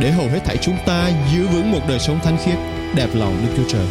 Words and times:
để 0.00 0.10
hầu 0.10 0.28
hết 0.28 0.40
thảy 0.44 0.56
chúng 0.56 0.76
ta 0.86 1.10
giữ 1.32 1.46
vững 1.46 1.72
một 1.72 1.80
đời 1.88 1.98
sống 1.98 2.20
thánh 2.20 2.38
khiết, 2.44 2.58
đẹp 2.94 3.08
lòng 3.14 3.46
Đức 3.46 3.52
Chúa 3.56 3.68
Trời. 3.68 3.86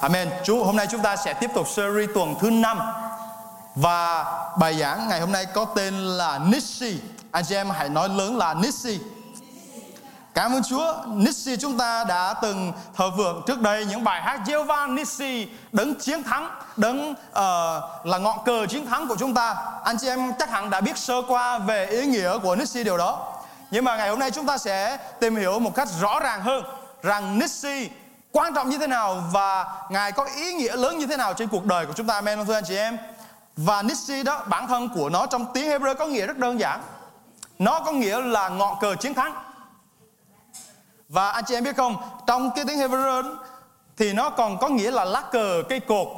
Amen. 0.00 0.28
Chú 0.44 0.64
hôm 0.64 0.76
nay 0.76 0.86
chúng 0.90 1.02
ta 1.02 1.16
sẽ 1.16 1.32
tiếp 1.32 1.50
tục 1.54 1.68
series 1.68 2.10
tuần 2.14 2.34
thứ 2.40 2.50
năm 2.50 2.78
và 3.74 4.24
bài 4.58 4.74
giảng 4.74 5.08
ngày 5.08 5.20
hôm 5.20 5.32
nay 5.32 5.46
có 5.54 5.64
tên 5.64 5.94
là 5.94 6.40
Nissi. 6.46 6.98
Anh 7.30 7.44
chị 7.44 7.54
em 7.54 7.70
hãy 7.70 7.88
nói 7.88 8.08
lớn 8.08 8.36
là 8.36 8.54
Nissi. 8.54 8.98
Cảm 10.34 10.52
ơn 10.52 10.62
Chúa, 10.62 10.94
Nissi 11.06 11.56
chúng 11.56 11.78
ta 11.78 12.04
đã 12.04 12.34
từng 12.34 12.72
thờ 12.96 13.10
phượng 13.16 13.42
trước 13.46 13.60
đây 13.60 13.84
những 13.84 14.04
bài 14.04 14.22
hát 14.22 14.40
Jehovah 14.44 14.94
Nissi 14.94 15.48
đấng 15.72 15.94
chiến 15.94 16.22
thắng, 16.22 16.50
đấng 16.76 17.10
uh, 17.10 17.16
là 18.06 18.18
ngọn 18.20 18.38
cờ 18.44 18.66
chiến 18.66 18.86
thắng 18.86 19.08
của 19.08 19.16
chúng 19.18 19.34
ta. 19.34 19.56
Anh 19.84 19.96
chị 20.00 20.08
em 20.08 20.32
chắc 20.38 20.50
hẳn 20.50 20.70
đã 20.70 20.80
biết 20.80 20.98
sơ 20.98 21.22
qua 21.28 21.58
về 21.58 21.86
ý 21.86 22.06
nghĩa 22.06 22.38
của 22.38 22.56
Nissi 22.56 22.84
điều 22.84 22.96
đó. 22.96 23.34
Nhưng 23.70 23.84
mà 23.84 23.96
ngày 23.96 24.08
hôm 24.08 24.18
nay 24.18 24.30
chúng 24.30 24.46
ta 24.46 24.58
sẽ 24.58 24.96
tìm 25.20 25.36
hiểu 25.36 25.58
một 25.58 25.74
cách 25.74 25.88
rõ 26.00 26.20
ràng 26.20 26.42
hơn 26.42 26.64
rằng 27.02 27.38
Nissi 27.38 27.90
quan 28.32 28.54
trọng 28.54 28.70
như 28.70 28.78
thế 28.78 28.86
nào 28.86 29.22
và 29.32 29.66
Ngài 29.90 30.12
có 30.12 30.24
ý 30.36 30.52
nghĩa 30.52 30.76
lớn 30.76 30.98
như 30.98 31.06
thế 31.06 31.16
nào 31.16 31.34
trên 31.34 31.48
cuộc 31.48 31.64
đời 31.64 31.86
của 31.86 31.92
chúng 31.92 32.06
ta. 32.06 32.14
Amen 32.14 32.38
không 32.38 32.46
thưa 32.46 32.54
anh 32.54 32.64
chị 32.64 32.76
em? 32.76 32.98
Và 33.56 33.82
Nissi 33.82 34.22
đó 34.22 34.42
bản 34.46 34.66
thân 34.66 34.88
của 34.94 35.08
nó 35.08 35.26
trong 35.26 35.46
tiếng 35.54 35.70
Hebrew 35.70 35.94
có 35.94 36.06
nghĩa 36.06 36.26
rất 36.26 36.38
đơn 36.38 36.60
giản. 36.60 36.80
Nó 37.58 37.80
có 37.80 37.92
nghĩa 37.92 38.20
là 38.20 38.48
ngọn 38.48 38.76
cờ 38.80 38.94
chiến 38.94 39.14
thắng 39.14 39.34
và 41.12 41.30
anh 41.30 41.44
chị 41.44 41.54
em 41.54 41.64
biết 41.64 41.76
không, 41.76 41.96
trong 42.26 42.50
cái 42.54 42.64
tiếng 42.64 42.78
Hebrew 42.78 43.36
thì 43.96 44.12
nó 44.12 44.30
còn 44.30 44.58
có 44.58 44.68
nghĩa 44.68 44.90
là 44.90 45.04
lá 45.04 45.22
cờ 45.32 45.62
cây 45.68 45.80
cột 45.80 46.08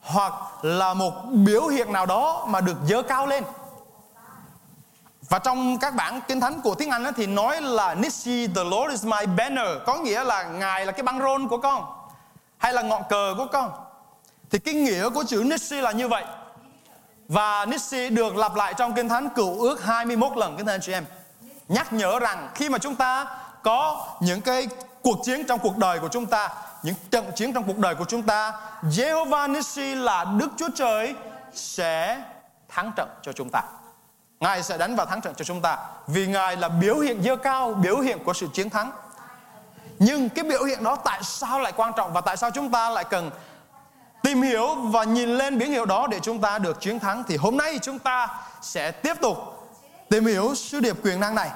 hoặc 0.00 0.32
là 0.62 0.94
một 0.94 1.12
biểu 1.32 1.66
hiện 1.66 1.92
nào 1.92 2.06
đó 2.06 2.44
mà 2.48 2.60
được 2.60 2.76
dơ 2.88 3.02
cao 3.02 3.26
lên. 3.26 3.44
Và 5.28 5.38
trong 5.38 5.78
các 5.78 5.94
bản 5.94 6.20
kinh 6.28 6.40
thánh 6.40 6.60
của 6.60 6.74
tiếng 6.74 6.90
Anh 6.90 7.12
thì 7.16 7.26
nói 7.26 7.60
là 7.60 7.94
Nissi 7.94 8.46
the 8.46 8.64
Lord 8.64 8.90
is 8.90 9.04
my 9.04 9.26
banner 9.36 9.68
có 9.86 9.96
nghĩa 9.96 10.24
là 10.24 10.42
ngài 10.42 10.86
là 10.86 10.92
cái 10.92 11.02
băng 11.02 11.20
rôn 11.20 11.48
của 11.48 11.58
con 11.58 11.84
hay 12.58 12.72
là 12.72 12.82
ngọn 12.82 13.02
cờ 13.08 13.34
của 13.38 13.46
con. 13.52 13.70
Thì 14.50 14.58
cái 14.58 14.74
nghĩa 14.74 15.08
của 15.08 15.24
chữ 15.24 15.42
Nissi 15.46 15.80
là 15.80 15.92
như 15.92 16.08
vậy. 16.08 16.24
Và 17.28 17.64
Nissi 17.64 18.08
được 18.08 18.36
lặp 18.36 18.54
lại 18.54 18.74
trong 18.74 18.92
kinh 18.92 19.08
thánh 19.08 19.28
cựu 19.28 19.60
ước 19.60 19.84
21 19.84 20.36
lần 20.36 20.56
kính 20.56 20.66
thưa 20.66 20.72
anh 20.72 20.80
chị 20.80 20.92
em. 20.92 21.04
Nhắc 21.68 21.92
nhở 21.92 22.18
rằng 22.18 22.48
khi 22.54 22.68
mà 22.68 22.78
chúng 22.78 22.94
ta 22.94 23.26
có 23.62 24.06
những 24.20 24.40
cái 24.40 24.68
cuộc 25.02 25.18
chiến 25.24 25.44
trong 25.48 25.58
cuộc 25.58 25.76
đời 25.76 25.98
của 25.98 26.08
chúng 26.08 26.26
ta, 26.26 26.48
những 26.82 26.94
trận 27.10 27.30
chiến 27.36 27.52
trong 27.52 27.64
cuộc 27.64 27.78
đời 27.78 27.94
của 27.94 28.04
chúng 28.04 28.22
ta, 28.22 28.52
Jehovah 28.82 29.52
Nissi 29.52 29.94
là 29.94 30.24
Đức 30.24 30.48
Chúa 30.56 30.68
Trời 30.74 31.14
sẽ 31.52 32.22
thắng 32.68 32.92
trận 32.96 33.08
cho 33.22 33.32
chúng 33.32 33.48
ta. 33.52 33.62
Ngài 34.42 34.62
sẽ 34.62 34.78
đánh 34.78 34.96
vào 34.96 35.06
thắng 35.06 35.20
trận 35.20 35.34
cho 35.34 35.44
chúng 35.44 35.60
ta 35.60 35.78
Vì 36.06 36.26
Ngài 36.26 36.56
là 36.56 36.68
biểu 36.68 36.98
hiện 36.98 37.22
dơ 37.22 37.36
cao, 37.36 37.74
Biểu 37.74 38.00
hiện 38.00 38.24
của 38.24 38.32
sự 38.32 38.48
chiến 38.52 38.70
thắng. 38.70 38.90
Nhưng 39.98 40.28
cái 40.28 40.44
biểu 40.44 40.64
hiện 40.64 40.84
đó 40.84 40.96
tại 40.96 41.20
sao 41.22 41.60
lại 41.60 41.72
quan 41.76 41.92
trọng 41.96 42.12
Và 42.12 42.20
tại 42.20 42.36
sao 42.36 42.50
chúng 42.50 42.70
ta 42.70 42.90
lại 42.90 43.04
cần 43.04 43.30
Tìm 44.22 44.42
hiểu 44.42 44.74
và 44.74 45.04
nhìn 45.04 45.28
lên 45.28 45.58
biển 45.58 45.70
hiệu 45.70 45.84
đó 45.84 46.06
Để 46.10 46.20
chúng 46.20 46.40
ta 46.40 46.58
được 46.58 46.80
chiến 46.80 46.98
thắng? 46.98 47.24
Thì 47.28 47.36
hôm 47.36 47.56
nay 47.56 47.78
chúng 47.82 47.98
ta 47.98 48.28
sẽ 48.62 48.90
tiếp 48.90 49.14
tục 49.20 49.36
Tìm 50.08 50.26
hiểu 50.26 50.54
sứ 50.54 50.80
điệp 50.80 50.96
quyền 51.04 51.20
năng 51.20 51.34
này 51.34 51.50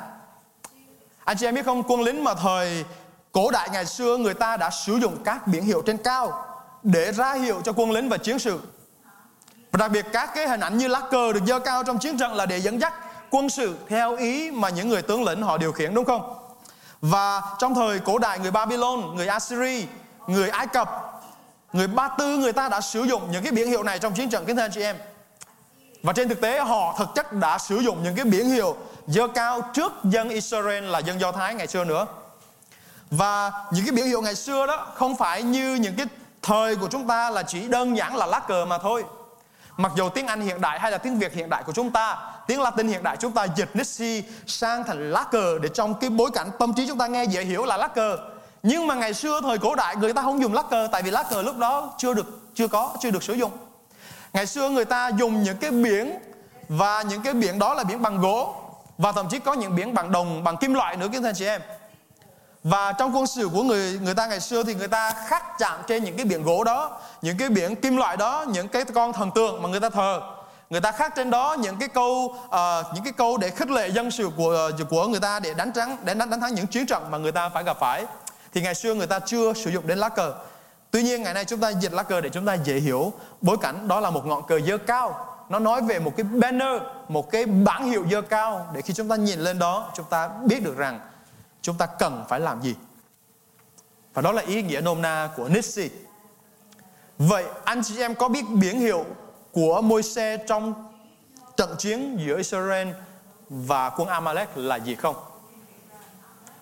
anh 1.27 1.37
chị 1.37 1.47
em 1.47 1.55
biết 1.55 1.65
không, 1.65 1.83
quân 1.83 2.03
lính 2.03 2.25
mà 2.25 2.35
thời 2.35 2.85
cổ 3.33 3.51
đại 3.51 3.69
ngày 3.73 3.87
xưa 3.87 4.17
người 4.17 4.35
ta 4.35 4.57
đã 4.57 4.71
sử 4.71 4.97
dụng 4.97 5.17
các 5.25 5.47
biển 5.47 5.65
hiệu 5.65 5.83
trên 5.87 5.97
cao 5.97 6.45
để 6.83 7.13
ra 7.13 7.33
hiệu 7.33 7.61
cho 7.65 7.73
quân 7.73 7.91
lính 7.91 8.09
và 8.09 8.17
chiến 8.17 8.39
sự. 8.39 8.61
Và 9.73 9.79
đặc 9.79 9.91
biệt 9.91 10.07
các 10.13 10.31
cái 10.35 10.49
hình 10.49 10.61
ảnh 10.61 10.79
như 10.79 10.89
lá 10.89 11.01
cờ 11.11 11.33
được 11.33 11.41
dơ 11.47 11.59
cao 11.59 11.85
trong 11.85 11.99
chiến 11.99 12.19
trận 12.19 12.35
là 12.35 12.47
để 12.47 12.61
dẫn 12.61 12.81
dắt 12.81 12.95
quân 13.31 13.51
sự 13.51 13.77
theo 13.89 14.17
ý 14.17 14.51
mà 14.51 14.69
những 14.69 14.89
người 14.89 15.03
tướng 15.03 15.25
lĩnh 15.25 15.43
họ 15.43 15.59
điều 15.59 15.73
khiển 15.73 15.95
đúng 15.95 16.05
không? 16.05 16.35
Và 17.01 17.43
trong 17.59 17.75
thời 17.75 17.99
cổ 17.99 18.19
đại 18.19 18.39
người 18.39 18.51
Babylon, 18.51 19.15
người 19.15 19.27
Assyri, 19.27 19.87
người 20.27 20.49
Ai 20.49 20.67
Cập, 20.67 21.23
người 21.73 21.87
Ba 21.87 22.09
Tư 22.19 22.37
người 22.37 22.53
ta 22.53 22.69
đã 22.69 22.81
sử 22.81 23.03
dụng 23.03 23.23
những 23.33 23.43
cái 23.43 23.53
biển 23.53 23.69
hiệu 23.69 23.83
này 23.83 23.99
trong 23.99 24.15
chiến 24.15 24.31
trận 24.31 24.45
kính 24.45 24.57
thưa 24.57 24.63
anh 24.63 24.73
chị 24.75 24.83
em. 24.83 24.97
Và 26.03 26.13
trên 26.13 26.29
thực 26.29 26.41
tế 26.41 26.59
họ 26.59 26.95
thực 26.99 27.09
chất 27.15 27.33
đã 27.33 27.59
sử 27.59 27.79
dụng 27.79 28.03
những 28.03 28.15
cái 28.15 28.25
biển 28.25 28.49
hiệu 28.49 28.77
dơ 29.07 29.29
cao 29.29 29.61
trước 29.75 29.93
dân 30.05 30.29
Israel 30.29 30.85
là 30.85 30.99
dân 30.99 31.21
Do 31.21 31.33
Thái 31.33 31.55
ngày 31.55 31.67
xưa 31.67 31.85
nữa. 31.85 32.07
Và 33.11 33.53
những 33.73 33.85
cái 33.85 33.93
biểu 33.93 34.07
hiệu 34.07 34.23
ngày 34.23 34.35
xưa 34.35 34.67
đó 34.67 34.87
không 34.95 35.17
phải 35.17 35.43
như 35.43 35.75
những 35.75 35.95
cái 35.97 36.07
thời 36.43 36.77
của 36.77 36.89
chúng 36.91 37.07
ta 37.09 37.31
là 37.31 37.43
chỉ 37.43 37.69
đơn 37.69 37.97
giản 37.97 38.17
là 38.17 38.27
lá 38.27 38.41
cờ 38.41 38.65
mà 38.65 38.79
thôi. 38.79 39.05
Mặc 39.77 39.93
dù 39.97 40.09
tiếng 40.09 40.27
Anh 40.27 40.41
hiện 40.41 40.61
đại 40.61 40.81
hay 40.81 40.91
là 40.91 40.99
tiếng 40.99 41.19
Việt 41.19 41.33
hiện 41.33 41.49
đại 41.49 41.63
của 41.63 41.73
chúng 41.73 41.91
ta, 41.91 42.19
tiếng 42.47 42.61
Latin 42.61 42.89
hiện 42.89 43.03
đại 43.03 43.17
chúng 43.17 43.33
ta 43.33 43.47
dịch 43.57 43.77
nixi 43.77 44.23
sang 44.47 44.85
thành 44.85 45.13
lá 45.13 45.25
cờ 45.33 45.59
để 45.59 45.69
trong 45.69 45.95
cái 45.95 46.11
bối 46.11 46.31
cảnh 46.35 46.51
tâm 46.59 46.75
trí 46.75 46.87
chúng 46.89 46.99
ta 46.99 47.07
nghe 47.07 47.25
dễ 47.25 47.45
hiểu 47.45 47.65
là 47.65 47.77
lá 47.77 47.89
cờ. 47.89 48.19
Nhưng 48.63 48.87
mà 48.87 48.95
ngày 48.95 49.15
xưa 49.15 49.41
thời 49.41 49.59
cổ 49.59 49.75
đại 49.75 49.97
người 49.97 50.13
ta 50.13 50.23
không 50.23 50.43
dùng 50.43 50.55
lá 50.55 50.63
cờ 50.63 50.89
tại 50.93 51.03
vì 51.03 51.11
lá 51.11 51.23
cờ 51.31 51.43
lúc 51.43 51.57
đó 51.57 51.95
chưa 51.99 52.15
được 52.15 52.27
chưa 52.55 52.69
có 52.69 52.93
chưa 53.01 53.11
được 53.11 53.23
sử 53.23 53.33
dụng. 53.33 53.51
Ngày 54.33 54.47
xưa 54.47 54.71
người 54.71 54.85
ta 54.85 55.09
dùng 55.09 55.43
những 55.43 55.57
cái 55.57 55.71
biển 55.71 56.19
và 56.69 57.03
những 57.03 57.23
cái 57.23 57.35
biển 57.35 57.59
đó 57.59 57.75
là 57.75 57.85
biển 57.85 58.03
bằng 58.03 58.21
gỗ 58.21 58.66
và 58.99 59.13
thậm 59.13 59.29
chí 59.29 59.39
có 59.39 59.53
những 59.53 59.75
biển 59.77 59.95
bằng 59.95 60.13
đồng 60.13 60.45
bằng 60.45 60.57
kim 60.57 60.75
loại 60.75 60.97
nữa 60.97 61.09
các 61.13 61.25
anh 61.25 61.35
chị 61.35 61.47
em. 61.47 61.61
Và 62.65 62.93
trong 62.93 63.17
quân 63.17 63.27
sử 63.27 63.49
của 63.53 63.63
người 63.63 63.99
người 64.03 64.15
ta 64.15 64.27
ngày 64.27 64.41
xưa 64.41 64.63
thì 64.63 64.75
người 64.75 64.89
ta 64.89 65.13
khắc 65.27 65.59
chạm 65.59 65.81
trên 65.89 66.05
những 66.05 66.17
cái 66.17 66.27
biển 66.27 66.43
gỗ 66.43 66.65
đó 66.65 67.01
những 67.23 67.39
cái 67.39 67.49
biển 67.49 67.77
kim 67.77 67.97
loại 67.97 68.17
đó 68.17 68.45
những 68.49 68.69
cái 68.69 68.85
con 68.85 69.13
thần 69.13 69.31
tượng 69.35 69.63
mà 69.63 69.69
người 69.69 69.81
ta 69.81 69.91
thờ. 69.91 70.21
Người 70.71 70.81
ta 70.81 70.93
khắc 70.93 71.15
trên 71.15 71.31
đó 71.31 71.57
những 71.61 71.77
cái 71.77 71.89
câu 71.89 72.37
uh, 72.47 72.95
những 72.95 73.05
cái 73.05 73.13
câu 73.13 73.37
để 73.37 73.51
khích 73.51 73.71
lệ 73.71 73.89
dân 73.89 74.11
sự 74.11 74.31
của 74.37 74.71
uh, 74.83 74.89
của 74.91 75.07
người 75.07 75.21
ta 75.21 75.41
để 75.41 75.55
đánh 75.55 75.73
thắng 75.73 75.97
để 76.05 76.15
đánh 76.15 76.31
đánh 76.31 76.41
thắng 76.41 76.55
những 76.55 76.67
chiến 76.67 76.87
trận 76.87 77.11
mà 77.11 77.19
người 77.19 77.33
ta 77.33 77.49
phải 77.49 77.65
gặp 77.65 77.77
phải. 77.81 78.05
Thì 78.55 78.61
ngày 78.61 78.75
xưa 78.75 78.95
người 78.95 79.07
ta 79.07 79.19
chưa 79.19 79.53
sử 79.53 79.71
dụng 79.71 79.87
đến 79.87 79.99
lá 79.99 80.09
cờ. 80.09 80.35
Tuy 80.91 81.03
nhiên 81.03 81.23
ngày 81.23 81.35
nay 81.35 81.45
chúng 81.45 81.61
ta 81.61 81.69
dịch 81.69 81.93
lá 81.93 82.03
cờ 82.03 82.21
để 82.21 82.29
chúng 82.29 82.47
ta 82.47 82.55
dễ 82.55 82.75
hiểu. 82.75 83.13
Bối 83.41 83.57
cảnh 83.63 83.89
đó 83.89 84.01
là 84.01 84.11
một 84.11 84.27
ngọn 84.27 84.47
cờ 84.47 84.61
dơ 84.61 84.79
cao 84.79 85.36
nó 85.49 85.59
nói 85.59 85.83
về 85.83 85.99
một 85.99 86.13
cái 86.17 86.25
banner, 86.25 86.83
một 87.09 87.31
cái 87.31 87.47
bảng 87.47 87.85
hiệu 87.85 88.07
dơ 88.11 88.23
cao 88.23 88.71
để 88.75 88.83
khi 88.83 88.95
chúng 88.95 89.09
ta 89.09 89.17
nhìn 89.17 89.41
lên 89.41 89.59
đó, 89.59 89.93
chúng 89.95 90.07
ta 90.11 90.29
biết 90.29 90.65
được 90.65 90.77
rằng 90.77 91.01
chúng 91.63 91.79
ta 91.79 91.87
cần 91.87 92.25
phải 92.29 92.41
làm 92.41 92.63
gì. 92.63 92.75
Và 94.15 94.23
đó 94.23 94.33
là 94.33 94.43
ý 94.43 94.63
nghĩa 94.63 94.81
nôm 94.81 95.03
na 95.03 95.31
của 95.37 95.49
Nisi 95.49 95.91
vậy 97.19 97.45
anh 97.65 97.83
chị 97.85 98.01
em 98.01 98.15
có 98.15 98.29
biết 98.29 98.45
biển 98.51 98.81
hiệu 98.81 99.05
của 99.53 99.81
Môi-se 99.81 100.37
trong 100.37 100.91
trận 101.57 101.75
chiến 101.79 102.19
giữa 102.27 102.37
Israel 102.37 102.89
và 103.49 103.91
quân 103.91 104.09
Amalek 104.09 104.57
là 104.57 104.77
gì 104.77 104.95
không? 104.95 105.17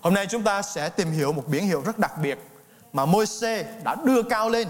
Hôm 0.00 0.14
nay 0.14 0.26
chúng 0.30 0.42
ta 0.42 0.62
sẽ 0.62 0.88
tìm 0.88 1.10
hiểu 1.10 1.32
một 1.32 1.44
biển 1.46 1.66
hiệu 1.66 1.82
rất 1.82 1.98
đặc 1.98 2.12
biệt 2.22 2.38
mà 2.92 3.06
Môi-se 3.06 3.62
đã 3.84 3.96
đưa 4.04 4.22
cao 4.22 4.50
lên. 4.50 4.68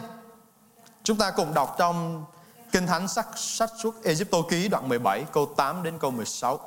Chúng 1.03 1.17
ta 1.17 1.31
cùng 1.31 1.55
đọc 1.55 1.75
trong 1.79 2.25
Kinh 2.75 2.87
Thánh 2.87 3.09
sách, 3.09 3.27
sách 3.37 3.71
suốt 3.79 4.05
Egypto 4.05 4.39
ký 4.51 4.69
đoạn 4.69 4.89
17 4.89 5.25
câu 5.33 5.47
8 5.57 5.83
đến 5.83 5.99
câu 5.99 6.11
16. 6.11 6.61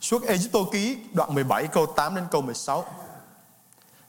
Suốt 0.00 0.22
Egypto 0.26 0.58
ký 0.72 0.96
đoạn 1.12 1.34
17 1.34 1.66
câu 1.66 1.86
8 1.86 2.14
đến 2.14 2.24
câu 2.30 2.42
16. 2.42 2.84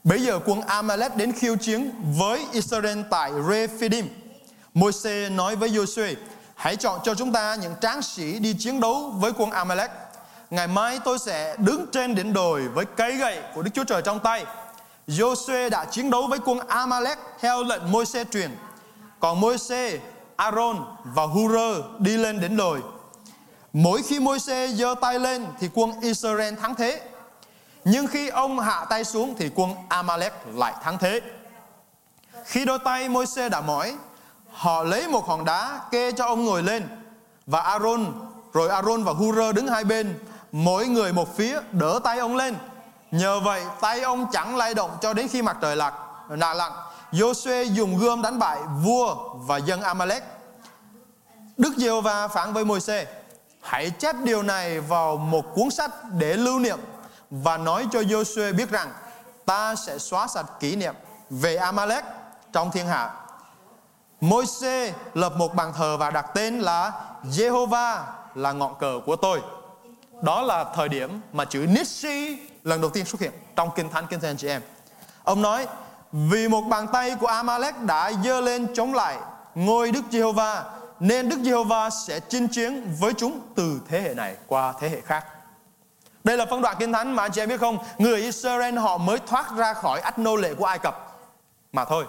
Bây 0.03 0.23
giờ 0.23 0.39
quân 0.45 0.61
Amalek 0.61 1.15
đến 1.15 1.31
khiêu 1.31 1.55
chiến 1.55 1.91
với 2.17 2.47
Israel 2.51 2.99
tại 3.09 3.31
Rephidim. 3.49 4.07
Môi-se 4.73 5.29
nói 5.29 5.55
với 5.55 5.69
Joshua, 5.69 6.15
hãy 6.55 6.75
chọn 6.75 6.99
cho 7.03 7.15
chúng 7.15 7.33
ta 7.33 7.55
những 7.55 7.75
tráng 7.81 8.01
sĩ 8.01 8.39
đi 8.39 8.55
chiến 8.59 8.79
đấu 8.79 9.13
với 9.15 9.31
quân 9.37 9.51
Amalek. 9.51 9.91
Ngày 10.49 10.67
mai 10.67 10.99
tôi 11.05 11.19
sẽ 11.19 11.55
đứng 11.57 11.85
trên 11.91 12.15
đỉnh 12.15 12.33
đồi 12.33 12.67
với 12.67 12.85
cây 12.85 13.17
gậy 13.17 13.41
của 13.55 13.61
Đức 13.61 13.71
Chúa 13.73 13.83
Trời 13.83 14.01
trong 14.01 14.19
tay. 14.19 14.45
Joshua 15.07 15.69
đã 15.69 15.85
chiến 15.85 16.09
đấu 16.09 16.27
với 16.27 16.39
quân 16.45 16.59
Amalek 16.67 17.17
theo 17.39 17.63
lệnh 17.63 17.91
Môi-se 17.91 18.23
truyền. 18.23 18.55
Còn 19.19 19.41
Môi-se 19.41 19.99
Aaron 20.39 20.85
và 21.03 21.25
Hur 21.25 21.51
đi 21.99 22.17
lên 22.17 22.39
đến 22.39 22.57
đồi. 22.57 22.81
Mỗi 23.73 24.01
khi 24.01 24.19
Môi-se 24.19 24.67
giơ 24.67 24.95
tay 25.01 25.19
lên 25.19 25.45
thì 25.59 25.69
quân 25.73 26.01
Israel 26.01 26.55
thắng 26.55 26.75
thế. 26.75 27.01
Nhưng 27.83 28.07
khi 28.07 28.29
ông 28.29 28.59
hạ 28.59 28.85
tay 28.89 29.03
xuống 29.03 29.35
thì 29.37 29.49
quân 29.55 29.73
Amalek 29.89 30.33
lại 30.53 30.73
thắng 30.83 30.97
thế. 30.97 31.21
Khi 32.45 32.65
đôi 32.65 32.79
tay 32.79 33.09
Môi-se 33.09 33.49
đã 33.49 33.61
mỏi, 33.61 33.95
họ 34.51 34.83
lấy 34.83 35.07
một 35.07 35.27
hòn 35.27 35.45
đá 35.45 35.79
kê 35.91 36.11
cho 36.11 36.25
ông 36.25 36.45
ngồi 36.45 36.63
lên 36.63 36.87
và 37.45 37.59
Aaron 37.59 38.05
rồi 38.53 38.69
Aaron 38.69 39.03
và 39.03 39.13
Hur 39.13 39.55
đứng 39.55 39.67
hai 39.67 39.83
bên, 39.83 40.19
mỗi 40.51 40.87
người 40.87 41.13
một 41.13 41.37
phía 41.37 41.59
đỡ 41.71 41.99
tay 42.03 42.19
ông 42.19 42.35
lên. 42.35 42.55
Nhờ 43.11 43.39
vậy 43.39 43.63
tay 43.81 44.01
ông 44.01 44.25
chẳng 44.31 44.57
lay 44.57 44.73
động 44.73 44.91
cho 45.01 45.13
đến 45.13 45.27
khi 45.27 45.41
mặt 45.41 45.57
trời 45.61 45.75
lặn, 45.75 45.93
nạ 46.29 46.53
lặn. 46.53 46.71
Joshua 47.11 47.63
dùng 47.63 47.97
gươm 47.97 48.21
đánh 48.21 48.39
bại 48.39 48.59
vua 48.83 49.15
và 49.33 49.57
dân 49.57 49.81
Amalek. 49.81 50.23
Đức 51.57 51.73
Giê-hô-va 51.77 52.27
phán 52.27 52.53
với 52.53 52.65
Môi-se: 52.65 53.05
Hãy 53.61 53.89
chép 53.89 54.15
điều 54.23 54.43
này 54.43 54.79
vào 54.79 55.17
một 55.17 55.45
cuốn 55.55 55.71
sách 55.71 55.91
để 56.11 56.33
lưu 56.33 56.59
niệm 56.59 56.79
và 57.29 57.57
nói 57.57 57.87
cho 57.91 57.99
Joshua 57.99 58.55
biết 58.55 58.69
rằng 58.69 58.93
ta 59.45 59.75
sẽ 59.75 59.97
xóa 59.97 60.27
sạch 60.27 60.45
kỷ 60.59 60.75
niệm 60.75 60.95
về 61.29 61.55
Amalek 61.55 62.03
trong 62.53 62.71
thiên 62.71 62.87
hạ. 62.87 63.11
Môi-se 64.21 64.93
lập 65.13 65.33
một 65.35 65.55
bàn 65.55 65.73
thờ 65.77 65.97
và 65.97 66.11
đặt 66.11 66.25
tên 66.33 66.59
là 66.59 66.91
Jehovah 67.23 68.01
là 68.35 68.51
ngọn 68.51 68.75
cờ 68.79 68.99
của 69.05 69.15
tôi. 69.15 69.41
Đó 70.21 70.41
là 70.41 70.65
thời 70.75 70.89
điểm 70.89 71.21
mà 71.33 71.45
chữ 71.45 71.65
Nissi 71.69 72.37
lần 72.63 72.81
đầu 72.81 72.89
tiên 72.89 73.05
xuất 73.05 73.21
hiện 73.21 73.31
trong 73.55 73.69
Kinh 73.75 73.89
Thánh 73.89 74.07
Kinh 74.07 74.19
Thánh 74.19 74.37
chị 74.37 74.47
em. 74.47 74.61
Ông 75.23 75.41
nói, 75.41 75.67
vì 76.11 76.47
một 76.47 76.61
bàn 76.61 76.87
tay 76.87 77.15
của 77.19 77.27
Amalek 77.27 77.81
đã 77.81 78.11
dơ 78.23 78.41
lên 78.41 78.67
chống 78.73 78.93
lại 78.93 79.17
ngôi 79.55 79.91
Đức 79.91 80.01
Giê-hô-va, 80.11 80.63
nên 80.99 81.29
Đức 81.29 81.39
Giê-hô-va 81.43 81.89
sẽ 81.89 82.19
chinh 82.19 82.47
chiến 82.47 82.95
với 82.99 83.13
chúng 83.13 83.39
từ 83.55 83.81
thế 83.89 84.01
hệ 84.01 84.13
này 84.13 84.35
qua 84.47 84.73
thế 84.79 84.89
hệ 84.89 85.01
khác. 85.01 85.25
Đây 86.23 86.37
là 86.37 86.45
phân 86.49 86.61
đoạn 86.61 86.75
Kinh 86.79 86.93
Thánh 86.93 87.15
mà 87.15 87.23
anh 87.23 87.31
chị 87.31 87.41
em 87.41 87.49
biết 87.49 87.59
không? 87.59 87.77
Người 87.97 88.21
Israel 88.21 88.77
họ 88.77 88.97
mới 88.97 89.19
thoát 89.27 89.45
ra 89.57 89.73
khỏi 89.73 89.99
ách 89.99 90.19
nô 90.19 90.35
lệ 90.35 90.53
của 90.53 90.65
Ai 90.65 90.79
Cập 90.79 91.17
mà 91.73 91.85
thôi. 91.85 92.05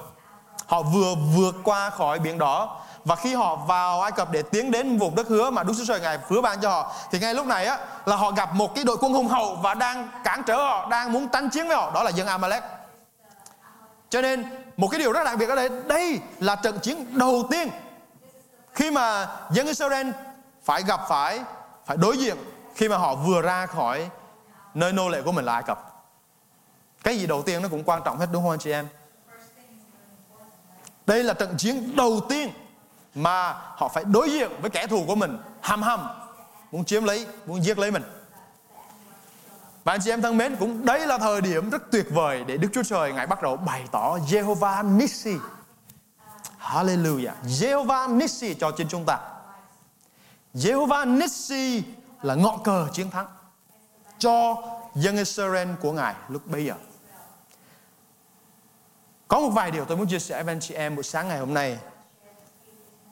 Họ 0.66 0.82
vừa 0.82 1.14
vượt 1.36 1.54
qua 1.64 1.90
khỏi 1.90 2.18
biển 2.18 2.38
đỏ 2.38 2.80
và 3.04 3.16
khi 3.16 3.34
họ 3.34 3.56
vào 3.56 4.00
Ai 4.00 4.12
Cập 4.12 4.32
để 4.32 4.42
tiến 4.42 4.70
đến 4.70 4.98
vùng 4.98 5.14
đất 5.14 5.28
hứa 5.28 5.50
mà 5.50 5.62
Đức 5.62 5.72
Chúa 5.78 5.84
Trời 5.84 6.00
ngài 6.00 6.18
hứa 6.28 6.40
ban 6.40 6.60
cho 6.60 6.70
họ 6.70 6.92
thì 7.10 7.18
ngay 7.18 7.34
lúc 7.34 7.46
này 7.46 7.66
á 7.66 7.78
là 8.04 8.16
họ 8.16 8.30
gặp 8.30 8.54
một 8.54 8.74
cái 8.74 8.84
đội 8.84 8.96
quân 9.00 9.12
hùng 9.12 9.28
hậu 9.28 9.54
và 9.54 9.74
đang 9.74 10.08
cản 10.24 10.42
trở 10.46 10.56
họ, 10.56 10.88
đang 10.90 11.12
muốn 11.12 11.28
tranh 11.28 11.50
chiến 11.50 11.68
với 11.68 11.76
họ, 11.76 11.90
đó 11.94 12.02
là 12.02 12.10
dân 12.10 12.26
Amalek. 12.26 12.62
Cho 14.10 14.20
nên 14.20 14.44
một 14.76 14.88
cái 14.88 15.00
điều 15.00 15.12
rất 15.12 15.24
đặc 15.24 15.38
biệt 15.38 15.48
ở 15.48 15.56
đây, 15.56 15.68
đây 15.86 16.20
là 16.40 16.56
trận 16.56 16.78
chiến 16.82 17.18
đầu 17.18 17.46
tiên 17.50 17.68
khi 18.74 18.90
mà 18.90 19.28
dân 19.50 19.66
Israel 19.66 20.10
phải 20.62 20.82
gặp 20.82 21.00
phải 21.08 21.40
phải 21.86 21.96
đối 21.96 22.16
diện 22.16 22.36
khi 22.74 22.88
mà 22.88 22.96
họ 22.96 23.14
vừa 23.14 23.42
ra 23.42 23.66
khỏi 23.66 24.10
nơi 24.74 24.92
nô 24.92 25.08
lệ 25.08 25.22
của 25.22 25.32
mình 25.32 25.44
là 25.44 25.52
Ai 25.52 25.62
Cập. 25.62 26.04
Cái 27.02 27.18
gì 27.18 27.26
đầu 27.26 27.42
tiên 27.42 27.62
nó 27.62 27.68
cũng 27.68 27.84
quan 27.84 28.02
trọng 28.04 28.18
hết 28.18 28.26
đúng 28.32 28.42
không 28.42 28.50
anh 28.50 28.58
chị 28.58 28.70
em? 28.70 28.88
Đây 31.06 31.24
là 31.24 31.34
trận 31.34 31.54
chiến 31.58 31.96
đầu 31.96 32.20
tiên 32.28 32.50
mà 33.14 33.52
họ 33.52 33.88
phải 33.88 34.04
đối 34.04 34.30
diện 34.30 34.50
với 34.60 34.70
kẻ 34.70 34.86
thù 34.86 35.04
của 35.06 35.14
mình 35.14 35.38
hăm 35.60 35.82
hăm 35.82 36.08
muốn 36.72 36.84
chiếm 36.84 37.04
lấy 37.04 37.26
muốn 37.46 37.62
giết 37.64 37.78
lấy 37.78 37.90
mình 37.90 38.02
và 39.90 39.94
anh 39.94 40.00
chị 40.00 40.10
em 40.10 40.22
thân 40.22 40.36
mến 40.36 40.56
cũng 40.56 40.84
đây 40.84 41.06
là 41.06 41.18
thời 41.18 41.40
điểm 41.40 41.70
rất 41.70 41.90
tuyệt 41.90 42.06
vời 42.10 42.44
để 42.44 42.56
Đức 42.56 42.68
Chúa 42.72 42.82
Trời 42.82 43.12
ngài 43.12 43.26
bắt 43.26 43.42
đầu 43.42 43.56
bày 43.56 43.84
tỏ 43.92 44.18
Jehovah 44.18 44.96
Nissi 44.96 45.36
Hallelujah. 46.58 47.32
Jehovah 47.44 48.16
Nissi 48.16 48.54
cho 48.54 48.70
trên 48.70 48.88
chúng 48.88 49.04
ta. 49.04 49.18
Jehovah 50.54 51.18
Nissi 51.18 51.82
là 52.22 52.34
ngọn 52.34 52.62
cờ 52.62 52.88
chiến 52.92 53.10
thắng 53.10 53.26
cho 54.18 54.62
dân 54.94 55.16
Israel 55.16 55.68
của 55.80 55.92
ngài 55.92 56.14
lúc 56.28 56.46
bây 56.46 56.64
giờ. 56.64 56.74
Có 59.28 59.40
một 59.40 59.50
vài 59.50 59.70
điều 59.70 59.84
tôi 59.84 59.96
muốn 59.96 60.08
chia 60.08 60.18
sẻ 60.18 60.42
với 60.42 60.52
anh 60.52 60.60
chị 60.60 60.74
em 60.74 60.94
buổi 60.94 61.04
sáng 61.04 61.28
ngày 61.28 61.38
hôm 61.38 61.54
nay. 61.54 61.78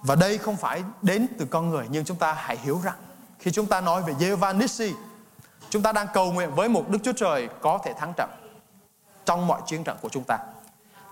Và 0.03 0.15
đây 0.15 0.39
không 0.39 0.57
phải 0.57 0.83
đến 1.03 1.27
từ 1.39 1.47
con 1.51 1.71
người 1.71 1.87
nhưng 1.91 2.05
chúng 2.05 2.19
ta 2.19 2.33
hãy 2.33 2.57
hiểu 2.57 2.81
rằng 2.85 2.97
khi 3.39 3.51
chúng 3.51 3.67
ta 3.67 3.81
nói 3.81 4.03
về 4.03 4.13
Jehovah 4.13 4.59
Nissi, 4.59 4.93
chúng 5.70 5.82
ta 5.82 5.93
đang 5.93 6.06
cầu 6.15 6.32
nguyện 6.32 6.55
với 6.55 6.69
một 6.69 6.85
Đức 6.88 6.99
Chúa 7.03 7.12
Trời 7.12 7.49
có 7.61 7.79
thể 7.85 7.93
thắng 7.93 8.12
trận 8.17 8.31
trong 9.25 9.47
mọi 9.47 9.61
chiến 9.67 9.85
trận 9.85 9.97
của 10.03 10.09
chúng 10.09 10.25
ta, 10.25 10.38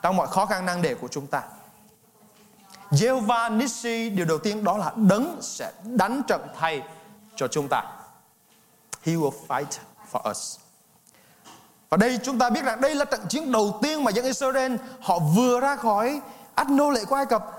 trong 0.03 0.17
mọi 0.17 0.27
khó 0.27 0.47
khăn 0.47 0.67
năng 0.67 0.83
đề 0.83 0.95
của 0.95 1.09
chúng 1.09 1.27
ta. 1.27 1.43
Jehovah 2.91 3.57
Nissi 3.57 4.11
điều 4.11 4.27
đầu 4.27 4.39
tiên 4.39 4.65
đó 4.65 4.77
là 4.77 4.93
đấng 4.97 5.39
sẽ 5.43 5.73
đánh 5.85 6.23
trận 6.29 6.41
thay 6.59 6.83
cho 7.37 7.49
chúng 7.49 7.69
ta. 7.71 7.83
He 9.03 9.13
will 9.13 9.33
fight 9.49 9.79
for 10.13 10.31
us. 10.31 10.59
Và 11.89 11.97
đây 11.97 12.19
chúng 12.23 12.39
ta 12.39 12.51
biết 12.51 12.65
rằng 12.65 12.81
đây 12.81 12.95
là 12.95 13.05
trận 13.05 13.21
chiến 13.29 13.53
đầu 13.53 13.79
tiên 13.83 14.05
mà 14.05 14.11
dân 14.11 14.25
Israel 14.25 14.77
họ 15.01 15.19
vừa 15.19 15.61
ra 15.61 15.77
khỏi 15.77 16.21
ách 16.55 16.71
nô 16.71 16.91
lệ 16.91 17.05
của 17.05 17.17
Ai 17.17 17.27
Cập 17.27 17.57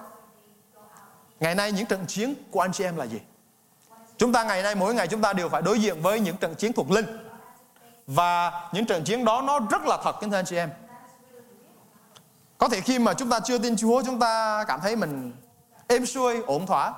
Ngày 1.40 1.56
nay 1.56 1.72
những 1.72 1.86
trận 1.86 2.06
chiến 2.08 2.34
của 2.52 2.62
anh 2.62 2.72
chị 2.74 2.84
em 2.84 2.96
là 2.96 3.06
gì? 3.06 3.20
Chúng 4.18 4.34
ta 4.34 4.44
ngày 4.44 4.64
nay 4.64 4.76
mỗi 4.76 4.94
ngày 4.94 5.08
chúng 5.08 5.22
ta 5.22 5.34
đều 5.34 5.50
phải 5.50 5.62
đối 5.62 5.80
diện 5.80 6.02
với 6.02 6.20
những 6.20 6.38
trận 6.38 6.56
chiến 6.56 6.74
thuộc 6.74 6.92
linh. 6.92 7.06
Và 8.08 8.52
những 8.74 8.86
trận 8.86 9.04
chiến 9.04 9.26
đó 9.26 9.42
nó 9.42 9.60
rất 9.72 9.86
là 9.86 9.98
thật 10.04 10.16
kính 10.22 10.30
thưa 10.30 10.38
anh 10.38 10.46
chị 10.46 10.56
em. 10.56 10.70
Có 12.58 12.70
thể 12.70 12.82
khi 12.82 13.00
mà 13.00 13.14
chúng 13.14 13.30
ta 13.30 13.40
chưa 13.40 13.58
tin 13.58 13.78
Chúa 13.78 14.02
chúng 14.06 14.20
ta 14.20 14.64
cảm 14.68 14.80
thấy 14.82 14.96
mình 14.96 15.34
êm 15.88 16.06
xuôi, 16.06 16.42
ổn 16.42 16.66
thỏa. 16.66 16.94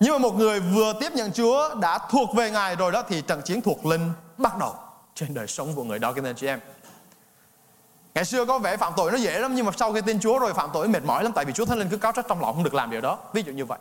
Nhưng 0.00 0.12
mà 0.12 0.18
một 0.18 0.34
người 0.34 0.60
vừa 0.60 0.92
tiếp 1.00 1.12
nhận 1.12 1.32
Chúa 1.32 1.74
đã 1.74 1.98
thuộc 2.10 2.34
về 2.34 2.50
Ngài 2.50 2.76
rồi 2.76 2.92
đó 2.92 3.02
thì 3.08 3.22
trận 3.22 3.42
chiến 3.42 3.60
thuộc 3.60 3.86
linh 3.86 4.12
bắt 4.38 4.58
đầu 4.58 4.74
trên 5.14 5.34
đời 5.34 5.46
sống 5.46 5.74
của 5.74 5.84
người 5.84 5.98
đó 5.98 6.12
kính 6.12 6.24
thưa 6.24 6.30
anh 6.30 6.36
chị 6.36 6.46
em. 6.46 6.60
Ngày 8.14 8.24
xưa 8.24 8.44
có 8.44 8.58
vẻ 8.58 8.76
phạm 8.76 8.92
tội 8.96 9.12
nó 9.12 9.18
dễ 9.18 9.38
lắm 9.38 9.54
nhưng 9.54 9.66
mà 9.66 9.72
sau 9.76 9.92
khi 9.92 10.00
tin 10.00 10.20
Chúa 10.20 10.38
rồi 10.38 10.54
phạm 10.54 10.70
tội 10.72 10.88
mệt 10.88 11.04
mỏi 11.04 11.24
lắm 11.24 11.32
tại 11.32 11.44
vì 11.44 11.52
Chúa 11.52 11.64
Thánh 11.64 11.78
Linh 11.78 11.88
cứ 11.88 11.96
cáo 11.96 12.12
trách 12.12 12.26
trong 12.28 12.40
lòng 12.40 12.54
không 12.54 12.64
được 12.64 12.74
làm 12.74 12.90
điều 12.90 13.00
đó. 13.00 13.18
Ví 13.32 13.42
dụ 13.42 13.52
như 13.52 13.64
vậy. 13.64 13.78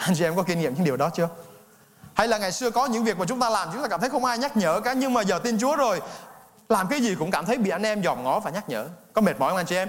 Anh 0.06 0.14
chị 0.14 0.24
em 0.24 0.36
có 0.36 0.42
kinh 0.42 0.60
nghiệm 0.60 0.74
những 0.74 0.84
điều 0.84 0.96
đó 0.96 1.10
chưa? 1.14 1.28
Hay 2.14 2.28
là 2.28 2.38
ngày 2.38 2.52
xưa 2.52 2.70
có 2.70 2.86
những 2.86 3.04
việc 3.04 3.18
mà 3.18 3.24
chúng 3.28 3.40
ta 3.40 3.50
làm, 3.50 3.68
chúng 3.72 3.82
ta 3.82 3.88
cảm 3.88 4.00
thấy 4.00 4.10
không 4.10 4.24
ai 4.24 4.38
nhắc 4.38 4.56
nhở 4.56 4.80
cả, 4.80 4.92
nhưng 4.92 5.14
mà 5.14 5.22
giờ 5.22 5.38
tin 5.38 5.58
Chúa 5.58 5.76
rồi, 5.76 6.00
làm 6.68 6.88
cái 6.88 7.00
gì 7.00 7.14
cũng 7.14 7.30
cảm 7.30 7.46
thấy 7.46 7.58
bị 7.58 7.70
anh 7.70 7.82
em 7.82 8.02
dòm 8.02 8.24
ngó 8.24 8.40
và 8.40 8.50
nhắc 8.50 8.68
nhở. 8.68 8.88
Có 9.12 9.20
mệt 9.20 9.40
mỏi 9.40 9.50
không 9.50 9.56
anh 9.56 9.66
chị 9.66 9.76
em? 9.76 9.88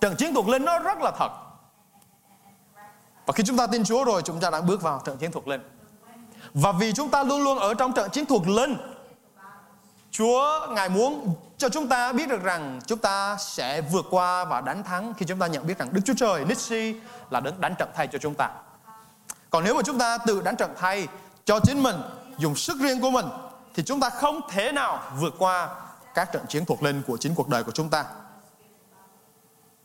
Trận 0.00 0.16
chiến 0.16 0.34
thuộc 0.34 0.48
linh 0.48 0.64
nó 0.64 0.78
rất 0.78 0.98
là 0.98 1.10
thật. 1.18 1.28
Và 3.26 3.32
khi 3.32 3.42
chúng 3.46 3.56
ta 3.56 3.66
tin 3.66 3.84
Chúa 3.84 4.04
rồi, 4.04 4.22
chúng 4.22 4.40
ta 4.40 4.50
đang 4.50 4.66
bước 4.66 4.82
vào 4.82 5.02
trận 5.04 5.16
chiến 5.18 5.32
thuộc 5.32 5.48
linh. 5.48 5.60
Và 6.54 6.72
vì 6.72 6.92
chúng 6.92 7.10
ta 7.10 7.22
luôn 7.22 7.42
luôn 7.42 7.58
ở 7.58 7.74
trong 7.74 7.92
trận 7.92 8.10
chiến 8.10 8.26
thuộc 8.26 8.48
linh, 8.48 8.76
Chúa, 10.10 10.66
Ngài 10.70 10.88
muốn 10.88 11.34
cho 11.58 11.68
chúng 11.68 11.88
ta 11.88 12.12
biết 12.12 12.28
được 12.28 12.42
rằng 12.42 12.80
chúng 12.86 12.98
ta 12.98 13.36
sẽ 13.40 13.80
vượt 13.80 14.06
qua 14.10 14.44
và 14.44 14.60
đánh 14.60 14.84
thắng 14.84 15.14
khi 15.14 15.26
chúng 15.26 15.38
ta 15.38 15.46
nhận 15.46 15.66
biết 15.66 15.78
rằng 15.78 15.88
Đức 15.92 16.00
Chúa 16.04 16.14
Trời 16.16 16.44
Nissi 16.44 16.94
là 17.30 17.40
đấng 17.40 17.60
đánh 17.60 17.74
trận 17.78 17.88
thay 17.94 18.06
cho 18.06 18.18
chúng 18.18 18.34
ta. 18.34 18.50
Còn 19.50 19.64
nếu 19.64 19.74
mà 19.74 19.82
chúng 19.82 19.98
ta 19.98 20.18
tự 20.18 20.42
đánh 20.42 20.56
trận 20.56 20.74
thay 20.78 21.08
cho 21.44 21.60
chính 21.60 21.82
mình, 21.82 21.96
dùng 22.38 22.56
sức 22.56 22.76
riêng 22.80 23.00
của 23.00 23.10
mình 23.10 23.26
thì 23.74 23.82
chúng 23.82 24.00
ta 24.00 24.10
không 24.10 24.40
thể 24.50 24.72
nào 24.72 25.02
vượt 25.18 25.34
qua 25.38 25.68
các 26.14 26.32
trận 26.32 26.46
chiến 26.48 26.64
thuộc 26.64 26.82
linh 26.82 27.02
của 27.06 27.16
chính 27.16 27.34
cuộc 27.34 27.48
đời 27.48 27.64
của 27.64 27.72
chúng 27.72 27.88
ta. 27.88 28.04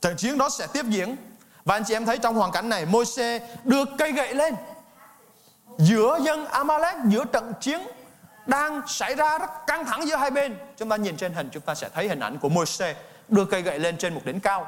Trận 0.01 0.17
chiến 0.17 0.37
đó 0.37 0.49
sẽ 0.49 0.67
tiếp 0.67 0.85
diễn 0.89 1.15
và 1.65 1.75
anh 1.75 1.83
chị 1.83 1.93
em 1.93 2.05
thấy 2.05 2.17
trong 2.17 2.35
hoàn 2.35 2.51
cảnh 2.51 2.69
này 2.69 2.85
Môi-se 2.85 3.55
đưa 3.63 3.85
cây 3.97 4.11
gậy 4.11 4.35
lên 4.35 4.55
giữa 5.77 6.19
dân 6.21 6.45
Amalek 6.45 6.95
giữa 7.07 7.25
trận 7.25 7.53
chiến 7.61 7.81
đang 8.45 8.81
xảy 8.87 9.15
ra 9.15 9.37
rất 9.37 9.67
căng 9.67 9.85
thẳng 9.85 10.07
giữa 10.07 10.15
hai 10.15 10.31
bên. 10.31 10.57
Chúng 10.77 10.89
ta 10.89 10.95
nhìn 10.95 11.17
trên 11.17 11.33
hình, 11.33 11.49
chúng 11.51 11.63
ta 11.63 11.75
sẽ 11.75 11.89
thấy 11.89 12.07
hình 12.07 12.19
ảnh 12.19 12.39
của 12.39 12.49
Môi-se 12.49 12.95
đưa 13.27 13.45
cây 13.45 13.61
gậy 13.61 13.79
lên 13.79 13.97
trên 13.97 14.13
một 14.13 14.21
đỉnh 14.25 14.39
cao. 14.39 14.67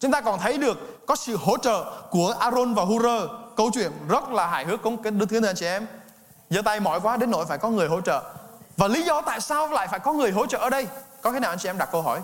Chúng 0.00 0.12
ta 0.12 0.20
còn 0.20 0.38
thấy 0.38 0.58
được 0.58 1.06
có 1.06 1.16
sự 1.16 1.36
hỗ 1.36 1.56
trợ 1.58 1.84
của 2.10 2.34
Aaron 2.38 2.74
và 2.74 2.82
Hur. 2.82 3.06
Câu 3.56 3.70
chuyện 3.74 3.92
rất 4.08 4.28
là 4.28 4.46
hài 4.46 4.64
hước 4.64 4.82
cũng 4.82 5.18
đức 5.18 5.26
thứ 5.30 5.46
anh 5.46 5.56
chị 5.56 5.66
em. 5.66 5.86
giơ 6.50 6.62
tay 6.62 6.80
mỏi 6.80 7.00
quá 7.00 7.16
đến 7.16 7.30
nỗi 7.30 7.46
phải 7.46 7.58
có 7.58 7.68
người 7.68 7.88
hỗ 7.88 8.00
trợ. 8.00 8.22
Và 8.76 8.88
lý 8.88 9.02
do 9.02 9.22
tại 9.22 9.40
sao 9.40 9.68
lại 9.68 9.88
phải 9.88 10.00
có 10.00 10.12
người 10.12 10.30
hỗ 10.30 10.46
trợ 10.46 10.58
ở 10.58 10.70
đây? 10.70 10.88
Có 11.22 11.32
thế 11.32 11.40
nào 11.40 11.50
anh 11.50 11.58
chị 11.58 11.68
em 11.68 11.78
đặt 11.78 11.88
câu 11.92 12.02
hỏi? 12.02 12.20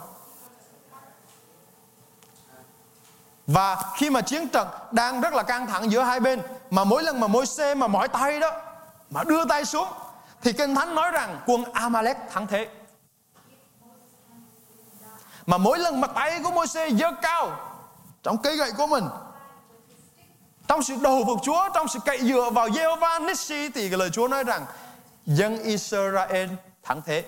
Và 3.47 3.83
khi 3.97 4.11
mà 4.11 4.21
chiến 4.21 4.49
trận 4.49 4.69
đang 4.91 5.21
rất 5.21 5.35
là 5.35 5.43
căng 5.43 5.67
thẳng 5.67 5.91
giữa 5.91 6.03
hai 6.03 6.21
bên, 6.21 6.43
mà 6.71 6.85
mỗi 6.85 7.03
lần 7.03 7.21
mà 7.21 7.27
môi 7.27 7.47
xe 7.47 7.75
mà 7.75 7.87
mỏi 7.87 8.09
tay 8.09 8.41
đó, 8.41 8.51
mà 9.11 9.25
đưa 9.25 9.45
tay 9.45 9.65
xuống 9.65 9.89
thì 10.43 10.53
Kinh 10.53 10.75
Thánh 10.75 10.95
nói 10.95 11.11
rằng 11.11 11.41
quân 11.47 11.65
Amalek 11.73 12.17
thắng 12.31 12.47
thế. 12.47 12.69
Mà 15.47 15.59
mỗi 15.59 15.79
lần 15.79 16.01
mặt 16.01 16.11
tay 16.15 16.41
của 16.45 16.51
Môi-se 16.51 16.91
giơ 16.91 17.13
cao 17.23 17.51
trong 18.23 18.39
cây 18.43 18.57
gậy 18.57 18.73
của 18.77 18.87
mình 18.87 19.05
trong 20.69 20.83
sự 20.83 20.97
đầu 21.03 21.23
phục 21.27 21.39
Chúa, 21.43 21.69
trong 21.75 21.89
sự 21.89 21.99
cậy 22.05 22.19
dựa 22.23 22.51
vào 22.51 22.69
Jehovah 22.69 23.27
Nissi 23.27 23.69
thì 23.69 23.89
cái 23.89 23.99
lời 23.99 24.11
Chúa 24.11 24.29
nói 24.29 24.45
rằng 24.45 24.67
dân 25.27 25.63
Israel 25.63 26.49
thắng 26.83 27.03
thế. 27.03 27.25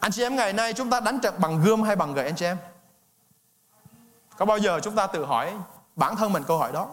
Anh 0.00 0.12
chị 0.12 0.22
em 0.22 0.36
ngày 0.36 0.52
nay 0.52 0.72
chúng 0.72 0.90
ta 0.90 1.00
đánh 1.00 1.20
trận 1.20 1.34
bằng 1.38 1.62
gươm 1.64 1.82
hay 1.82 1.96
bằng 1.96 2.14
gậy 2.14 2.24
anh 2.24 2.36
chị 2.36 2.46
em? 2.46 2.56
Có 4.36 4.44
bao 4.44 4.58
giờ 4.58 4.80
chúng 4.82 4.96
ta 4.96 5.06
tự 5.06 5.24
hỏi 5.24 5.54
bản 5.96 6.16
thân 6.16 6.32
mình 6.32 6.42
câu 6.46 6.58
hỏi 6.58 6.72
đó? 6.72 6.88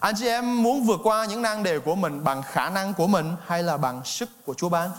Anh 0.00 0.14
chị 0.18 0.26
em 0.26 0.62
muốn 0.62 0.82
vượt 0.82 1.00
qua 1.04 1.24
những 1.24 1.42
năng 1.42 1.62
đề 1.62 1.78
của 1.78 1.94
mình 1.94 2.24
bằng 2.24 2.42
khả 2.42 2.70
năng 2.70 2.94
của 2.94 3.06
mình 3.06 3.36
hay 3.46 3.62
là 3.62 3.76
bằng 3.76 4.04
sức 4.04 4.28
của 4.44 4.54
Chúa 4.54 4.68
ban? 4.68 4.90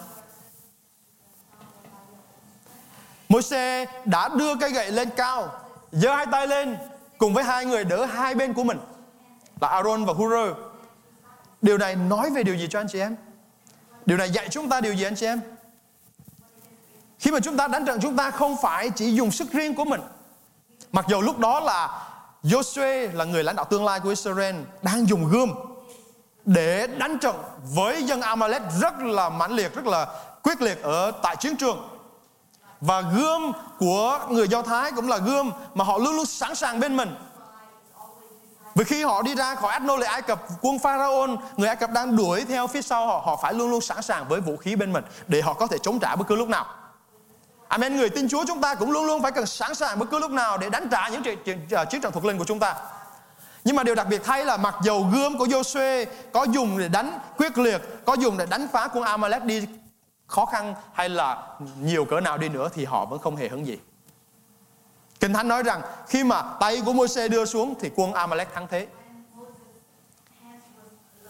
môi 3.29 3.41
xe 3.41 3.85
đã 4.05 4.29
đưa 4.29 4.55
cây 4.55 4.71
gậy 4.71 4.91
lên 4.91 5.09
cao, 5.15 5.51
giơ 5.91 6.15
hai 6.15 6.25
tay 6.31 6.47
lên, 6.47 6.77
cùng 7.17 7.33
với 7.33 7.43
hai 7.43 7.65
người 7.65 7.83
đỡ 7.83 8.05
hai 8.05 8.35
bên 8.35 8.53
của 8.53 8.63
mình 8.63 8.77
là 9.61 9.67
Aaron 9.67 10.05
và 10.05 10.13
Hur. 10.13 10.33
Điều 11.61 11.77
này 11.77 11.95
nói 11.95 12.29
về 12.29 12.43
điều 12.43 12.55
gì 12.55 12.67
cho 12.69 12.79
anh 12.79 12.87
chị 12.91 12.99
em? 12.99 13.15
Điều 14.05 14.17
này 14.17 14.29
dạy 14.29 14.49
chúng 14.49 14.69
ta 14.69 14.81
điều 14.81 14.93
gì 14.93 15.03
anh 15.03 15.15
chị 15.15 15.25
em? 15.25 15.41
Khi 17.19 17.31
mà 17.31 17.39
chúng 17.39 17.57
ta 17.57 17.67
đánh 17.67 17.85
trận 17.85 17.99
chúng 18.01 18.17
ta 18.17 18.31
không 18.31 18.55
phải 18.61 18.89
chỉ 18.89 19.11
dùng 19.11 19.31
sức 19.31 19.51
riêng 19.51 19.75
của 19.75 19.85
mình. 19.85 20.01
Mặc 20.91 21.05
dù 21.09 21.21
lúc 21.21 21.39
đó 21.39 21.59
là 21.59 22.10
Joshua 22.43 23.15
là 23.15 23.25
người 23.25 23.43
lãnh 23.43 23.55
đạo 23.55 23.65
tương 23.65 23.85
lai 23.85 23.99
của 23.99 24.09
Israel 24.09 24.55
đang 24.81 25.09
dùng 25.09 25.29
gươm 25.29 25.53
để 26.45 26.87
đánh 26.87 27.19
trận 27.19 27.35
với 27.73 28.03
dân 28.03 28.21
Amalek 28.21 28.61
rất 28.81 28.99
là 28.99 29.29
mãnh 29.29 29.51
liệt, 29.51 29.75
rất 29.75 29.85
là 29.85 30.07
quyết 30.43 30.61
liệt 30.61 30.81
ở 30.83 31.11
tại 31.11 31.35
chiến 31.35 31.55
trường. 31.55 31.87
Và 32.81 33.01
gươm 33.01 33.51
của 33.79 34.19
người 34.29 34.47
Do 34.47 34.61
Thái 34.61 34.91
cũng 34.91 35.09
là 35.09 35.17
gươm 35.17 35.51
mà 35.73 35.83
họ 35.83 35.97
luôn 35.97 36.15
luôn 36.15 36.25
sẵn 36.25 36.55
sàng 36.55 36.79
bên 36.79 36.97
mình. 36.97 37.15
Vì 38.75 38.83
khi 38.83 39.03
họ 39.03 39.21
đi 39.21 39.35
ra 39.35 39.55
khỏi 39.55 39.71
Adno 39.71 39.87
nô 39.87 39.97
lệ 39.97 40.07
Ai 40.07 40.21
Cập, 40.21 40.41
quân 40.61 40.79
Pharaoh, 40.79 41.29
người 41.57 41.67
Ai 41.67 41.75
Cập 41.75 41.91
đang 41.91 42.15
đuổi 42.15 42.45
theo 42.45 42.67
phía 42.67 42.81
sau 42.81 43.07
họ, 43.07 43.21
họ 43.25 43.39
phải 43.41 43.53
luôn 43.53 43.69
luôn 43.69 43.81
sẵn 43.81 44.01
sàng 44.01 44.27
với 44.27 44.41
vũ 44.41 44.57
khí 44.57 44.75
bên 44.75 44.93
mình 44.93 45.03
để 45.27 45.41
họ 45.41 45.53
có 45.53 45.67
thể 45.67 45.77
chống 45.77 45.99
trả 45.99 46.15
bất 46.15 46.27
cứ 46.27 46.35
lúc 46.35 46.49
nào. 46.49 46.65
Amen. 47.71 47.97
Người 47.97 48.09
tin 48.09 48.29
Chúa 48.29 48.45
chúng 48.47 48.61
ta 48.61 48.75
cũng 48.75 48.91
luôn 48.91 49.05
luôn 49.05 49.21
phải 49.21 49.31
cần 49.31 49.45
sẵn 49.45 49.75
sàng 49.75 49.99
bất 49.99 50.05
cứ 50.11 50.19
lúc 50.19 50.31
nào 50.31 50.57
để 50.57 50.69
đánh 50.69 50.87
trả 50.91 51.07
những 51.09 51.23
chiến, 51.23 51.67
trận 52.01 52.11
thuộc 52.11 52.25
linh 52.25 52.37
của 52.37 52.45
chúng 52.45 52.59
ta. 52.59 52.75
Nhưng 53.63 53.75
mà 53.75 53.83
điều 53.83 53.95
đặc 53.95 54.07
biệt 54.09 54.21
thay 54.23 54.45
là 54.45 54.57
mặc 54.57 54.75
dầu 54.83 55.07
gươm 55.13 55.37
của 55.37 55.45
Joshua 55.45 56.05
có 56.33 56.43
dùng 56.43 56.77
để 56.77 56.87
đánh 56.87 57.19
quyết 57.37 57.57
liệt, 57.57 57.81
có 58.05 58.13
dùng 58.13 58.37
để 58.37 58.45
đánh 58.45 58.67
phá 58.73 58.87
quân 58.87 59.03
Amalek 59.03 59.43
đi 59.43 59.67
khó 60.27 60.45
khăn 60.45 60.75
hay 60.93 61.09
là 61.09 61.37
nhiều 61.81 62.05
cỡ 62.05 62.19
nào 62.19 62.37
đi 62.37 62.49
nữa 62.49 62.69
thì 62.73 62.85
họ 62.85 63.05
vẫn 63.05 63.19
không 63.19 63.35
hề 63.35 63.47
hứng 63.47 63.67
gì. 63.67 63.79
Kinh 65.19 65.33
Thánh 65.33 65.47
nói 65.47 65.63
rằng 65.63 65.81
khi 66.07 66.23
mà 66.23 66.41
tay 66.59 66.81
của 66.85 66.93
Môi-se 66.93 67.27
đưa 67.27 67.45
xuống 67.45 67.73
thì 67.79 67.89
quân 67.95 68.13
Amalek 68.13 68.53
thắng 68.53 68.67
thế. 68.67 68.87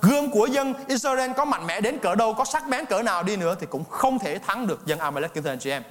Gươm 0.01 0.31
của 0.31 0.45
dân 0.45 0.74
Israel 0.88 1.31
có 1.38 1.45
mạnh 1.45 1.67
mẽ 1.67 1.81
đến 1.81 2.00
cỡ 2.00 2.15
đâu, 2.15 2.33
có 2.33 2.45
sắc 2.45 2.67
bén 2.67 2.86
cỡ 2.86 3.01
nào 3.01 3.24
đi 3.24 3.36
nữa 3.36 3.55
thì 3.60 3.67
cũng 3.69 3.83
không 3.89 4.19
thể 4.19 4.39
thắng 4.39 4.67
được 4.67 4.86
dân 4.86 5.00
Amalek 5.00 5.33
kính 5.33 5.43
thưa 5.43 5.50
anh 5.50 5.60
chị 5.60 5.69
em. 5.69 5.83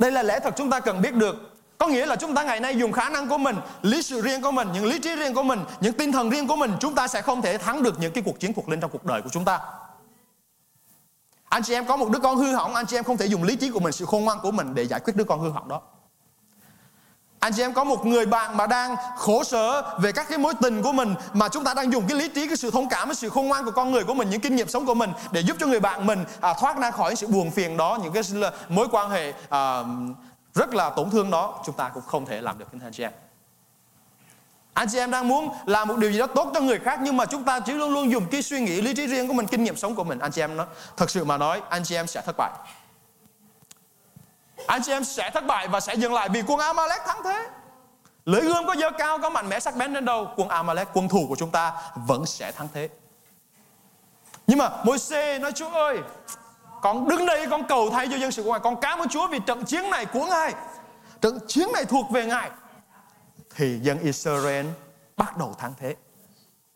Đây 0.00 0.12
là 0.12 0.22
lẽ 0.22 0.40
thật 0.40 0.54
chúng 0.56 0.70
ta 0.70 0.80
cần 0.80 1.02
biết 1.02 1.14
được. 1.14 1.36
Có 1.78 1.88
nghĩa 1.88 2.06
là 2.06 2.16
chúng 2.16 2.34
ta 2.34 2.42
ngày 2.42 2.60
nay 2.60 2.76
dùng 2.76 2.92
khả 2.92 3.08
năng 3.08 3.28
của 3.28 3.38
mình, 3.38 3.56
lý 3.82 4.02
sự 4.02 4.20
riêng 4.20 4.42
của 4.42 4.50
mình, 4.50 4.68
những 4.74 4.84
lý 4.84 4.98
trí 4.98 5.16
riêng 5.16 5.34
của 5.34 5.42
mình, 5.42 5.60
những 5.80 5.92
tinh 5.92 6.12
thần 6.12 6.30
riêng 6.30 6.48
của 6.48 6.56
mình, 6.56 6.72
chúng 6.80 6.94
ta 6.94 7.08
sẽ 7.08 7.22
không 7.22 7.42
thể 7.42 7.58
thắng 7.58 7.82
được 7.82 8.00
những 8.00 8.12
cái 8.12 8.22
cuộc 8.26 8.40
chiến 8.40 8.52
cuộc 8.52 8.68
lên 8.68 8.80
trong 8.80 8.90
cuộc 8.90 9.04
đời 9.04 9.22
của 9.22 9.30
chúng 9.32 9.44
ta. 9.44 9.60
Anh 11.48 11.62
chị 11.62 11.74
em 11.74 11.86
có 11.86 11.96
một 11.96 12.10
đứa 12.10 12.18
con 12.18 12.36
hư 12.36 12.54
hỏng, 12.54 12.74
anh 12.74 12.86
chị 12.86 12.96
em 12.96 13.04
không 13.04 13.16
thể 13.16 13.26
dùng 13.26 13.42
lý 13.42 13.56
trí 13.56 13.70
của 13.70 13.80
mình, 13.80 13.92
sự 13.92 14.04
khôn 14.04 14.24
ngoan 14.24 14.38
của 14.42 14.50
mình 14.50 14.74
để 14.74 14.82
giải 14.82 15.00
quyết 15.00 15.16
đứa 15.16 15.24
con 15.24 15.40
hư 15.40 15.50
hỏng 15.50 15.68
đó. 15.68 15.80
Anh 17.40 17.52
chị 17.52 17.62
em 17.62 17.72
có 17.72 17.84
một 17.84 18.06
người 18.06 18.26
bạn 18.26 18.56
mà 18.56 18.66
đang 18.66 18.96
khổ 19.16 19.44
sở 19.44 19.82
về 19.98 20.12
các 20.12 20.28
cái 20.28 20.38
mối 20.38 20.54
tình 20.60 20.82
của 20.82 20.92
mình 20.92 21.14
mà 21.32 21.48
chúng 21.48 21.64
ta 21.64 21.74
đang 21.74 21.92
dùng 21.92 22.04
cái 22.08 22.18
lý 22.18 22.28
trí, 22.28 22.46
cái 22.46 22.56
sự 22.56 22.70
thông 22.70 22.88
cảm, 22.88 23.08
cái 23.08 23.14
sự 23.14 23.28
khôn 23.28 23.48
ngoan 23.48 23.64
của 23.64 23.70
con 23.70 23.92
người 23.92 24.04
của 24.04 24.14
mình, 24.14 24.30
những 24.30 24.40
kinh 24.40 24.56
nghiệm 24.56 24.68
sống 24.68 24.86
của 24.86 24.94
mình 24.94 25.12
để 25.32 25.40
giúp 25.40 25.56
cho 25.60 25.66
người 25.66 25.80
bạn 25.80 26.06
mình 26.06 26.24
à, 26.40 26.54
thoát 26.60 26.78
ra 26.78 26.90
khỏi 26.90 27.16
sự 27.16 27.26
buồn 27.26 27.50
phiền 27.50 27.76
đó, 27.76 27.98
những 28.02 28.12
cái 28.12 28.22
mối 28.68 28.88
quan 28.90 29.10
hệ 29.10 29.32
à, 29.48 29.84
rất 30.54 30.74
là 30.74 30.90
tổn 30.90 31.10
thương 31.10 31.30
đó, 31.30 31.62
chúng 31.66 31.74
ta 31.74 31.88
cũng 31.88 32.02
không 32.06 32.26
thể 32.26 32.40
làm 32.40 32.58
được 32.58 32.64
kính 32.72 32.80
thưa 32.80 32.86
anh 32.86 32.92
chị 32.92 33.02
em. 33.02 33.12
Anh 34.74 34.88
chị 34.92 34.98
em 34.98 35.10
đang 35.10 35.28
muốn 35.28 35.48
làm 35.66 35.88
một 35.88 35.98
điều 35.98 36.12
gì 36.12 36.18
đó 36.18 36.26
tốt 36.26 36.50
cho 36.54 36.60
người 36.60 36.78
khác 36.78 36.98
nhưng 37.02 37.16
mà 37.16 37.24
chúng 37.24 37.44
ta 37.44 37.60
chỉ 37.60 37.72
luôn 37.72 37.92
luôn 37.94 38.12
dùng 38.12 38.26
cái 38.30 38.42
suy 38.42 38.60
nghĩ 38.60 38.80
lý 38.80 38.94
trí 38.94 39.06
riêng 39.06 39.28
của 39.28 39.34
mình, 39.34 39.46
kinh 39.46 39.64
nghiệm 39.64 39.76
sống 39.76 39.94
của 39.94 40.04
mình. 40.04 40.18
Anh 40.18 40.32
chị 40.32 40.40
em 40.40 40.56
nói 40.56 40.66
thật 40.96 41.10
sự 41.10 41.24
mà 41.24 41.36
nói, 41.36 41.62
anh 41.68 41.84
chị 41.84 41.94
em 41.94 42.06
sẽ 42.06 42.20
thất 42.20 42.36
bại 42.38 42.50
anh 44.66 44.82
chị 44.82 44.92
em 44.92 45.04
sẽ 45.04 45.30
thất 45.30 45.46
bại 45.46 45.68
và 45.68 45.80
sẽ 45.80 45.94
dừng 45.94 46.12
lại 46.12 46.28
vì 46.28 46.42
quân 46.46 46.58
Amalek 46.58 47.00
thắng 47.06 47.20
thế. 47.24 47.48
Lưỡi 48.24 48.40
gươm 48.40 48.66
có 48.66 48.76
dơ 48.76 48.90
cao, 48.98 49.18
có 49.18 49.30
mạnh 49.30 49.48
mẽ 49.48 49.60
sắc 49.60 49.76
bén 49.76 49.94
đến 49.94 50.04
đâu, 50.04 50.28
quân 50.36 50.48
Amalek, 50.48 50.88
quân 50.92 51.08
thù 51.08 51.26
của 51.28 51.36
chúng 51.36 51.50
ta 51.50 51.72
vẫn 51.94 52.26
sẽ 52.26 52.52
thắng 52.52 52.68
thế. 52.74 52.88
Nhưng 54.46 54.58
mà 54.58 54.70
Môi-se 54.84 55.38
nói 55.38 55.52
Chúa 55.52 55.70
ơi, 55.70 55.98
con 56.82 57.08
đứng 57.08 57.26
đây 57.26 57.46
con 57.50 57.66
cầu 57.68 57.90
thay 57.90 58.08
cho 58.10 58.16
dân 58.16 58.32
sự 58.32 58.42
của 58.42 58.50
Ngài, 58.50 58.60
con 58.60 58.80
cảm 58.80 58.98
ơn 58.98 59.08
Chúa 59.08 59.28
vì 59.28 59.38
trận 59.46 59.64
chiến 59.64 59.90
này 59.90 60.06
của 60.06 60.26
Ngài. 60.26 60.54
Trận 61.20 61.38
chiến 61.48 61.68
này 61.72 61.84
thuộc 61.84 62.10
về 62.10 62.26
Ngài. 62.26 62.50
Thì 63.54 63.78
dân 63.82 63.98
Israel 63.98 64.66
bắt 65.16 65.36
đầu 65.36 65.54
thắng 65.58 65.74
thế. 65.78 65.96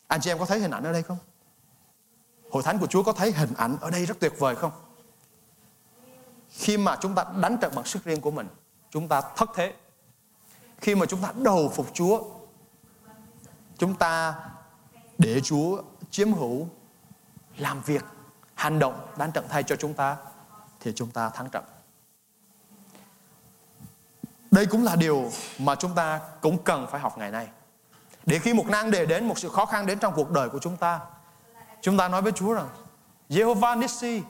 Anh 0.09 0.21
chị 0.21 0.31
em 0.31 0.39
có 0.39 0.47
thấy 0.47 0.61
hình 0.61 0.71
ảnh 0.71 0.85
ở 0.85 0.93
đây 0.93 1.03
không? 1.03 1.19
Hội 2.53 2.63
thánh 2.63 2.79
của 2.79 2.87
Chúa 2.87 3.03
có 3.03 3.13
thấy 3.13 3.33
hình 3.33 3.55
ảnh 3.57 3.77
ở 3.81 3.91
đây 3.91 4.07
rất 4.07 4.21
tuyệt 4.21 4.33
vời 4.39 4.57
không? 4.57 4.73
Khi 6.59 6.77
mà 6.77 6.97
chúng 7.01 7.15
ta 7.15 7.25
đánh 7.41 7.59
trận 7.59 7.73
bằng 7.77 7.85
sức 7.85 8.05
riêng 8.05 8.21
của 8.21 8.31
mình, 8.31 8.49
chúng 8.91 9.09
ta 9.09 9.21
thất 9.37 9.51
thế. 9.55 9.75
Khi 10.81 10.95
mà 10.95 11.07
chúng 11.07 11.21
ta 11.21 11.33
đầu 11.35 11.73
phục 11.75 11.87
Chúa, 11.95 12.23
chúng 13.79 13.95
ta 13.95 14.35
để 15.19 15.41
Chúa 15.41 15.83
chiếm 16.11 16.33
hữu, 16.33 16.69
làm 17.57 17.83
việc, 17.83 18.05
hành 18.55 18.79
động, 18.79 19.07
đánh 19.17 19.33
trận 19.33 19.45
thay 19.49 19.63
cho 19.63 19.77
chúng 19.77 19.95
ta, 19.95 20.17
thì 20.81 20.93
chúng 20.97 21.11
ta 21.11 21.29
thắng 21.29 21.51
trận. 21.51 21.65
Đây 24.51 24.67
cũng 24.67 24.85
là 24.85 24.97
điều 24.97 25.31
mà 25.59 25.75
chúng 25.75 25.95
ta 25.95 26.21
cũng 26.41 26.63
cần 26.65 26.87
phải 26.91 27.01
học 27.01 27.19
ngày 27.19 27.31
nay. 27.31 27.49
Để 28.27 28.39
khi 28.39 28.55
một 28.55 28.67
nan 28.67 28.91
đề 28.91 29.07
đến, 29.07 29.29
một 29.29 29.39
sự 29.39 29.49
khó 29.49 29.67
khăn 29.67 29.87
đến 29.87 29.99
trong 29.99 30.15
cuộc 30.17 30.31
đời 30.31 30.49
của 30.49 30.59
chúng 30.59 30.77
ta 30.77 31.01
chúng 31.85 31.97
ta 31.97 32.09
nói 32.09 32.23
với 32.23 32.33
Chúa 32.33 32.55
rằng, 32.55 32.69
Jehovah 33.29 33.79
Nissi 33.79 34.23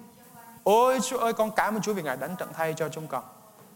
Ôi 0.65 0.99
Chúa 1.03 1.19
ơi 1.19 1.33
con 1.33 1.51
cảm 1.51 1.77
ơn 1.77 1.83
Chúa 1.83 1.93
vì 1.93 2.03
Ngài 2.03 2.17
đánh 2.17 2.37
trận 2.37 2.49
thay 2.55 2.75
cho 2.77 2.89
chúng 2.89 3.07
con 3.07 3.25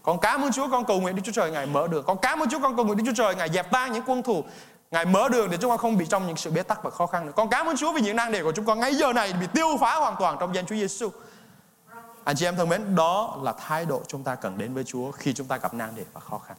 Con 0.03 0.19
cảm 0.19 0.43
ơn 0.43 0.53
Chúa 0.53 0.69
con 0.71 0.85
cầu 0.85 1.01
nguyện 1.01 1.17
Đức 1.17 1.23
Chúa 1.25 1.33
Trời 1.33 1.51
Ngài 1.51 1.67
mở 1.67 1.89
đường 1.89 2.05
Con 2.07 2.19
cảm 2.19 2.43
ơn 2.43 2.49
Chúa 2.49 2.59
con 2.63 2.77
cầu 2.77 2.85
nguyện 2.85 2.99
Đức 2.99 3.05
Chúa 3.07 3.25
Trời 3.25 3.35
Ngài 3.35 3.49
dẹp 3.49 3.71
tan 3.71 3.93
những 3.93 4.03
quân 4.07 4.23
thù 4.23 4.45
Ngài 4.91 5.05
mở 5.05 5.29
đường 5.29 5.51
để 5.51 5.57
chúng 5.61 5.71
con 5.71 5.79
không 5.79 5.99
bị 5.99 6.07
trong 6.07 6.27
những 6.27 6.37
sự 6.37 6.51
bế 6.51 6.63
tắc 6.63 6.83
và 6.83 6.91
khó 6.91 7.07
khăn 7.07 7.27
nữa 7.27 7.33
Con 7.37 7.49
cảm 7.49 7.67
ơn 7.67 7.77
Chúa 7.77 7.93
vì 7.93 8.01
những 8.01 8.17
năng 8.17 8.33
đề 8.33 8.43
của 8.43 8.53
chúng 8.53 8.65
con 8.65 8.81
ngay 8.81 8.95
giờ 8.95 9.13
này 9.13 9.33
bị 9.33 9.47
tiêu 9.55 9.77
phá 9.81 9.97
hoàn 9.97 10.17
toàn 10.19 10.37
trong 10.41 10.55
danh 10.55 10.67
Chúa 10.67 10.77
Giêsu. 10.77 11.11
Anh 12.25 12.37
chị 12.37 12.47
em 12.47 12.57
thân 12.57 12.69
mến, 12.69 12.95
đó 12.95 13.39
là 13.43 13.53
thái 13.53 13.87
độ 13.87 14.03
chúng 14.07 14.25
ta 14.25 14.35
cần 14.35 14.59
đến 14.59 14.75
với 14.75 14.85
Chúa 14.85 15.11
khi 15.11 15.33
chúng 15.33 15.47
ta 15.47 15.57
gặp 15.57 15.75
năng 15.75 15.97
đề 15.97 16.05
và 16.13 16.21
khó 16.21 16.39
khăn. 16.39 16.57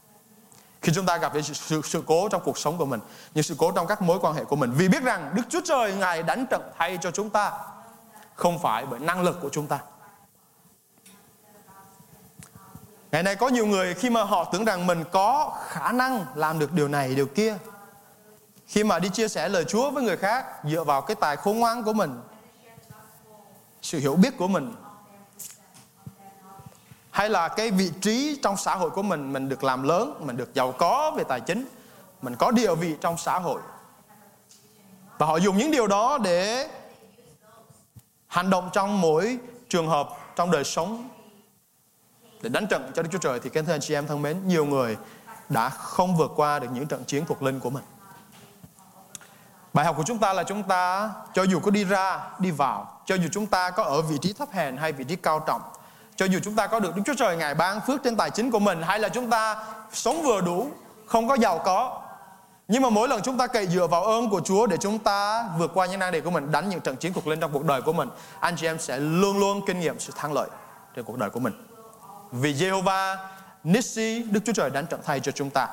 Khi 0.81 0.91
chúng 0.95 1.05
ta 1.05 1.17
gặp 1.17 1.33
những 1.33 1.43
sự, 1.43 1.53
sự, 1.53 1.81
sự 1.83 2.03
cố 2.05 2.29
trong 2.29 2.41
cuộc 2.45 2.57
sống 2.57 2.77
của 2.77 2.86
mình, 2.86 3.00
những 3.33 3.43
sự 3.43 3.55
cố 3.57 3.71
trong 3.71 3.88
các 3.88 4.01
mối 4.01 4.19
quan 4.21 4.33
hệ 4.33 4.43
của 4.43 4.55
mình. 4.55 4.71
Vì 4.71 4.88
biết 4.88 5.03
rằng 5.03 5.31
Đức 5.36 5.41
Chúa 5.50 5.62
Trời 5.65 5.93
Ngài 5.93 6.24
đánh 6.24 6.45
trận 6.50 6.62
thay 6.77 6.98
cho 7.01 7.12
chúng 7.12 7.29
ta, 7.29 7.51
không 8.36 8.59
phải 8.59 8.86
bởi 8.86 9.00
năng 9.00 9.21
lực 9.21 9.38
của 9.41 9.50
chúng 9.50 9.67
ta. 9.67 9.79
Ngày 13.11 13.23
nay 13.23 13.35
có 13.35 13.47
nhiều 13.47 13.65
người 13.65 13.93
khi 13.93 14.09
mà 14.09 14.23
họ 14.23 14.43
tưởng 14.43 14.65
rằng 14.65 14.87
mình 14.87 15.03
có 15.11 15.57
khả 15.67 15.91
năng 15.91 16.25
làm 16.35 16.59
được 16.59 16.73
điều 16.73 16.87
này, 16.87 17.15
điều 17.15 17.25
kia. 17.25 17.57
Khi 18.67 18.83
mà 18.83 18.99
đi 18.99 19.09
chia 19.09 19.27
sẻ 19.27 19.49
lời 19.49 19.65
Chúa 19.65 19.91
với 19.91 20.03
người 20.03 20.17
khác 20.17 20.45
dựa 20.63 20.83
vào 20.83 21.01
cái 21.01 21.15
tài 21.15 21.35
khôn 21.35 21.59
ngoan 21.59 21.83
của 21.83 21.93
mình, 21.93 22.21
sự 23.81 23.99
hiểu 23.99 24.15
biết 24.15 24.37
của 24.37 24.47
mình, 24.47 24.75
hay 27.11 27.29
là 27.29 27.47
cái 27.47 27.71
vị 27.71 27.91
trí 28.01 28.39
trong 28.43 28.57
xã 28.57 28.75
hội 28.75 28.89
của 28.89 29.01
mình, 29.01 29.33
mình 29.33 29.49
được 29.49 29.63
làm 29.63 29.83
lớn, 29.83 30.13
mình 30.19 30.37
được 30.37 30.53
giàu 30.53 30.71
có 30.71 31.11
về 31.11 31.23
tài 31.23 31.39
chính, 31.41 31.65
mình 32.21 32.35
có 32.35 32.51
địa 32.51 32.75
vị 32.75 32.95
trong 33.01 33.17
xã 33.17 33.39
hội. 33.39 33.61
Và 35.17 35.25
họ 35.25 35.37
dùng 35.37 35.57
những 35.57 35.71
điều 35.71 35.87
đó 35.87 36.17
để 36.17 36.69
hành 38.27 38.49
động 38.49 38.69
trong 38.73 39.01
mỗi 39.01 39.37
trường 39.69 39.87
hợp 39.87 40.09
trong 40.35 40.51
đời 40.51 40.63
sống 40.63 41.09
để 42.41 42.50
đánh 42.50 42.67
trận 42.67 42.91
cho 42.96 43.01
Đức 43.01 43.10
Chúa 43.12 43.17
Trời 43.17 43.39
thì 43.39 43.50
kính 43.50 43.65
thưa 43.65 43.74
anh 43.74 43.81
chị 43.81 43.93
em 43.93 44.08
thân 44.08 44.22
mến, 44.22 44.48
nhiều 44.48 44.65
người 44.65 44.98
đã 45.50 45.69
không 45.69 46.17
vượt 46.17 46.31
qua 46.36 46.60
được 46.60 46.67
những 46.74 46.88
trận 46.88 47.03
chiến 47.03 47.25
thuộc 47.25 47.43
linh 47.43 47.60
của 47.60 47.69
mình. 47.69 47.84
Bài 49.74 49.86
học 49.86 49.96
của 49.98 50.03
chúng 50.05 50.17
ta 50.17 50.34
là 50.34 50.43
chúng 50.43 50.63
ta 50.63 51.12
cho 51.34 51.43
dù 51.43 51.60
có 51.60 51.72
đi 51.72 51.84
ra, 51.84 52.19
đi 52.39 52.51
vào, 52.51 53.01
cho 53.05 53.15
dù 53.15 53.27
chúng 53.31 53.46
ta 53.46 53.69
có 53.69 53.84
ở 53.84 54.01
vị 54.01 54.17
trí 54.22 54.34
thấp 54.34 54.51
hèn 54.51 54.77
hay 54.77 54.91
vị 54.91 55.03
trí 55.03 55.15
cao 55.15 55.43
trọng, 55.48 55.62
cho 56.15 56.25
dù 56.25 56.39
chúng 56.43 56.55
ta 56.55 56.67
có 56.67 56.79
được 56.79 56.96
Đức 56.96 57.01
Chúa 57.05 57.13
Trời 57.17 57.38
Ngài 57.38 57.55
ban 57.55 57.81
phước 57.88 58.03
trên 58.03 58.15
tài 58.15 58.29
chính 58.29 58.51
của 58.51 58.60
mình 58.60 58.81
hay 58.81 59.00
là 59.00 59.10
chúng 59.10 59.29
ta 59.29 59.63
sống 59.93 60.24
vừa 60.24 60.41
đủ, 60.41 60.72
không 61.05 61.27
có 61.27 61.36
giàu 61.36 61.62
có. 61.65 62.01
Nhưng 62.67 62.81
mà 62.81 62.89
mỗi 62.89 63.08
lần 63.08 63.22
chúng 63.22 63.38
ta 63.38 63.48
cậy 63.48 63.67
dựa 63.67 63.88
vào 63.88 64.03
ơn 64.03 64.29
của 64.29 64.41
Chúa 64.41 64.67
để 64.67 64.77
chúng 64.77 65.00
ta 65.00 65.50
vượt 65.58 65.72
qua 65.74 65.86
những 65.86 66.00
năng 66.00 66.12
đề 66.12 66.22
của 66.22 66.31
mình, 66.31 66.51
đánh 66.51 66.69
những 66.69 66.81
trận 66.81 66.96
chiến 66.96 67.13
thuộc 67.13 67.27
linh 67.27 67.39
trong 67.39 67.51
cuộc 67.53 67.65
đời 67.65 67.81
của 67.81 67.93
mình, 67.93 68.10
anh 68.39 68.55
chị 68.58 68.67
em 68.67 68.79
sẽ 68.79 68.98
luôn 68.98 69.39
luôn 69.39 69.62
kinh 69.67 69.79
nghiệm 69.79 70.00
sự 70.00 70.13
thắng 70.15 70.34
lợi 70.34 70.50
trên 70.96 71.05
cuộc 71.05 71.17
đời 71.17 71.29
của 71.29 71.39
mình. 71.39 71.68
Vì 72.31 72.53
Jehovah 72.53 73.17
Nissi, 73.63 74.24
Đức 74.24 74.39
Chúa 74.45 74.53
Trời 74.53 74.69
đánh 74.69 74.88
trận 74.88 75.01
thay 75.05 75.19
cho 75.19 75.31
chúng 75.31 75.50
ta. 75.50 75.67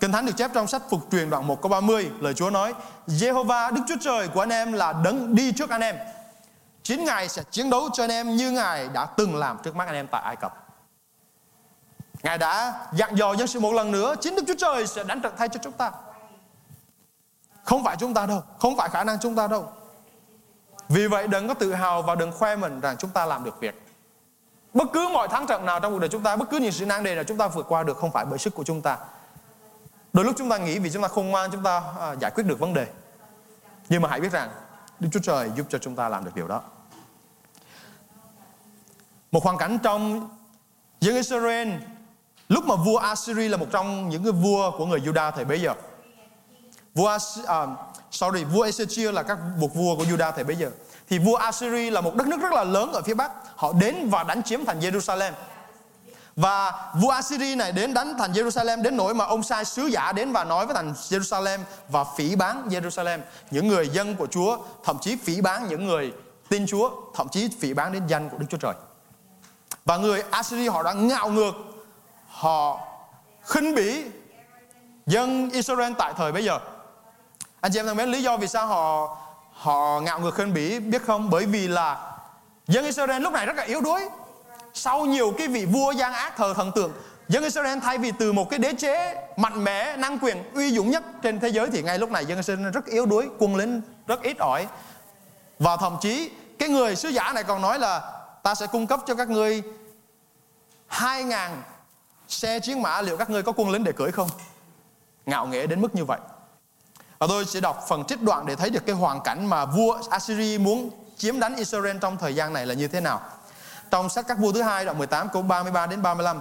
Kinh 0.00 0.12
Thánh 0.12 0.26
được 0.26 0.32
chép 0.36 0.50
trong 0.54 0.66
sách 0.66 0.82
Phục 0.90 1.00
truyền 1.12 1.30
đoạn 1.30 1.46
1 1.46 1.62
câu 1.62 1.70
30, 1.70 2.10
lời 2.20 2.34
Chúa 2.34 2.50
nói: 2.50 2.74
Jehovah 3.06 3.74
Đức 3.74 3.82
Chúa 3.88 3.96
Trời 4.00 4.28
của 4.28 4.40
anh 4.40 4.52
em 4.52 4.72
là 4.72 4.92
đấng 4.92 5.34
đi 5.34 5.52
trước 5.52 5.70
anh 5.70 5.80
em. 5.80 5.96
Chính 6.82 7.04
Ngài 7.04 7.28
sẽ 7.28 7.42
chiến 7.50 7.70
đấu 7.70 7.88
cho 7.92 8.04
anh 8.04 8.10
em 8.10 8.36
như 8.36 8.50
Ngài 8.50 8.88
đã 8.88 9.06
từng 9.06 9.36
làm 9.36 9.58
trước 9.62 9.76
mắt 9.76 9.86
anh 9.86 9.94
em 9.94 10.06
tại 10.06 10.22
Ai 10.22 10.36
Cập. 10.36 10.66
Ngài 12.22 12.38
đã 12.38 12.74
dặn 12.92 13.14
dò 13.14 13.34
dân 13.36 13.46
sự 13.46 13.60
một 13.60 13.72
lần 13.72 13.92
nữa, 13.92 14.14
chính 14.20 14.34
Đức 14.34 14.42
Chúa 14.46 14.54
Trời 14.58 14.86
sẽ 14.86 15.04
đánh 15.04 15.20
trận 15.20 15.34
thay 15.38 15.48
cho 15.48 15.60
chúng 15.62 15.72
ta. 15.72 15.90
Không 17.64 17.84
phải 17.84 17.96
chúng 17.96 18.14
ta 18.14 18.26
đâu, 18.26 18.42
không 18.58 18.76
phải 18.76 18.88
khả 18.88 19.04
năng 19.04 19.18
chúng 19.20 19.34
ta 19.34 19.46
đâu. 19.46 19.72
Vì 20.88 21.06
vậy 21.06 21.28
đừng 21.28 21.48
có 21.48 21.54
tự 21.54 21.74
hào 21.74 22.02
và 22.02 22.14
đừng 22.14 22.32
khoe 22.32 22.56
mình 22.56 22.80
rằng 22.80 22.96
chúng 22.96 23.10
ta 23.10 23.26
làm 23.26 23.44
được 23.44 23.60
việc. 23.60 23.79
Bất 24.74 24.88
cứ 24.92 25.08
mọi 25.12 25.28
thắng 25.28 25.46
trận 25.46 25.66
nào 25.66 25.80
trong 25.80 25.92
cuộc 25.92 25.98
đời 25.98 26.08
chúng 26.08 26.22
ta, 26.22 26.36
bất 26.36 26.50
cứ 26.50 26.58
những 26.58 26.72
sự 26.72 26.86
nan 26.86 27.04
đề 27.04 27.14
nào 27.14 27.24
chúng 27.24 27.36
ta 27.36 27.48
vượt 27.48 27.66
qua 27.68 27.82
được 27.82 27.96
không 27.96 28.10
phải 28.10 28.24
bởi 28.24 28.38
sức 28.38 28.54
của 28.54 28.64
chúng 28.64 28.82
ta. 28.82 28.98
Đôi 30.12 30.24
lúc 30.24 30.34
chúng 30.38 30.50
ta 30.50 30.58
nghĩ 30.58 30.78
vì 30.78 30.90
chúng 30.90 31.02
ta 31.02 31.08
khôn 31.08 31.28
ngoan 31.28 31.50
chúng 31.50 31.62
ta 31.62 31.82
à, 32.00 32.12
giải 32.20 32.30
quyết 32.34 32.44
được 32.46 32.58
vấn 32.58 32.74
đề. 32.74 32.86
Nhưng 33.88 34.02
mà 34.02 34.08
hãy 34.08 34.20
biết 34.20 34.32
rằng 34.32 34.50
Đức 35.00 35.08
Chúa 35.12 35.20
Trời 35.20 35.50
giúp 35.56 35.66
cho 35.70 35.78
chúng 35.78 35.96
ta 35.96 36.08
làm 36.08 36.24
được 36.24 36.30
điều 36.34 36.48
đó. 36.48 36.62
Một 39.32 39.44
hoàn 39.44 39.58
cảnh 39.58 39.78
trong 39.82 40.28
dân 41.00 41.14
Israel 41.14 41.68
lúc 42.48 42.64
mà 42.64 42.76
vua 42.76 42.96
Assyri 42.96 43.48
là 43.48 43.56
một 43.56 43.66
trong 43.70 44.08
những 44.08 44.22
cái 44.22 44.32
vua 44.32 44.70
của 44.78 44.86
người 44.86 45.00
Juda 45.00 45.30
thời 45.30 45.44
bấy 45.44 45.60
giờ. 45.60 45.74
Vua 46.94 47.16
uh, 47.16 47.50
sorry, 48.10 48.44
vua 48.44 48.66
Ezechia 48.66 49.12
là 49.12 49.22
các 49.22 49.38
buộc 49.60 49.74
vua 49.74 49.96
của 49.96 50.04
Juda 50.04 50.32
thời 50.32 50.44
bấy 50.44 50.56
giờ. 50.56 50.70
Thì 51.10 51.18
vua 51.18 51.34
Assyri 51.34 51.90
là 51.90 52.00
một 52.00 52.14
đất 52.14 52.26
nước 52.26 52.40
rất 52.40 52.52
là 52.52 52.64
lớn 52.64 52.92
ở 52.92 53.02
phía 53.02 53.14
Bắc. 53.14 53.32
Họ 53.56 53.72
đến 53.80 54.08
và 54.10 54.22
đánh 54.22 54.42
chiếm 54.42 54.64
thành 54.64 54.80
Jerusalem. 54.80 55.32
Và 56.36 56.72
vua 56.94 57.10
Assyri 57.10 57.54
này 57.54 57.72
đến 57.72 57.94
đánh 57.94 58.14
thành 58.18 58.32
Jerusalem 58.32 58.82
đến 58.82 58.96
nỗi 58.96 59.14
mà 59.14 59.24
ông 59.24 59.42
sai 59.42 59.64
sứ 59.64 59.86
giả 59.86 60.12
đến 60.12 60.32
và 60.32 60.44
nói 60.44 60.66
với 60.66 60.74
thành 60.74 60.92
Jerusalem 60.92 61.58
và 61.88 62.04
phỉ 62.04 62.36
bán 62.36 62.68
Jerusalem. 62.68 63.18
Những 63.50 63.68
người 63.68 63.88
dân 63.88 64.16
của 64.16 64.26
Chúa, 64.26 64.58
thậm 64.84 64.98
chí 64.98 65.16
phỉ 65.16 65.40
bán 65.40 65.68
những 65.68 65.86
người 65.86 66.12
tin 66.48 66.66
Chúa, 66.66 66.90
thậm 67.14 67.28
chí 67.28 67.48
phỉ 67.60 67.74
bán 67.74 67.92
đến 67.92 68.06
danh 68.06 68.28
của 68.28 68.38
Đức 68.38 68.46
Chúa 68.50 68.58
Trời. 68.58 68.74
Và 69.84 69.96
người 69.96 70.22
Assyri 70.30 70.68
họ 70.68 70.82
đã 70.82 70.92
ngạo 70.92 71.30
ngược, 71.30 71.52
họ 72.28 72.80
khinh 73.42 73.74
bỉ 73.74 74.04
dân 75.06 75.50
Israel 75.50 75.92
tại 75.98 76.12
thời 76.16 76.32
bây 76.32 76.44
giờ. 76.44 76.58
Anh 77.60 77.72
chị 77.72 77.78
em 77.78 77.86
thân 77.86 77.96
mến, 77.96 78.10
lý 78.10 78.22
do 78.22 78.36
vì 78.36 78.46
sao 78.48 78.66
họ 78.66 79.16
họ 79.60 80.00
ngạo 80.00 80.20
ngược 80.20 80.34
khinh 80.34 80.54
bỉ 80.54 80.80
biết 80.80 81.02
không? 81.06 81.30
Bởi 81.30 81.46
vì 81.46 81.68
là 81.68 82.12
dân 82.68 82.84
Israel 82.84 83.22
lúc 83.22 83.32
này 83.32 83.46
rất 83.46 83.56
là 83.56 83.62
yếu 83.62 83.80
đuối. 83.80 84.08
Sau 84.74 85.06
nhiều 85.06 85.34
cái 85.38 85.48
vị 85.48 85.64
vua 85.64 85.90
gian 85.90 86.12
ác 86.12 86.36
thờ 86.36 86.54
thần 86.56 86.72
tượng, 86.72 86.92
dân 87.28 87.42
Israel 87.42 87.78
thay 87.78 87.98
vì 87.98 88.12
từ 88.18 88.32
một 88.32 88.50
cái 88.50 88.58
đế 88.58 88.72
chế 88.78 89.14
mạnh 89.36 89.64
mẽ, 89.64 89.96
năng 89.96 90.18
quyền, 90.18 90.52
uy 90.54 90.70
dũng 90.70 90.90
nhất 90.90 91.02
trên 91.22 91.40
thế 91.40 91.48
giới 91.48 91.70
thì 91.70 91.82
ngay 91.82 91.98
lúc 91.98 92.10
này 92.10 92.26
dân 92.26 92.38
Israel 92.38 92.70
rất 92.70 92.86
yếu 92.86 93.06
đuối, 93.06 93.28
quân 93.38 93.56
lính 93.56 93.80
rất 94.06 94.22
ít 94.22 94.38
ỏi. 94.38 94.66
Và 95.58 95.76
thậm 95.76 95.96
chí 96.00 96.30
cái 96.58 96.68
người 96.68 96.96
sứ 96.96 97.08
giả 97.08 97.32
này 97.32 97.44
còn 97.44 97.62
nói 97.62 97.78
là 97.78 98.22
ta 98.42 98.54
sẽ 98.54 98.66
cung 98.66 98.86
cấp 98.86 99.00
cho 99.06 99.14
các 99.14 99.28
ngươi 99.28 99.62
hai 100.86 101.24
ngàn 101.24 101.62
xe 102.28 102.60
chiến 102.60 102.82
mã 102.82 103.02
liệu 103.02 103.16
các 103.16 103.30
ngươi 103.30 103.42
có 103.42 103.52
quân 103.52 103.70
lính 103.70 103.84
để 103.84 103.92
cưỡi 103.92 104.10
không? 104.10 104.28
Ngạo 105.26 105.46
nghễ 105.46 105.66
đến 105.66 105.80
mức 105.80 105.94
như 105.94 106.04
vậy. 106.04 106.18
Và 107.20 107.26
tôi 107.26 107.44
sẽ 107.44 107.60
đọc 107.60 107.84
phần 107.88 108.04
trích 108.04 108.22
đoạn 108.22 108.46
để 108.46 108.56
thấy 108.56 108.70
được 108.70 108.86
cái 108.86 108.94
hoàn 108.94 109.20
cảnh 109.20 109.46
mà 109.46 109.64
vua 109.64 109.98
Assyri 110.10 110.58
muốn 110.58 110.90
chiếm 111.16 111.40
đánh 111.40 111.56
Israel 111.56 111.96
trong 112.00 112.16
thời 112.16 112.34
gian 112.34 112.52
này 112.52 112.66
là 112.66 112.74
như 112.74 112.88
thế 112.88 113.00
nào. 113.00 113.20
Trong 113.90 114.08
sách 114.08 114.24
các 114.28 114.38
vua 114.38 114.52
thứ 114.52 114.62
hai 114.62 114.84
đoạn 114.84 114.98
18 114.98 115.28
câu 115.28 115.42
33 115.42 115.86
đến 115.86 116.02
35, 116.02 116.40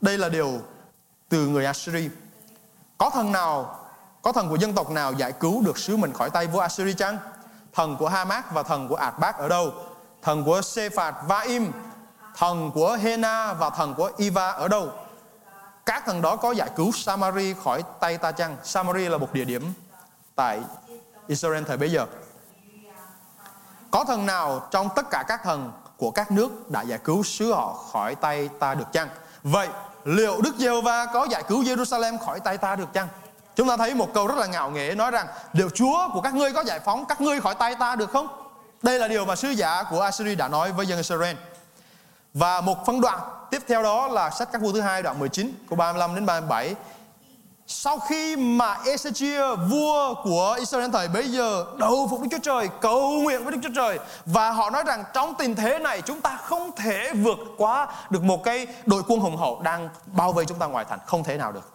đây 0.00 0.18
là 0.18 0.28
điều 0.28 0.60
từ 1.28 1.46
người 1.46 1.66
Assyri. 1.66 2.08
Có 2.98 3.10
thần 3.10 3.32
nào, 3.32 3.78
có 4.22 4.32
thần 4.32 4.48
của 4.48 4.56
dân 4.56 4.72
tộc 4.72 4.90
nào 4.90 5.12
giải 5.12 5.32
cứu 5.32 5.62
được 5.62 5.78
sứ 5.78 5.96
mình 5.96 6.12
khỏi 6.12 6.30
tay 6.30 6.46
vua 6.46 6.60
Assyri 6.60 6.94
chăng? 6.94 7.18
Thần 7.72 7.96
của 7.96 8.08
Hamas 8.08 8.44
và 8.52 8.62
thần 8.62 8.88
của 8.88 8.96
Ạt 8.96 9.14
ở 9.38 9.48
đâu? 9.48 9.72
Thần 10.22 10.44
của 10.44 10.62
Sephạt 10.62 11.14
Vaim, 11.28 11.72
thần 12.36 12.70
của 12.70 12.98
Hena 13.02 13.52
và 13.52 13.70
thần 13.70 13.94
của 13.94 14.10
Iva 14.16 14.50
ở 14.50 14.68
đâu? 14.68 14.92
Các 15.86 16.02
thần 16.06 16.22
đó 16.22 16.36
có 16.36 16.52
giải 16.52 16.70
cứu 16.76 16.92
Samari 16.92 17.54
khỏi 17.64 17.82
tay 18.00 18.18
ta 18.18 18.32
chăng? 18.32 18.56
Samari 18.64 19.08
là 19.08 19.18
một 19.18 19.32
địa 19.32 19.44
điểm 19.44 19.72
tại 20.40 20.60
Israel 21.26 21.64
thời 21.64 21.76
bấy 21.76 21.90
giờ. 21.90 22.06
Có 23.90 24.04
thần 24.04 24.26
nào 24.26 24.68
trong 24.70 24.88
tất 24.96 25.10
cả 25.10 25.24
các 25.28 25.42
thần 25.42 25.72
của 25.96 26.10
các 26.10 26.30
nước 26.30 26.70
đã 26.70 26.82
giải 26.82 26.98
cứu 27.04 27.22
xứ 27.22 27.52
họ 27.52 27.72
khỏi 27.92 28.14
tay 28.14 28.48
ta 28.58 28.74
được 28.74 28.92
chăng? 28.92 29.08
Vậy 29.42 29.68
liệu 30.04 30.40
Đức 30.40 30.54
Giê-hô-va 30.58 31.06
có 31.06 31.26
giải 31.30 31.42
cứu 31.48 31.62
Jerusalem 31.62 32.18
khỏi 32.18 32.40
tay 32.40 32.58
ta 32.58 32.76
được 32.76 32.92
chăng? 32.92 33.08
Chúng 33.56 33.68
ta 33.68 33.76
thấy 33.76 33.94
một 33.94 34.14
câu 34.14 34.26
rất 34.26 34.38
là 34.38 34.46
ngạo 34.46 34.70
nghễ 34.70 34.94
nói 34.94 35.10
rằng, 35.10 35.26
liệu 35.52 35.70
Chúa 35.70 36.08
của 36.12 36.20
các 36.20 36.34
ngươi 36.34 36.52
có 36.52 36.64
giải 36.64 36.80
phóng 36.80 37.04
các 37.04 37.20
ngươi 37.20 37.40
khỏi 37.40 37.54
tay 37.54 37.74
ta 37.74 37.96
được 37.96 38.10
không? 38.10 38.28
Đây 38.82 38.98
là 38.98 39.08
điều 39.08 39.24
mà 39.24 39.36
sứ 39.36 39.50
giả 39.50 39.82
của 39.90 40.00
Assyria 40.00 40.34
đã 40.34 40.48
nói 40.48 40.72
với 40.72 40.86
dân 40.86 40.98
Israel. 40.98 41.36
Và 42.34 42.60
một 42.60 42.86
phân 42.86 43.00
đoạn 43.00 43.20
tiếp 43.50 43.62
theo 43.68 43.82
đó 43.82 44.08
là 44.08 44.30
sách 44.30 44.48
các 44.52 44.62
vua 44.62 44.72
thứ 44.72 44.80
hai 44.80 45.02
đoạn 45.02 45.18
19 45.18 45.52
câu 45.68 45.76
35 45.76 46.14
đến 46.14 46.26
37 46.26 46.74
sau 47.72 47.98
khi 47.98 48.36
mà 48.36 48.76
Ezechia, 48.84 49.56
vua 49.68 50.14
của 50.14 50.56
Israel 50.58 50.90
thời 50.90 51.08
bấy 51.08 51.28
giờ, 51.28 51.66
đầu 51.78 52.08
phục 52.10 52.20
Đức 52.20 52.28
Chúa 52.30 52.38
Trời, 52.38 52.68
cầu 52.80 53.10
nguyện 53.10 53.44
với 53.44 53.52
Đức 53.52 53.58
Chúa 53.62 53.74
Trời, 53.74 53.98
và 54.26 54.50
họ 54.50 54.70
nói 54.70 54.82
rằng 54.86 55.04
trong 55.14 55.34
tình 55.34 55.54
thế 55.54 55.78
này, 55.78 56.02
chúng 56.02 56.20
ta 56.20 56.36
không 56.36 56.70
thể 56.76 57.12
vượt 57.12 57.38
qua 57.56 57.88
được 58.10 58.22
một 58.22 58.44
cái 58.44 58.66
đội 58.86 59.02
quân 59.08 59.20
hùng 59.20 59.36
hậu 59.36 59.60
đang 59.62 59.88
bao 60.06 60.32
vây 60.32 60.44
chúng 60.44 60.58
ta 60.58 60.66
ngoài 60.66 60.84
thành. 60.88 60.98
Không 61.06 61.24
thể 61.24 61.36
nào 61.36 61.52
được. 61.52 61.72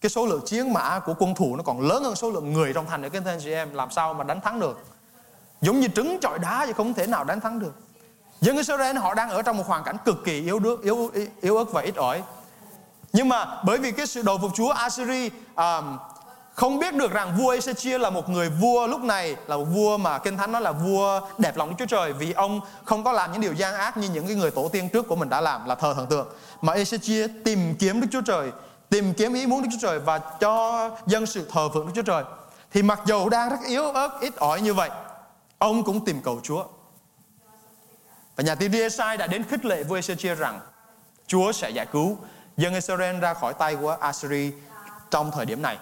Cái 0.00 0.10
số 0.10 0.26
lượng 0.26 0.40
chiến 0.46 0.72
mã 0.72 0.98
của 0.98 1.14
quân 1.18 1.34
thủ 1.34 1.56
nó 1.56 1.62
còn 1.62 1.80
lớn 1.80 2.04
hơn 2.04 2.16
số 2.16 2.30
lượng 2.30 2.52
người 2.52 2.72
trong 2.72 2.86
thành 2.86 3.02
nữa. 3.02 3.08
Các 3.12 3.22
anh 3.26 3.40
chị 3.40 3.52
em, 3.52 3.74
làm 3.74 3.90
sao 3.90 4.14
mà 4.14 4.24
đánh 4.24 4.40
thắng 4.40 4.60
được? 4.60 4.84
Giống 5.60 5.80
như 5.80 5.88
trứng 5.88 6.18
chọi 6.20 6.38
đá 6.38 6.66
thì 6.66 6.72
không 6.72 6.94
thể 6.94 7.06
nào 7.06 7.24
đánh 7.24 7.40
thắng 7.40 7.58
được. 7.58 7.74
Dân 8.40 8.56
Israel 8.56 8.96
họ 8.96 9.14
đang 9.14 9.30
ở 9.30 9.42
trong 9.42 9.56
một 9.56 9.66
hoàn 9.66 9.84
cảnh 9.84 9.96
cực 10.04 10.24
kỳ 10.24 10.42
yếu 10.42 10.58
đuối 10.58 10.76
yếu 10.82 11.10
yếu 11.40 11.56
ớt 11.56 11.72
và 11.72 11.82
ít 11.82 11.96
ỏi 11.96 12.22
nhưng 13.12 13.28
mà 13.28 13.46
bởi 13.64 13.78
vì 13.78 13.92
cái 13.92 14.06
sự 14.06 14.22
đầu 14.22 14.38
phục 14.38 14.50
Chúa 14.54 14.70
Assyri 14.70 15.30
à, 15.54 15.82
không 16.54 16.78
biết 16.78 16.94
được 16.94 17.12
rằng 17.12 17.36
vua 17.38 17.54
Ezechia 17.54 17.98
là 17.98 18.10
một 18.10 18.28
người 18.28 18.50
vua 18.50 18.86
lúc 18.86 19.00
này 19.00 19.36
là 19.46 19.56
một 19.56 19.64
vua 19.64 19.96
mà 19.96 20.18
kinh 20.18 20.36
thánh 20.36 20.52
nói 20.52 20.62
là 20.62 20.72
vua 20.72 21.20
đẹp 21.38 21.56
lòng 21.56 21.68
Đức 21.68 21.74
Chúa 21.78 21.86
Trời 21.86 22.12
vì 22.12 22.32
ông 22.32 22.60
không 22.84 23.04
có 23.04 23.12
làm 23.12 23.32
những 23.32 23.40
điều 23.40 23.52
gian 23.52 23.74
ác 23.74 23.96
như 23.96 24.08
những 24.08 24.26
cái 24.26 24.36
người 24.36 24.50
tổ 24.50 24.68
tiên 24.68 24.88
trước 24.88 25.08
của 25.08 25.16
mình 25.16 25.28
đã 25.28 25.40
làm 25.40 25.66
là 25.66 25.74
thờ 25.74 25.94
thần 25.94 26.06
tượng. 26.06 26.28
Mà 26.60 26.74
Ezechia 26.74 27.28
tìm 27.44 27.74
kiếm 27.78 28.00
Đức 28.00 28.06
Chúa 28.12 28.20
Trời 28.20 28.50
tìm 28.90 29.14
kiếm 29.14 29.34
ý 29.34 29.46
muốn 29.46 29.62
Đức 29.62 29.68
Chúa 29.72 29.88
Trời 29.88 29.98
và 29.98 30.18
cho 30.18 30.90
dân 31.06 31.26
sự 31.26 31.48
thờ 31.52 31.68
phượng 31.74 31.86
Đức 31.86 31.92
Chúa 31.94 32.02
Trời. 32.02 32.24
Thì 32.72 32.82
mặc 32.82 33.00
dầu 33.06 33.28
đang 33.28 33.50
rất 33.50 33.60
yếu 33.66 33.84
ớt 33.84 34.20
ít 34.20 34.36
ỏi 34.36 34.60
như 34.60 34.74
vậy 34.74 34.90
ông 35.58 35.84
cũng 35.84 36.04
tìm 36.04 36.20
cầu 36.22 36.40
Chúa. 36.42 36.64
Và 38.36 38.44
nhà 38.44 38.54
tiên 38.54 38.72
tri 38.72 38.80
Esai 38.80 39.16
đã 39.16 39.26
đến 39.26 39.44
khích 39.44 39.64
lệ 39.64 39.82
vua 39.82 39.98
Ezechia 39.98 40.34
rằng 40.34 40.60
Chúa 41.26 41.52
sẽ 41.52 41.70
giải 41.70 41.86
cứu 41.86 42.18
dân 42.56 42.74
Israel 42.74 43.20
ra 43.20 43.34
khỏi 43.34 43.54
tay 43.54 43.76
của 43.76 43.96
Assyria 44.00 44.50
trong 45.10 45.30
thời 45.30 45.46
điểm 45.46 45.62
này. 45.62 45.78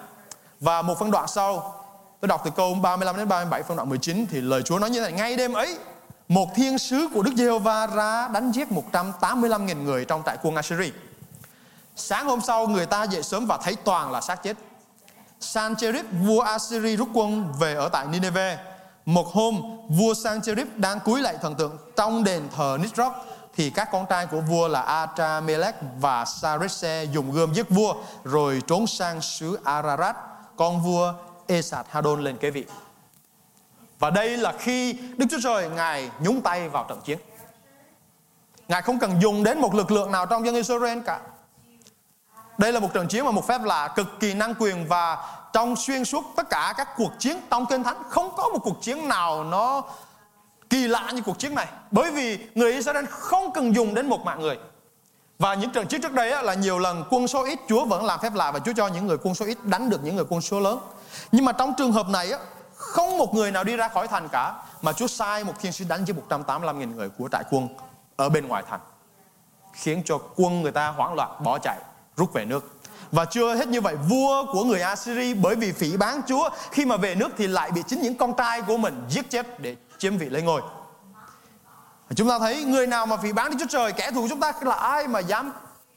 Và 0.59 0.81
một 0.81 0.99
phân 0.99 1.11
đoạn 1.11 1.27
sau, 1.27 1.75
tôi 2.21 2.27
đọc 2.27 2.41
từ 2.45 2.51
câu 2.55 2.73
35 2.73 3.17
đến 3.17 3.27
37 3.27 3.63
phân 3.63 3.77
đoạn 3.77 3.89
19 3.89 4.25
thì 4.29 4.41
lời 4.41 4.61
Chúa 4.63 4.79
nói 4.79 4.89
như 4.89 4.99
thế 4.99 5.11
này, 5.11 5.11
ngay 5.11 5.35
đêm 5.35 5.53
ấy, 5.53 5.77
một 6.27 6.49
thiên 6.55 6.77
sứ 6.77 7.09
của 7.13 7.23
Đức 7.23 7.31
Giê-hô-va 7.35 7.87
ra 7.87 8.27
đánh 8.27 8.51
giết 8.51 8.67
185.000 8.91 9.83
người 9.83 10.05
trong 10.05 10.23
trại 10.25 10.37
quân 10.41 10.55
Assyria 10.55 10.91
Sáng 11.95 12.25
hôm 12.25 12.41
sau 12.41 12.67
người 12.67 12.85
ta 12.85 13.03
dậy 13.03 13.23
sớm 13.23 13.45
và 13.45 13.57
thấy 13.63 13.75
toàn 13.75 14.11
là 14.11 14.21
xác 14.21 14.43
chết. 14.43 14.57
Sancherib 15.39 16.05
vua 16.25 16.39
Assyria 16.39 16.95
rút 16.95 17.09
quân 17.13 17.53
về 17.59 17.75
ở 17.75 17.89
tại 17.89 18.07
Nineveh. 18.07 18.59
Một 19.05 19.27
hôm, 19.27 19.61
vua 19.89 20.13
Sancherib 20.13 20.67
đang 20.75 20.99
cúi 20.99 21.21
lại 21.21 21.37
thần 21.41 21.55
tượng 21.55 21.77
trong 21.95 22.23
đền 22.23 22.43
thờ 22.55 22.77
Nisroch 22.81 23.13
thì 23.59 23.69
các 23.69 23.89
con 23.91 24.05
trai 24.05 24.25
của 24.25 24.41
vua 24.41 24.67
là 24.67 24.81
Atramelech 24.81 25.75
và 25.99 26.25
Sarese 26.25 27.03
dùng 27.03 27.31
gươm 27.31 27.53
giết 27.53 27.69
vua, 27.69 27.93
rồi 28.23 28.61
trốn 28.67 28.87
sang 28.87 29.21
xứ 29.21 29.59
Ararat. 29.63 30.15
Con 30.55 30.81
vua 30.81 31.13
Esat 31.47 31.85
Hadon 31.89 32.21
lên 32.21 32.37
kế 32.37 32.51
vị. 32.51 32.65
Và 33.99 34.09
đây 34.09 34.37
là 34.37 34.53
khi 34.59 34.93
Đức 34.93 35.25
Chúa 35.29 35.37
Trời, 35.43 35.69
Ngài 35.69 36.09
nhúng 36.19 36.41
tay 36.41 36.69
vào 36.69 36.85
trận 36.89 37.01
chiến. 37.01 37.19
Ngài 38.67 38.81
không 38.81 38.99
cần 38.99 39.21
dùng 39.21 39.43
đến 39.43 39.61
một 39.61 39.75
lực 39.75 39.91
lượng 39.91 40.11
nào 40.11 40.25
trong 40.25 40.45
dân 40.45 40.55
Israel 40.55 40.99
cả. 41.05 41.19
Đây 42.57 42.73
là 42.73 42.79
một 42.79 42.89
trận 42.93 43.07
chiến 43.07 43.25
mà 43.25 43.31
một 43.31 43.47
phép 43.47 43.61
lạ 43.63 43.87
cực 43.95 44.07
kỳ 44.19 44.33
năng 44.33 44.55
quyền 44.59 44.87
và 44.87 45.33
trong 45.53 45.75
xuyên 45.75 46.05
suốt 46.05 46.25
tất 46.35 46.49
cả 46.49 46.73
các 46.77 46.87
cuộc 46.97 47.11
chiến 47.19 47.37
trong 47.49 47.65
kinh 47.65 47.83
thánh, 47.83 48.03
không 48.09 48.35
có 48.37 48.49
một 48.49 48.59
cuộc 48.63 48.81
chiến 48.81 49.07
nào 49.07 49.43
nó 49.43 49.83
kỳ 50.69 50.87
lạ 50.87 51.11
như 51.13 51.21
cuộc 51.21 51.39
chiến 51.39 51.55
này. 51.55 51.67
Bởi 51.91 52.11
vì 52.11 52.39
người 52.55 52.73
Israel 52.73 53.05
không 53.05 53.51
cần 53.53 53.75
dùng 53.75 53.93
đến 53.93 54.09
một 54.09 54.21
mạng 54.25 54.39
người. 54.39 54.57
Và 55.39 55.53
những 55.53 55.69
trận 55.69 55.87
chiến 55.87 56.01
trước 56.01 56.13
đây 56.13 56.43
là 56.43 56.53
nhiều 56.53 56.79
lần 56.79 57.03
quân 57.09 57.27
số 57.27 57.43
ít, 57.43 57.59
Chúa 57.67 57.85
vẫn 57.85 58.05
làm 58.05 58.19
phép 58.19 58.33
lạ 58.35 58.51
và 58.51 58.59
Chúa 58.59 58.73
cho 58.75 58.87
những 58.87 59.07
người 59.07 59.17
quân 59.23 59.35
số 59.35 59.45
ít 59.45 59.57
đánh 59.63 59.89
được 59.89 60.03
những 60.03 60.15
người 60.15 60.25
quân 60.29 60.41
số 60.41 60.59
lớn. 60.59 60.79
Nhưng 61.31 61.45
mà 61.45 61.51
trong 61.51 61.73
trường 61.77 61.91
hợp 61.91 62.09
này 62.09 62.31
không 62.75 63.17
một 63.17 63.33
người 63.33 63.51
nào 63.51 63.63
đi 63.63 63.75
ra 63.75 63.87
khỏi 63.87 64.07
thành 64.07 64.29
cả, 64.29 64.53
mà 64.81 64.93
Chúa 64.93 65.07
sai 65.07 65.43
một 65.43 65.53
thiên 65.59 65.71
sứ 65.71 65.85
đánh 65.89 66.05
với 66.05 66.15
185.000 66.29 66.95
người 66.95 67.09
của 67.09 67.29
trại 67.31 67.43
quân 67.51 67.67
ở 68.15 68.29
bên 68.29 68.47
ngoài 68.47 68.63
thành, 68.69 68.79
khiến 69.73 70.01
cho 70.05 70.19
quân 70.35 70.61
người 70.61 70.71
ta 70.71 70.87
hoảng 70.87 71.13
loạn, 71.13 71.43
bỏ 71.43 71.59
chạy, 71.59 71.77
rút 72.17 72.33
về 72.33 72.45
nước 72.45 72.78
và 73.11 73.25
chưa 73.25 73.55
hết 73.55 73.67
như 73.67 73.81
vậy 73.81 73.95
vua 74.09 74.45
của 74.51 74.63
người 74.63 74.81
Assyri 74.81 75.33
bởi 75.33 75.55
vì 75.55 75.71
phỉ 75.71 75.97
bán 75.97 76.21
Chúa 76.27 76.49
khi 76.71 76.85
mà 76.85 76.97
về 76.97 77.15
nước 77.15 77.29
thì 77.37 77.47
lại 77.47 77.71
bị 77.71 77.83
chính 77.87 78.01
những 78.01 78.17
con 78.17 78.33
trai 78.37 78.61
của 78.61 78.77
mình 78.77 79.03
giết 79.09 79.29
chết 79.29 79.59
để 79.59 79.75
chiếm 79.97 80.17
vị 80.17 80.29
lên 80.29 80.45
ngôi. 80.45 80.61
Chúng 82.15 82.29
ta 82.29 82.39
thấy 82.39 82.63
người 82.63 82.87
nào 82.87 83.05
mà 83.05 83.17
phỉ 83.17 83.33
bán 83.33 83.51
Đức 83.51 83.57
Chúa 83.59 83.67
Trời 83.69 83.91
kẻ 83.91 84.11
thù 84.11 84.27
chúng 84.29 84.39
ta 84.39 84.53
là 84.61 84.75
ai 84.75 85.07
mà 85.07 85.19
dám 85.19 85.51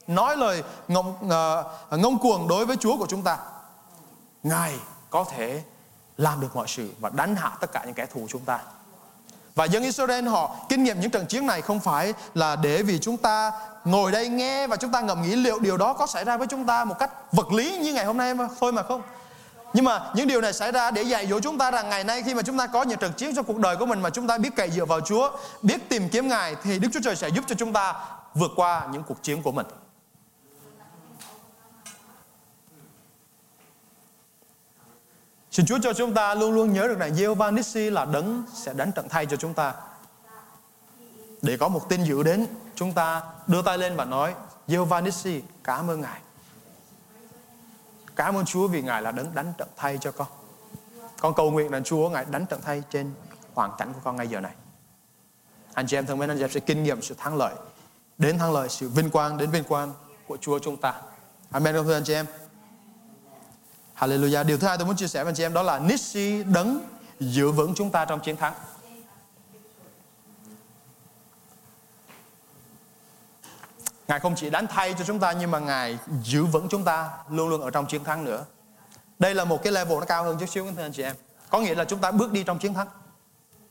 nói 0.07 0.37
lời 0.37 0.63
ngông, 0.87 1.15
uh, 1.25 1.31
ờ, 1.89 1.97
ngông 1.97 2.19
cuồng 2.19 2.47
đối 2.47 2.65
với 2.65 2.77
Chúa 2.77 2.97
của 2.97 3.07
chúng 3.09 3.21
ta? 3.21 3.37
Ngài 4.43 4.79
có 5.09 5.25
thể 5.31 5.63
làm 6.17 6.41
được 6.41 6.55
mọi 6.55 6.67
sự 6.67 6.89
và 6.99 7.09
đánh 7.09 7.35
hạ 7.35 7.51
tất 7.61 7.71
cả 7.71 7.83
những 7.85 7.93
kẻ 7.93 8.05
thù 8.05 8.27
chúng 8.29 8.41
ta. 8.41 8.59
Và 9.55 9.65
dân 9.65 9.83
Israel 9.83 10.27
họ 10.27 10.55
kinh 10.69 10.83
nghiệm 10.83 10.99
những 10.99 11.11
trận 11.11 11.25
chiến 11.25 11.47
này 11.47 11.61
không 11.61 11.79
phải 11.79 12.13
là 12.33 12.55
để 12.55 12.83
vì 12.83 12.99
chúng 12.99 13.17
ta 13.17 13.51
ngồi 13.85 14.11
đây 14.11 14.27
nghe 14.27 14.67
và 14.67 14.75
chúng 14.75 14.91
ta 14.91 15.01
ngẫm 15.01 15.21
nghĩ 15.21 15.35
liệu 15.35 15.59
điều 15.59 15.77
đó 15.77 15.93
có 15.93 16.07
xảy 16.07 16.25
ra 16.25 16.37
với 16.37 16.47
chúng 16.47 16.65
ta 16.65 16.85
một 16.85 16.95
cách 16.99 17.11
vật 17.31 17.51
lý 17.51 17.77
như 17.77 17.93
ngày 17.93 18.05
hôm 18.05 18.17
nay 18.17 18.33
mà 18.33 18.47
thôi 18.59 18.71
mà 18.71 18.83
không. 18.83 19.01
Nhưng 19.73 19.85
mà 19.85 20.01
những 20.15 20.27
điều 20.27 20.41
này 20.41 20.53
xảy 20.53 20.71
ra 20.71 20.91
để 20.91 21.03
dạy 21.03 21.27
dỗ 21.27 21.39
chúng 21.39 21.57
ta 21.57 21.71
rằng 21.71 21.89
ngày 21.89 22.03
nay 22.03 22.23
khi 22.23 22.33
mà 22.33 22.41
chúng 22.41 22.57
ta 22.57 22.67
có 22.67 22.83
những 22.83 22.99
trận 22.99 23.13
chiến 23.13 23.35
trong 23.35 23.45
cuộc 23.45 23.57
đời 23.57 23.75
của 23.75 23.85
mình 23.85 24.01
mà 24.01 24.09
chúng 24.09 24.27
ta 24.27 24.37
biết 24.37 24.55
cậy 24.55 24.71
dựa 24.71 24.85
vào 24.85 25.01
Chúa, 25.01 25.31
biết 25.61 25.89
tìm 25.89 26.09
kiếm 26.09 26.27
Ngài 26.27 26.55
thì 26.63 26.79
Đức 26.79 26.87
Chúa 26.93 26.99
Trời 27.03 27.15
sẽ 27.15 27.27
giúp 27.27 27.43
cho 27.47 27.55
chúng 27.55 27.73
ta 27.73 27.93
vượt 28.33 28.51
qua 28.55 28.87
những 28.91 29.03
cuộc 29.03 29.23
chiến 29.23 29.41
của 29.41 29.51
mình. 29.51 29.65
Xin 35.53 35.65
Chúa 35.65 35.79
cho 35.83 35.93
chúng 35.93 36.13
ta 36.13 36.35
luôn 36.35 36.53
luôn 36.53 36.73
nhớ 36.73 36.87
được 36.87 36.99
rằng 36.99 37.13
Jehovah 37.13 37.53
Nissi 37.53 37.89
là 37.89 38.05
đấng 38.05 38.43
sẽ 38.53 38.73
đánh 38.73 38.91
trận 38.91 39.09
thay 39.09 39.25
cho 39.25 39.37
chúng 39.37 39.53
ta. 39.53 39.73
Để 41.41 41.57
có 41.57 41.67
một 41.67 41.89
tin 41.89 42.03
dữ 42.03 42.23
đến, 42.23 42.45
chúng 42.75 42.93
ta 42.93 43.23
đưa 43.47 43.61
tay 43.61 43.77
lên 43.77 43.95
và 43.95 44.05
nói 44.05 44.35
Jehovah 44.67 45.03
Nissi, 45.03 45.41
cảm 45.63 45.89
ơn 45.89 46.01
Ngài. 46.01 46.21
Cảm 48.15 48.35
ơn 48.35 48.45
Chúa 48.45 48.67
vì 48.67 48.81
Ngài 48.81 49.01
là 49.01 49.11
đấng 49.11 49.35
đánh 49.35 49.53
trận 49.57 49.67
thay 49.75 49.97
cho 50.01 50.11
con. 50.11 50.27
Con 51.19 51.33
cầu 51.33 51.51
nguyện 51.51 51.71
rằng 51.71 51.83
Chúa 51.83 52.09
Ngài 52.09 52.25
đánh 52.25 52.45
trận 52.45 52.61
thay 52.63 52.83
trên 52.89 53.11
hoàn 53.53 53.71
cảnh 53.77 53.93
của 53.93 53.99
con 54.03 54.15
ngay 54.15 54.27
giờ 54.27 54.39
này. 54.39 54.53
Anh 55.73 55.87
chị 55.87 55.97
em 55.97 56.05
thân 56.05 56.17
mến, 56.17 56.31
anh 56.31 56.37
chị 56.37 56.43
em 56.43 56.51
sẽ 56.51 56.59
kinh 56.59 56.83
nghiệm 56.83 57.01
sự 57.01 57.15
thắng 57.17 57.35
lợi. 57.35 57.53
Đến 58.17 58.37
thắng 58.37 58.53
lợi, 58.53 58.69
sự 58.69 58.89
vinh 58.89 59.09
quang, 59.09 59.37
đến 59.37 59.51
vinh 59.51 59.63
quang 59.63 59.93
của 60.27 60.37
Chúa 60.37 60.59
chúng 60.59 60.77
ta. 60.77 60.93
Amen 61.51 61.75
không 61.75 61.85
thưa 61.85 61.93
anh 61.93 62.03
chị 62.03 62.13
em? 62.13 62.25
Hallelujah. 64.03 64.45
Điều 64.45 64.57
thứ 64.57 64.67
hai 64.67 64.77
tôi 64.77 64.87
muốn 64.87 64.95
chia 64.95 65.07
sẻ 65.07 65.23
với 65.23 65.29
anh 65.29 65.35
chị 65.35 65.43
em 65.43 65.53
đó 65.53 65.63
là 65.63 65.79
Nissi 65.79 66.43
đấng 66.43 66.79
giữ 67.19 67.51
vững 67.51 67.75
chúng 67.75 67.89
ta 67.89 68.05
trong 68.05 68.19
chiến 68.19 68.37
thắng. 68.37 68.53
Ngài 74.07 74.19
không 74.19 74.35
chỉ 74.35 74.49
đánh 74.49 74.67
thay 74.67 74.93
cho 74.93 75.05
chúng 75.05 75.19
ta 75.19 75.31
nhưng 75.31 75.51
mà 75.51 75.59
Ngài 75.59 75.97
giữ 76.23 76.45
vững 76.45 76.69
chúng 76.69 76.83
ta 76.83 77.09
luôn 77.29 77.49
luôn 77.49 77.61
ở 77.61 77.69
trong 77.69 77.85
chiến 77.85 78.03
thắng 78.03 78.25
nữa. 78.25 78.45
Đây 79.19 79.35
là 79.35 79.45
một 79.45 79.63
cái 79.63 79.73
level 79.73 79.99
nó 79.99 80.05
cao 80.05 80.23
hơn 80.23 80.37
chút 80.39 80.49
xíu 80.49 80.65
thưa 80.77 80.83
anh 80.83 80.93
chị 80.93 81.03
em. 81.03 81.15
Có 81.49 81.59
nghĩa 81.59 81.75
là 81.75 81.85
chúng 81.85 81.99
ta 81.99 82.11
bước 82.11 82.31
đi 82.31 82.43
trong 82.43 82.59
chiến 82.59 82.73
thắng. 82.73 82.87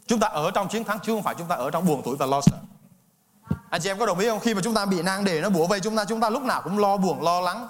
Chúng 0.07 0.21
ta 0.21 0.29
ở 0.29 0.51
trong 0.51 0.69
chiến 0.69 0.85
thắng 0.85 0.99
chứ 1.01 1.13
không 1.13 1.23
phải 1.23 1.35
chúng 1.39 1.49
ta 1.49 1.57
ở 1.57 1.71
trong 1.71 1.87
buồn 1.87 2.03
tuổi 2.05 2.17
và 2.17 2.27
lo 2.27 2.41
sợ. 2.41 2.57
Anh 3.71 3.81
chị 3.81 3.91
em 3.91 3.99
có 3.99 4.07
đồng 4.07 4.19
ý 4.19 4.29
không? 4.29 4.41
Khi 4.41 4.55
mà 4.55 4.61
chúng 4.65 4.75
ta 4.75 4.87
bị 4.87 5.03
nang 5.03 5.25
đề 5.25 5.41
nó 5.41 5.51
bủa 5.51 5.67
vây 5.67 5.81
chúng 5.81 5.97
ta, 5.97 6.05
chúng 6.05 6.21
ta 6.21 6.31
lúc 6.31 6.43
nào 6.43 6.63
cũng 6.63 6.79
lo 6.79 6.97
buồn, 6.97 7.23
lo 7.23 7.41
lắng, 7.41 7.69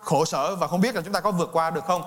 khổ 0.00 0.24
sở 0.24 0.56
và 0.56 0.66
không 0.66 0.80
biết 0.80 0.94
là 0.94 1.02
chúng 1.04 1.12
ta 1.12 1.20
có 1.20 1.30
vượt 1.30 1.50
qua 1.52 1.70
được 1.70 1.84
không. 1.86 2.02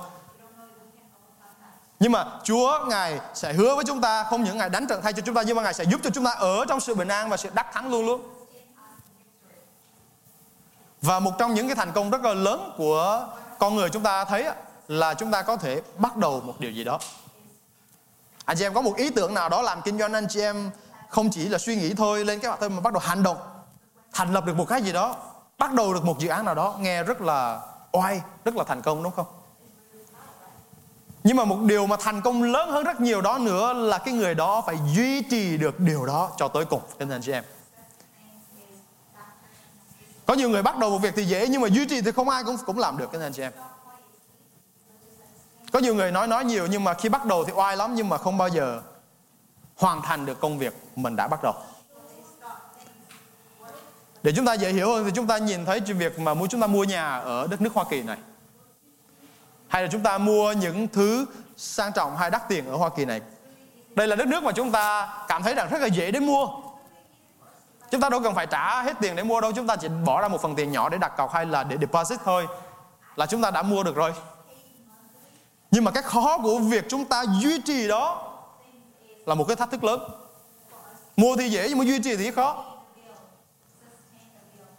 Nhưng 1.99 2.11
mà 2.11 2.25
Chúa, 2.43 2.85
Ngài 2.87 3.19
sẽ 3.33 3.53
hứa 3.53 3.75
với 3.75 3.85
chúng 3.87 4.01
ta, 4.01 4.23
không 4.23 4.43
những 4.43 4.57
Ngài 4.57 4.69
đánh 4.69 4.87
trận 4.87 5.01
thay 5.01 5.13
cho 5.13 5.21
chúng 5.25 5.35
ta, 5.35 5.41
nhưng 5.41 5.55
mà 5.55 5.63
Ngài 5.63 5.73
sẽ 5.73 5.83
giúp 5.83 6.01
cho 6.03 6.09
chúng 6.09 6.25
ta 6.25 6.31
ở 6.31 6.65
trong 6.65 6.79
sự 6.79 6.95
bình 6.95 7.07
an 7.07 7.29
và 7.29 7.37
sự 7.37 7.49
đắc 7.53 7.67
thắng 7.73 7.91
luôn 7.91 8.05
luôn. 8.05 8.21
Và 11.01 11.19
một 11.19 11.31
trong 11.37 11.53
những 11.53 11.67
cái 11.67 11.75
thành 11.75 11.91
công 11.91 12.09
rất 12.09 12.21
là 12.21 12.33
lớn 12.33 12.73
của 12.77 13.27
con 13.59 13.75
người 13.75 13.89
chúng 13.89 14.03
ta 14.03 14.25
thấy 14.25 14.45
là 14.87 15.13
chúng 15.13 15.31
ta 15.31 15.41
có 15.41 15.57
thể 15.57 15.81
bắt 15.97 16.17
đầu 16.17 16.41
một 16.41 16.53
điều 16.59 16.71
gì 16.71 16.83
đó. 16.83 16.99
Anh 18.45 18.57
chị 18.57 18.65
em 18.65 18.73
có 18.73 18.81
một 18.81 18.95
ý 18.95 19.09
tưởng 19.09 19.33
nào 19.33 19.49
đó 19.49 19.61
làm 19.61 19.81
kinh 19.81 19.99
doanh 19.99 20.13
anh 20.13 20.27
chị 20.29 20.41
em 20.41 20.71
không 21.09 21.29
chỉ 21.31 21.49
là 21.49 21.57
suy 21.57 21.75
nghĩ 21.75 21.93
thôi, 21.93 22.25
lên 22.25 22.39
cái 22.39 22.51
mặt 22.51 22.57
thôi, 22.59 22.69
mà 22.69 22.79
bắt 22.79 22.93
đầu 22.93 23.01
hành 23.05 23.23
động, 23.23 23.37
thành 24.13 24.33
lập 24.33 24.45
được 24.45 24.55
một 24.55 24.65
cái 24.67 24.81
gì 24.81 24.93
đó, 24.93 25.15
bắt 25.57 25.73
đầu 25.73 25.93
được 25.93 26.05
một 26.05 26.19
dự 26.19 26.29
án 26.29 26.45
nào 26.45 26.55
đó, 26.55 26.75
nghe 26.79 27.03
rất 27.03 27.21
là 27.21 27.61
oai, 27.91 28.21
rất 28.45 28.55
là 28.55 28.63
thành 28.63 28.81
công 28.81 29.03
đúng 29.03 29.11
không? 29.11 29.25
Nhưng 31.23 31.37
mà 31.37 31.45
một 31.45 31.57
điều 31.61 31.87
mà 31.87 31.95
thành 31.99 32.21
công 32.21 32.43
lớn 32.43 32.69
hơn 32.69 32.83
rất 32.83 33.01
nhiều 33.01 33.21
đó 33.21 33.37
nữa 33.37 33.73
là 33.73 33.97
cái 33.97 34.13
người 34.13 34.35
đó 34.35 34.61
phải 34.65 34.77
duy 34.95 35.21
trì 35.21 35.57
được 35.57 35.79
điều 35.79 36.05
đó 36.05 36.31
cho 36.37 36.47
tới 36.47 36.65
cùng 36.65 36.81
cho 36.99 37.05
anh 37.09 37.21
chị 37.21 37.31
em. 37.31 37.43
Có 40.25 40.33
nhiều 40.33 40.49
người 40.49 40.61
bắt 40.61 40.77
đầu 40.77 40.89
một 40.89 40.97
việc 40.97 41.13
thì 41.15 41.25
dễ, 41.25 41.47
nhưng 41.47 41.61
mà 41.61 41.67
duy 41.67 41.85
trì 41.85 42.01
thì 42.01 42.11
không 42.11 42.29
ai 42.29 42.43
cũng 42.43 42.57
cũng 42.65 42.79
làm 42.79 42.97
được 42.97 43.11
cái 43.11 43.21
anh 43.21 43.33
chị 43.33 43.41
em. 43.41 43.51
Có 45.71 45.79
nhiều 45.79 45.95
người 45.95 46.11
nói 46.11 46.27
nói 46.27 46.45
nhiều, 46.45 46.67
nhưng 46.67 46.83
mà 46.83 46.93
khi 46.93 47.09
bắt 47.09 47.25
đầu 47.25 47.43
thì 47.43 47.53
oai 47.55 47.77
lắm, 47.77 47.95
nhưng 47.95 48.09
mà 48.09 48.17
không 48.17 48.37
bao 48.37 48.47
giờ 48.47 48.81
hoàn 49.77 50.01
thành 50.01 50.25
được 50.25 50.39
công 50.39 50.59
việc 50.59 50.73
mình 50.95 51.15
đã 51.15 51.27
bắt 51.27 51.43
đầu 51.43 51.53
để 54.23 54.31
chúng 54.35 54.45
ta 54.45 54.53
dễ 54.53 54.71
hiểu 54.71 54.93
hơn 54.93 55.05
thì 55.05 55.11
chúng 55.15 55.27
ta 55.27 55.37
nhìn 55.37 55.65
thấy 55.65 55.79
chuyện 55.79 55.97
việc 55.97 56.19
mà 56.19 56.33
muốn 56.33 56.47
chúng 56.47 56.61
ta 56.61 56.67
mua 56.67 56.83
nhà 56.83 57.17
ở 57.17 57.47
đất 57.47 57.61
nước 57.61 57.73
Hoa 57.73 57.85
Kỳ 57.89 58.01
này. 58.01 58.17
Hay 59.67 59.83
là 59.83 59.89
chúng 59.91 60.03
ta 60.03 60.17
mua 60.17 60.51
những 60.51 60.87
thứ 60.87 61.25
sang 61.57 61.93
trọng 61.93 62.17
hay 62.17 62.29
đắt 62.29 62.49
tiền 62.49 62.65
ở 62.65 62.75
Hoa 62.75 62.89
Kỳ 62.89 63.05
này. 63.05 63.21
Đây 63.95 64.07
là 64.07 64.15
đất 64.15 64.27
nước 64.27 64.43
mà 64.43 64.51
chúng 64.51 64.71
ta 64.71 65.13
cảm 65.27 65.43
thấy 65.43 65.55
rằng 65.55 65.69
rất 65.71 65.81
là 65.81 65.87
dễ 65.87 66.11
để 66.11 66.19
mua. 66.19 66.47
Chúng 67.91 68.01
ta 68.01 68.09
đâu 68.09 68.21
cần 68.23 68.35
phải 68.35 68.47
trả 68.47 68.81
hết 68.81 68.93
tiền 69.01 69.15
để 69.15 69.23
mua 69.23 69.41
đâu, 69.41 69.51
chúng 69.55 69.67
ta 69.67 69.75
chỉ 69.75 69.87
bỏ 70.05 70.21
ra 70.21 70.27
một 70.27 70.41
phần 70.41 70.55
tiền 70.55 70.71
nhỏ 70.71 70.89
để 70.89 70.97
đặt 70.97 71.17
cọc 71.17 71.33
hay 71.33 71.45
là 71.45 71.63
để 71.63 71.77
deposit 71.77 72.19
thôi 72.25 72.47
là 73.15 73.25
chúng 73.25 73.41
ta 73.41 73.51
đã 73.51 73.61
mua 73.61 73.83
được 73.83 73.95
rồi. 73.95 74.13
Nhưng 75.71 75.83
mà 75.83 75.91
cái 75.91 76.03
khó 76.03 76.37
của 76.37 76.59
việc 76.59 76.85
chúng 76.89 77.05
ta 77.05 77.23
duy 77.41 77.61
trì 77.61 77.87
đó 77.87 78.31
là 79.25 79.35
một 79.35 79.43
cái 79.47 79.55
thách 79.55 79.71
thức 79.71 79.83
lớn. 79.83 79.99
Mua 81.17 81.35
thì 81.35 81.49
dễ 81.49 81.69
nhưng 81.69 81.77
mà 81.77 81.85
duy 81.85 81.99
trì 82.03 82.15
thì 82.15 82.31
khó 82.31 82.63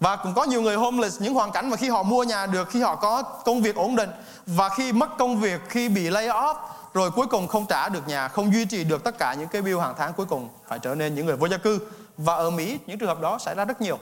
và 0.03 0.17
cũng 0.17 0.35
có 0.35 0.45
nhiều 0.45 0.63
người 0.63 0.77
homeless 0.77 1.21
những 1.21 1.35
hoàn 1.35 1.53
cảnh 1.53 1.71
mà 1.71 1.77
khi 1.77 1.89
họ 1.89 2.03
mua 2.03 2.25
nhà 2.25 2.47
được 2.47 2.69
khi 2.71 2.83
họ 2.83 2.97
có 2.97 3.23
công 3.23 3.63
việc 3.63 3.77
ổn 3.77 3.97
định. 3.97 4.11
Và 4.47 4.69
khi 4.69 4.93
mất 4.93 5.19
công 5.19 5.41
việc 5.41 5.61
khi 5.69 5.89
bị 5.89 6.11
lay 6.11 6.27
off 6.27 6.55
rồi 6.95 7.11
cuối 7.11 7.27
cùng 7.27 7.49
không 7.49 7.67
trả 7.67 7.89
được 7.89 8.09
nhà 8.09 8.29
không 8.29 8.55
duy 8.55 8.65
trì 8.65 8.85
được 8.85 9.05
tất 9.05 9.19
cả 9.19 9.35
những 9.35 9.49
cái 9.49 9.63
bill 9.63 9.81
hàng 9.81 9.95
tháng 9.99 10.13
cuối 10.13 10.27
cùng 10.27 10.49
phải 10.69 10.79
trở 10.79 10.95
nên 10.95 11.15
những 11.15 11.27
người 11.27 11.37
vô 11.37 11.49
gia 11.49 11.57
cư. 11.57 11.79
Và 12.17 12.35
ở 12.35 12.51
Mỹ 12.51 12.79
những 12.87 12.99
trường 12.99 13.09
hợp 13.09 13.21
đó 13.21 13.39
xảy 13.39 13.55
ra 13.55 13.65
rất 13.65 13.81
nhiều. 13.81 13.99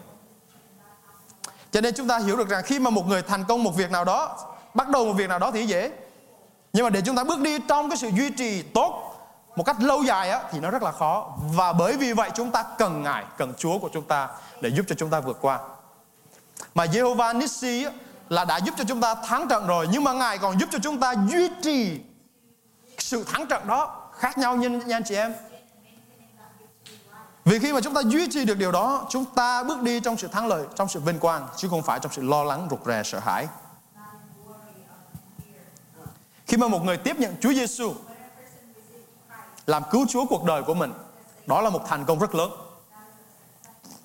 Cho 1.73 1.81
nên 1.81 1.95
chúng 1.95 2.09
ta 2.09 2.19
hiểu 2.19 2.37
được 2.37 2.49
rằng 2.49 2.63
khi 2.65 2.79
mà 2.79 2.91
một 2.91 3.07
người 3.07 3.23
thành 3.23 3.45
công 3.45 3.65
một 3.65 3.77
việc 3.77 3.91
nào 3.91 4.05
đó 4.05 4.37
bắt 4.75 4.89
đầu 4.89 5.05
một 5.05 5.13
việc 5.13 5.29
nào 5.29 5.39
đó 5.39 5.51
thì 5.51 5.67
dễ. 5.67 5.91
Nhưng 6.73 6.85
mà 6.85 6.91
để 6.91 7.01
chúng 7.07 7.17
ta 7.17 7.25
bước 7.25 7.41
đi 7.41 7.59
trong 7.69 7.91
cái 7.91 7.97
sự 7.97 8.09
duy 8.09 8.31
trì 8.31 8.63
tốt 8.63 9.07
một 9.57 9.65
cách 9.65 9.77
lâu 9.81 10.03
dài 10.03 10.31
á, 10.31 10.43
thì 10.51 10.61
nó 10.61 10.71
rất 10.71 10.83
là 10.83 10.93
khó. 10.93 11.33
Và 11.55 11.73
bởi 11.73 11.97
vì 11.97 12.13
vậy 12.13 12.31
chúng 12.35 12.51
ta 12.51 12.65
cần 12.79 13.03
ngài 13.03 13.25
cần 13.39 13.53
Chúa 13.59 13.79
của 13.79 13.89
chúng 13.93 14.05
ta 14.05 14.29
để 14.61 14.71
giúp 14.71 14.83
cho 14.89 14.95
chúng 14.99 15.11
ta 15.11 15.21
vượt 15.21 15.39
qua 15.41 15.59
mà 16.75 16.85
Jehovah 16.85 17.39
Nissi 17.39 17.87
là 18.29 18.45
đã 18.45 18.57
giúp 18.57 18.75
cho 18.79 18.85
chúng 18.85 19.01
ta 19.01 19.15
thắng 19.15 19.49
trận 19.49 19.67
rồi 19.67 19.89
nhưng 19.91 20.05
mà 20.05 20.13
Ngài 20.13 20.39
còn 20.39 20.61
giúp 20.61 20.69
cho 20.73 20.79
chúng 20.83 21.01
ta 21.01 21.15
duy 21.29 21.49
trì 21.63 22.01
sự 22.99 23.25
thắng 23.25 23.47
trận 23.47 23.67
đó 23.67 24.11
khác 24.19 24.39
nhau 24.39 24.57
nha, 24.57 24.69
nha 24.69 24.97
anh 24.97 25.05
chị 25.05 25.15
em. 25.15 25.35
Vì 27.45 27.59
khi 27.59 27.73
mà 27.73 27.81
chúng 27.81 27.95
ta 27.95 28.01
duy 28.01 28.29
trì 28.31 28.45
được 28.45 28.59
điều 28.59 28.73
đó 28.73 29.07
chúng 29.11 29.25
ta 29.25 29.63
bước 29.63 29.83
đi 29.83 30.01
trong 30.01 30.17
sự 30.17 30.29
thắng 30.29 30.47
lợi 30.47 30.67
trong 30.77 30.89
sự 30.89 31.01
vinh 31.01 31.19
quang 31.19 31.49
chứ 31.57 31.69
không 31.69 31.83
phải 31.83 32.01
trong 32.01 32.13
sự 32.13 32.23
lo 32.23 32.45
lắng 32.45 32.69
rụt 32.71 32.81
rè 32.87 33.03
sợ 33.05 33.19
hãi. 33.19 33.47
Khi 36.47 36.57
mà 36.57 36.69
một 36.69 36.85
người 36.85 36.97
tiếp 36.97 37.17
nhận 37.19 37.37
Chúa 37.41 37.53
Giêsu 37.53 37.95
làm 39.67 39.83
cứu 39.91 40.07
Chúa 40.09 40.25
cuộc 40.25 40.45
đời 40.45 40.63
của 40.63 40.75
mình 40.75 40.93
đó 41.47 41.61
là 41.61 41.71
một 41.71 41.83
thành 41.89 42.05
công 42.05 42.19
rất 42.19 42.35
lớn 42.35 42.51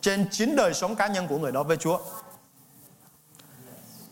trên 0.02 0.28
chính 0.32 0.56
đời 0.56 0.74
sống 0.74 0.96
cá 0.96 1.08
nhân 1.08 1.28
của 1.28 1.38
người 1.38 1.52
đó 1.52 1.64
với 1.64 1.78
Chúa 1.78 2.00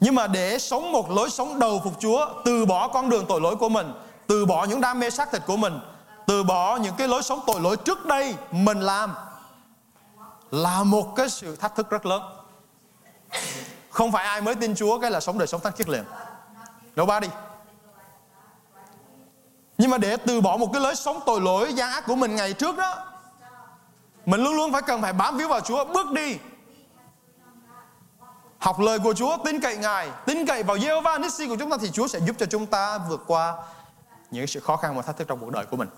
nhưng 0.04 0.16
mà 0.16 0.28
để 0.28 0.60
sống 0.60 0.92
một 0.92 1.12
lối 1.12 1.30
sống 1.30 1.60
đầu 1.60 1.82
phục 1.84 1.94
Chúa, 2.00 2.28
từ 2.46 2.66
bỏ 2.66 2.88
con 2.88 3.10
đường 3.10 3.26
tội 3.30 3.42
lỗi 3.42 3.56
của 3.56 3.70
mình, 3.70 3.94
từ 4.28 4.46
bỏ 4.46 4.66
những 4.66 4.82
đam 4.82 5.00
mê 5.00 5.10
xác 5.10 5.32
thịt 5.32 5.42
của 5.48 5.58
mình, 5.58 5.80
từ 6.28 6.44
bỏ 6.44 6.76
những 6.78 6.94
cái 6.98 7.08
lối 7.08 7.24
sống 7.24 7.40
tội 7.48 7.62
lỗi 7.62 7.78
trước 7.78 8.06
đây 8.06 8.36
mình 8.52 8.80
làm 8.80 9.14
là 10.52 10.84
một 10.84 11.16
cái 11.16 11.30
sự 11.30 11.56
thách 11.56 11.76
thức 11.76 11.90
rất 11.90 12.06
lớn. 12.06 12.22
Không 13.90 14.12
phải 14.12 14.26
ai 14.26 14.42
mới 14.42 14.56
tin 14.56 14.76
Chúa 14.76 15.00
cái 15.00 15.12
là 15.12 15.20
sống 15.20 15.38
đời 15.38 15.48
sống 15.48 15.62
thánh 15.62 15.74
khiết 15.74 15.90
liền. 15.90 16.04
Đâu 16.96 17.06
ba 17.06 17.20
đi. 17.20 17.28
Nhưng 19.78 19.92
mà 19.92 19.98
để 19.98 20.18
từ 20.18 20.42
bỏ 20.42 20.58
một 20.58 20.70
cái 20.74 20.82
lối 20.82 20.96
sống 20.96 21.20
tội 21.26 21.42
lỗi 21.42 21.74
gian 21.74 21.92
ác 21.92 22.04
của 22.08 22.16
mình 22.16 22.36
ngày 22.36 22.54
trước 22.54 22.78
đó 22.78 22.96
Mình 24.26 24.44
luôn 24.44 24.56
luôn 24.56 24.72
phải 24.72 24.82
cần 24.82 25.02
phải 25.02 25.14
bám 25.14 25.38
víu 25.38 25.48
vào 25.48 25.60
Chúa 25.60 25.86
Bước 25.86 26.12
đi 26.12 26.38
học 28.64 28.80
lời 28.80 29.00
của 29.00 29.14
Chúa, 29.14 29.38
tin 29.46 29.60
cậy 29.60 29.78
Ngài, 29.78 30.10
tin 30.26 30.46
cậy 30.46 30.64
vào 30.64 30.78
Jehovah 30.78 31.22
Nissi 31.22 31.48
của 31.48 31.56
chúng 31.60 31.70
ta 31.70 31.78
thì 31.82 31.92
Chúa 31.92 32.08
sẽ 32.08 32.20
giúp 32.20 32.36
cho 32.40 32.46
chúng 32.46 32.66
ta 32.66 32.98
vượt 32.98 33.24
qua 33.28 33.56
những 34.32 34.48
sự 34.48 34.60
khó 34.60 34.78
khăn 34.78 34.96
và 34.96 35.02
thách 35.02 35.18
thức 35.18 35.28
trong 35.28 35.40
cuộc 35.40 35.52
đời 35.52 35.66
của 35.66 35.78
mình. 35.78 35.90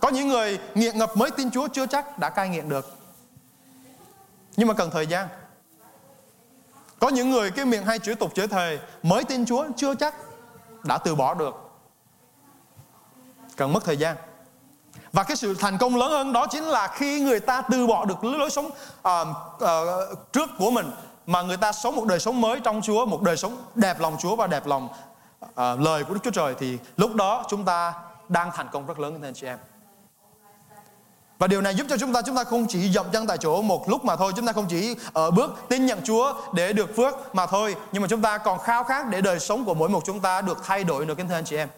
Có 0.00 0.08
những 0.08 0.28
người 0.28 0.58
nghiện 0.74 0.98
ngập 0.98 1.16
mới 1.16 1.30
tin 1.30 1.50
Chúa 1.50 1.68
chưa 1.68 1.86
chắc 1.86 2.18
đã 2.18 2.30
cai 2.30 2.48
nghiện 2.48 2.68
được. 2.68 2.96
Nhưng 4.56 4.68
mà 4.68 4.74
cần 4.74 4.90
thời 4.90 5.06
gian. 5.06 5.28
Có 6.98 7.08
những 7.08 7.30
người 7.30 7.50
cái 7.50 7.64
miệng 7.64 7.84
hay 7.84 7.98
chửi 7.98 8.14
tục 8.14 8.34
chửi 8.34 8.48
thề 8.48 8.78
mới 9.02 9.24
tin 9.24 9.46
Chúa 9.46 9.66
chưa 9.76 9.94
chắc 9.94 10.14
đã 10.84 10.98
từ 10.98 11.14
bỏ 11.14 11.34
được. 11.34 11.54
Cần 13.56 13.72
mất 13.72 13.84
thời 13.84 13.96
gian. 13.96 14.16
Và 15.12 15.22
cái 15.22 15.36
sự 15.36 15.54
thành 15.54 15.78
công 15.78 15.96
lớn 15.96 16.10
hơn 16.10 16.32
đó 16.32 16.46
chính 16.50 16.64
là 16.64 16.88
khi 16.88 17.20
người 17.20 17.40
ta 17.40 17.62
từ 17.70 17.86
bỏ 17.86 18.04
được 18.04 18.24
lối 18.24 18.50
sống 18.50 18.66
uh, 18.66 19.28
uh, 19.54 20.32
trước 20.32 20.50
của 20.58 20.70
mình 20.70 20.90
mà 21.26 21.42
người 21.42 21.56
ta 21.56 21.72
sống 21.72 21.96
một 21.96 22.04
đời 22.04 22.20
sống 22.20 22.40
mới 22.40 22.60
trong 22.60 22.82
Chúa, 22.82 23.06
một 23.06 23.22
đời 23.22 23.36
sống 23.36 23.56
đẹp 23.74 24.00
lòng 24.00 24.16
Chúa 24.20 24.36
và 24.36 24.46
đẹp 24.46 24.66
lòng 24.66 24.88
uh, 25.44 25.50
lời 25.56 26.04
của 26.04 26.14
Đức 26.14 26.20
Chúa 26.24 26.30
Trời 26.30 26.54
thì 26.58 26.78
lúc 26.96 27.14
đó 27.14 27.44
chúng 27.48 27.64
ta 27.64 27.94
đang 28.28 28.50
thành 28.54 28.68
công 28.72 28.86
rất 28.86 28.98
lớn 28.98 29.22
anh 29.22 29.34
chị 29.34 29.46
em. 29.46 29.58
Và 31.38 31.46
điều 31.46 31.60
này 31.60 31.74
giúp 31.74 31.86
cho 31.90 31.96
chúng 31.96 32.12
ta 32.12 32.22
chúng 32.22 32.36
ta 32.36 32.44
không 32.44 32.66
chỉ 32.68 32.92
dậm 32.92 33.06
chân 33.12 33.26
tại 33.26 33.38
chỗ 33.38 33.62
một 33.62 33.88
lúc 33.88 34.04
mà 34.04 34.16
thôi, 34.16 34.32
chúng 34.36 34.46
ta 34.46 34.52
không 34.52 34.66
chỉ 34.68 34.96
ở 35.12 35.30
bước 35.30 35.50
tin 35.68 35.86
nhận 35.86 36.00
Chúa 36.04 36.34
để 36.52 36.72
được 36.72 36.96
phước 36.96 37.34
mà 37.34 37.46
thôi, 37.46 37.76
nhưng 37.92 38.02
mà 38.02 38.08
chúng 38.08 38.22
ta 38.22 38.38
còn 38.38 38.58
khao 38.58 38.84
khát 38.84 39.08
để 39.08 39.20
đời 39.20 39.40
sống 39.40 39.64
của 39.64 39.74
mỗi 39.74 39.88
một 39.88 40.02
chúng 40.04 40.20
ta 40.20 40.40
được 40.40 40.58
thay 40.64 40.84
đổi 40.84 41.06
nữa 41.06 41.14
kính 41.16 41.28
thưa 41.28 41.34
anh 41.34 41.44
chị 41.44 41.56
em. 41.56 41.68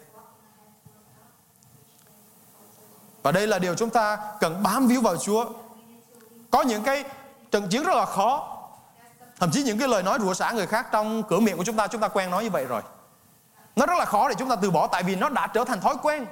Và 3.22 3.32
đây 3.32 3.46
là 3.46 3.58
điều 3.58 3.74
chúng 3.74 3.90
ta 3.90 4.18
cần 4.40 4.62
bám 4.62 4.88
víu 4.88 5.00
vào 5.00 5.16
Chúa. 5.16 5.44
Có 6.50 6.62
những 6.62 6.82
cái 6.82 7.04
trận 7.50 7.68
chiến 7.68 7.82
rất 7.82 7.96
là 7.96 8.04
khó. 8.04 8.56
Thậm 9.38 9.50
chí 9.52 9.62
những 9.62 9.78
cái 9.78 9.88
lời 9.88 10.02
nói 10.02 10.18
rủa 10.22 10.34
xả 10.34 10.52
người 10.52 10.66
khác 10.66 10.86
trong 10.92 11.22
cửa 11.22 11.40
miệng 11.40 11.56
của 11.56 11.64
chúng 11.64 11.76
ta 11.76 11.86
chúng 11.86 12.00
ta 12.00 12.08
quen 12.08 12.30
nói 12.30 12.44
như 12.44 12.50
vậy 12.50 12.64
rồi. 12.64 12.82
Nó 13.76 13.86
rất 13.86 13.98
là 13.98 14.04
khó 14.04 14.28
để 14.28 14.34
chúng 14.38 14.48
ta 14.48 14.56
từ 14.56 14.70
bỏ 14.70 14.86
tại 14.86 15.02
vì 15.02 15.16
nó 15.16 15.28
đã 15.28 15.46
trở 15.46 15.64
thành 15.64 15.80
thói 15.80 15.96
quen. 16.02 16.26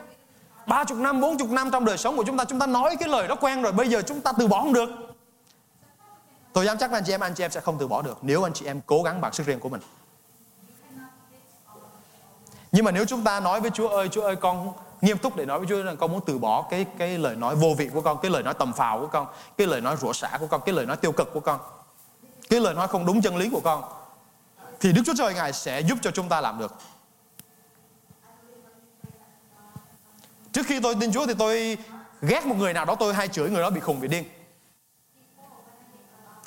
30 0.68 0.98
năm, 1.02 1.20
40 1.20 1.48
năm 1.50 1.70
trong 1.70 1.84
đời 1.84 1.98
sống 1.98 2.16
của 2.16 2.24
chúng 2.24 2.36
ta 2.36 2.44
Chúng 2.44 2.58
ta 2.58 2.66
nói 2.66 2.96
cái 2.96 3.08
lời 3.08 3.28
đó 3.28 3.34
quen 3.40 3.62
rồi 3.62 3.72
Bây 3.72 3.88
giờ 3.88 4.02
chúng 4.02 4.20
ta 4.20 4.32
từ 4.38 4.48
bỏ 4.48 4.60
không 4.60 4.72
được 4.72 4.88
Tôi 6.52 6.66
dám 6.66 6.78
chắc 6.78 6.92
là 6.92 6.98
anh 6.98 7.04
chị 7.06 7.14
em, 7.14 7.20
anh 7.20 7.34
chị 7.34 7.44
em 7.44 7.50
sẽ 7.50 7.60
không 7.60 7.78
từ 7.78 7.88
bỏ 7.88 8.02
được 8.02 8.18
Nếu 8.22 8.46
anh 8.46 8.52
chị 8.52 8.66
em 8.66 8.80
cố 8.86 9.02
gắng 9.02 9.20
bằng 9.20 9.32
sức 9.32 9.46
riêng 9.46 9.60
của 9.60 9.68
mình 9.68 9.80
Nhưng 12.72 12.84
mà 12.84 12.90
nếu 12.90 13.04
chúng 13.04 13.24
ta 13.24 13.40
nói 13.40 13.60
với 13.60 13.70
Chúa 13.70 13.88
ơi 13.88 14.08
Chúa 14.12 14.22
ơi 14.22 14.36
con 14.36 14.72
nghiêm 15.00 15.18
túc 15.18 15.36
để 15.36 15.46
nói 15.46 15.58
với 15.58 15.68
Chúa 15.68 15.82
rằng 15.82 15.96
con 15.96 16.12
muốn 16.12 16.20
từ 16.26 16.38
bỏ 16.38 16.66
cái 16.70 16.86
cái 16.98 17.18
lời 17.18 17.36
nói 17.36 17.56
vô 17.56 17.74
vị 17.78 17.90
của 17.94 18.00
con, 18.00 18.18
cái 18.22 18.30
lời 18.30 18.42
nói 18.42 18.54
tầm 18.54 18.72
phào 18.72 19.00
của 19.00 19.06
con, 19.06 19.26
cái 19.56 19.66
lời 19.66 19.80
nói 19.80 19.96
rủa 19.96 20.12
xả 20.12 20.36
của 20.40 20.46
con, 20.46 20.60
cái 20.66 20.74
lời 20.74 20.86
nói 20.86 20.96
tiêu 20.96 21.12
cực 21.12 21.32
của 21.34 21.40
con, 21.40 21.60
cái 22.50 22.60
lời 22.60 22.74
nói 22.74 22.88
không 22.88 23.06
đúng 23.06 23.22
chân 23.22 23.36
lý 23.36 23.50
của 23.50 23.60
con, 23.60 23.84
thì 24.80 24.92
Đức 24.92 25.02
Chúa 25.06 25.14
Trời 25.18 25.34
ngài 25.34 25.52
sẽ 25.52 25.80
giúp 25.80 25.98
cho 26.02 26.10
chúng 26.10 26.28
ta 26.28 26.40
làm 26.40 26.58
được. 26.58 26.74
Trước 30.52 30.66
khi 30.66 30.80
tôi 30.80 30.94
tin 31.00 31.12
Chúa 31.12 31.26
thì 31.26 31.34
tôi 31.38 31.78
ghét 32.22 32.46
một 32.46 32.54
người 32.58 32.72
nào 32.72 32.84
đó 32.84 32.94
tôi 32.94 33.14
hay 33.14 33.28
chửi 33.28 33.50
người 33.50 33.62
đó 33.62 33.70
bị 33.70 33.80
khùng 33.80 34.00
bị 34.00 34.08
điên. 34.08 34.24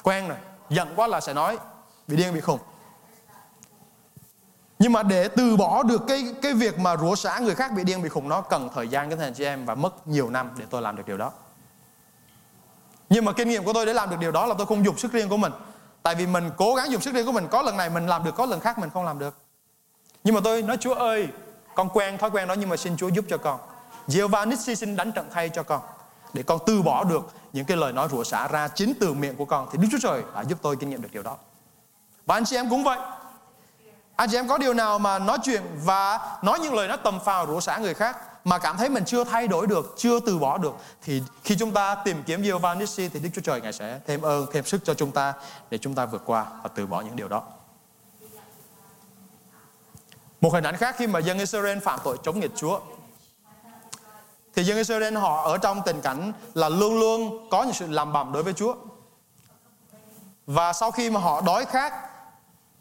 Quen 0.04 0.28
rồi, 0.28 0.38
giận 0.70 0.94
quá 0.96 1.08
là 1.08 1.22
sẽ 1.22 1.34
nói 1.34 1.58
bị 2.08 2.18
điên 2.18 2.34
bị 2.34 2.42
khùng. 2.42 2.60
Nhưng 4.82 4.94
mà 4.94 5.04
để 5.04 5.28
từ 5.28 5.58
bỏ 5.58 5.84
được 5.84 6.02
cái 6.08 6.34
cái 6.42 6.54
việc 6.54 6.80
mà 6.80 6.98
rủa 6.98 7.16
xả 7.16 7.40
người 7.40 7.56
khác 7.56 7.72
bị 7.72 7.84
điên 7.84 8.02
bị 8.02 8.10
khùng 8.10 8.30
nó 8.30 8.42
cần 8.42 8.70
thời 8.76 8.88
gian 8.88 9.10
cái 9.10 9.18
thằng 9.18 9.34
chị 9.34 9.44
em 9.44 9.66
và 9.66 9.76
mất 9.76 10.08
nhiều 10.08 10.30
năm 10.30 10.50
để 10.58 10.66
tôi 10.70 10.82
làm 10.82 10.96
được 10.96 11.04
điều 11.08 11.18
đó. 11.18 11.32
Nhưng 13.10 13.26
mà 13.26 13.32
kinh 13.32 13.50
nghiệm 13.50 13.64
của 13.64 13.74
tôi 13.74 13.86
để 13.86 13.94
làm 13.94 14.10
được 14.10 14.16
điều 14.20 14.32
đó 14.32 14.46
là 14.46 14.56
tôi 14.58 14.68
không 14.68 14.86
dùng 14.86 14.98
sức 14.98 15.12
riêng 15.12 15.30
của 15.30 15.38
mình. 15.38 15.52
Tại 16.04 16.16
vì 16.16 16.28
mình 16.28 16.52
cố 16.58 16.76
gắng 16.76 16.92
dùng 16.92 17.02
sức 17.02 17.14
riêng 17.14 17.26
của 17.26 17.32
mình 17.32 17.48
Có 17.52 17.62
lần 17.62 17.78
này 17.78 17.90
mình 17.90 18.08
làm 18.08 18.24
được, 18.24 18.36
có 18.36 18.46
lần 18.46 18.60
khác 18.60 18.80
mình 18.80 18.90
không 18.90 19.06
làm 19.06 19.20
được. 19.20 19.36
Nhưng 20.24 20.36
mà 20.36 20.42
tôi 20.44 20.62
nói 20.62 20.78
Chúa 20.78 20.94
ơi 20.94 21.28
Con 21.76 21.90
quen 21.94 22.18
thói 22.18 22.30
quen 22.30 22.48
đó 22.48 22.54
nhưng 22.54 22.70
mà 22.70 22.78
xin 22.78 22.98
Chúa 22.98 23.08
giúp 23.08 23.26
cho 23.30 23.38
con. 23.38 23.60
Jehovah 24.08 24.50
Nissi 24.50 24.76
xin 24.76 24.96
đánh 24.96 25.12
trận 25.12 25.28
thay 25.32 25.50
cho 25.50 25.64
con 25.64 25.82
Để 26.34 26.44
con 26.44 26.60
từ 26.66 26.82
bỏ 26.82 27.04
được 27.04 27.32
những 27.54 27.66
cái 27.66 27.78
lời 27.78 27.94
nói 27.94 28.08
rủa 28.12 28.24
xả 28.24 28.48
ra 28.48 28.68
chính 28.68 28.94
từ 29.00 29.14
miệng 29.14 29.36
của 29.36 29.46
con. 29.46 29.68
Thì 29.72 29.78
Đức 29.82 29.88
Chúa 29.92 30.00
Trời 30.02 30.24
đã 30.36 30.44
giúp 30.44 30.58
tôi 30.62 30.76
kinh 30.76 30.90
nghiệm 30.90 31.02
được 31.02 31.10
điều 31.12 31.24
đó. 31.24 31.38
Và 32.26 32.36
anh 32.36 32.46
chị 32.46 32.56
em 32.56 32.70
cũng 32.70 32.84
vậy 32.84 32.98
anh 34.22 34.30
chị 34.30 34.38
em 34.38 34.48
có 34.48 34.58
điều 34.58 34.74
nào 34.74 35.00
mà 35.00 35.20
nói 35.20 35.38
chuyện 35.44 35.64
và 35.84 36.20
nói 36.42 36.60
những 36.60 36.74
lời 36.74 36.88
nó 36.88 36.98
tầm 36.98 37.20
phào 37.20 37.48
rủa 37.48 37.60
xả 37.60 37.78
người 37.78 37.94
khác 37.94 38.18
mà 38.44 38.58
cảm 38.58 38.78
thấy 38.78 38.90
mình 38.90 39.06
chưa 39.06 39.24
thay 39.24 39.48
đổi 39.48 39.68
được, 39.68 39.94
chưa 39.98 40.20
từ 40.20 40.38
bỏ 40.38 40.58
được 40.58 40.74
thì 41.02 41.24
khi 41.44 41.56
chúng 41.60 41.72
ta 41.72 41.96
tìm 41.96 42.24
kiếm 42.24 42.42
Jehovah 42.42 42.78
Nissi 42.78 43.10
thì 43.10 43.20
Đức 43.20 43.30
Chúa 43.34 43.42
Trời 43.42 43.62
ngài 43.62 43.74
sẽ 43.74 44.00
thêm 44.08 44.22
ơn, 44.22 44.46
thêm 44.54 44.66
sức 44.66 44.82
cho 44.84 44.94
chúng 44.94 45.12
ta 45.12 45.34
để 45.70 45.78
chúng 45.78 45.96
ta 45.96 46.06
vượt 46.06 46.22
qua 46.26 46.46
và 46.64 46.70
từ 46.76 46.88
bỏ 46.88 47.02
những 47.02 47.16
điều 47.16 47.28
đó. 47.28 47.44
Một 50.42 50.54
hình 50.54 50.64
ảnh 50.64 50.78
khác 50.78 50.96
khi 50.98 51.08
mà 51.08 51.20
dân 51.20 51.40
Israel 51.40 51.80
phạm 51.80 52.00
tội 52.04 52.18
chống 52.24 52.40
nghịch 52.40 52.56
Chúa 52.56 52.80
thì 54.56 54.64
dân 54.64 54.78
Israel 54.78 55.18
họ 55.18 55.44
ở 55.44 55.58
trong 55.58 55.82
tình 55.86 56.02
cảnh 56.02 56.34
là 56.54 56.70
luôn 56.70 57.00
luôn 57.00 57.48
có 57.52 57.64
những 57.64 57.74
sự 57.74 57.88
làm 57.88 58.14
bầm 58.14 58.34
đối 58.34 58.44
với 58.44 58.54
Chúa. 58.54 58.76
Và 60.46 60.74
sau 60.74 60.92
khi 60.92 61.10
mà 61.10 61.20
họ 61.20 61.42
đói 61.42 61.66
khát 61.66 62.11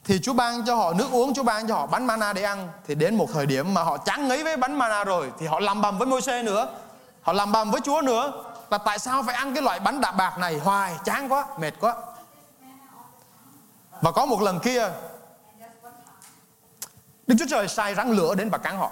thì 0.04 0.20
Chúa 0.22 0.32
ban 0.32 0.64
cho 0.66 0.74
họ 0.74 0.92
nước 0.92 1.08
uống, 1.12 1.34
Chúa 1.34 1.42
ban 1.42 1.68
cho 1.68 1.74
họ 1.74 1.86
bánh 1.86 2.06
mana 2.06 2.32
để 2.32 2.42
ăn. 2.42 2.68
Thì 2.86 2.94
đến 2.94 3.14
một 3.14 3.26
thời 3.32 3.46
điểm 3.46 3.74
mà 3.74 3.82
họ 3.82 3.96
chán 3.96 4.28
ngấy 4.28 4.44
với 4.44 4.56
bánh 4.56 4.78
mana 4.78 5.04
rồi 5.04 5.32
thì 5.38 5.46
họ 5.46 5.60
làm 5.60 5.82
bầm 5.82 5.98
với 5.98 6.06
Môi-se 6.06 6.42
nữa. 6.42 6.68
Họ 7.22 7.32
làm 7.32 7.52
bầm 7.52 7.70
với 7.70 7.80
Chúa 7.80 8.00
nữa 8.00 8.44
là 8.70 8.78
tại 8.78 8.98
sao 8.98 9.22
phải 9.22 9.34
ăn 9.34 9.54
cái 9.54 9.62
loại 9.62 9.80
bánh 9.80 10.00
đạp 10.00 10.12
bạc 10.12 10.38
này 10.38 10.58
hoài, 10.58 10.96
chán 11.04 11.32
quá, 11.32 11.46
mệt 11.58 11.72
quá. 11.80 11.94
Và 14.00 14.12
có 14.12 14.26
một 14.26 14.42
lần 14.42 14.60
kia 14.60 14.90
Đức 17.26 17.36
Chúa 17.38 17.46
Trời 17.48 17.68
sai 17.68 17.94
rắn 17.94 18.10
lửa 18.10 18.34
đến 18.34 18.50
và 18.50 18.58
cắn 18.58 18.76
họ. 18.76 18.90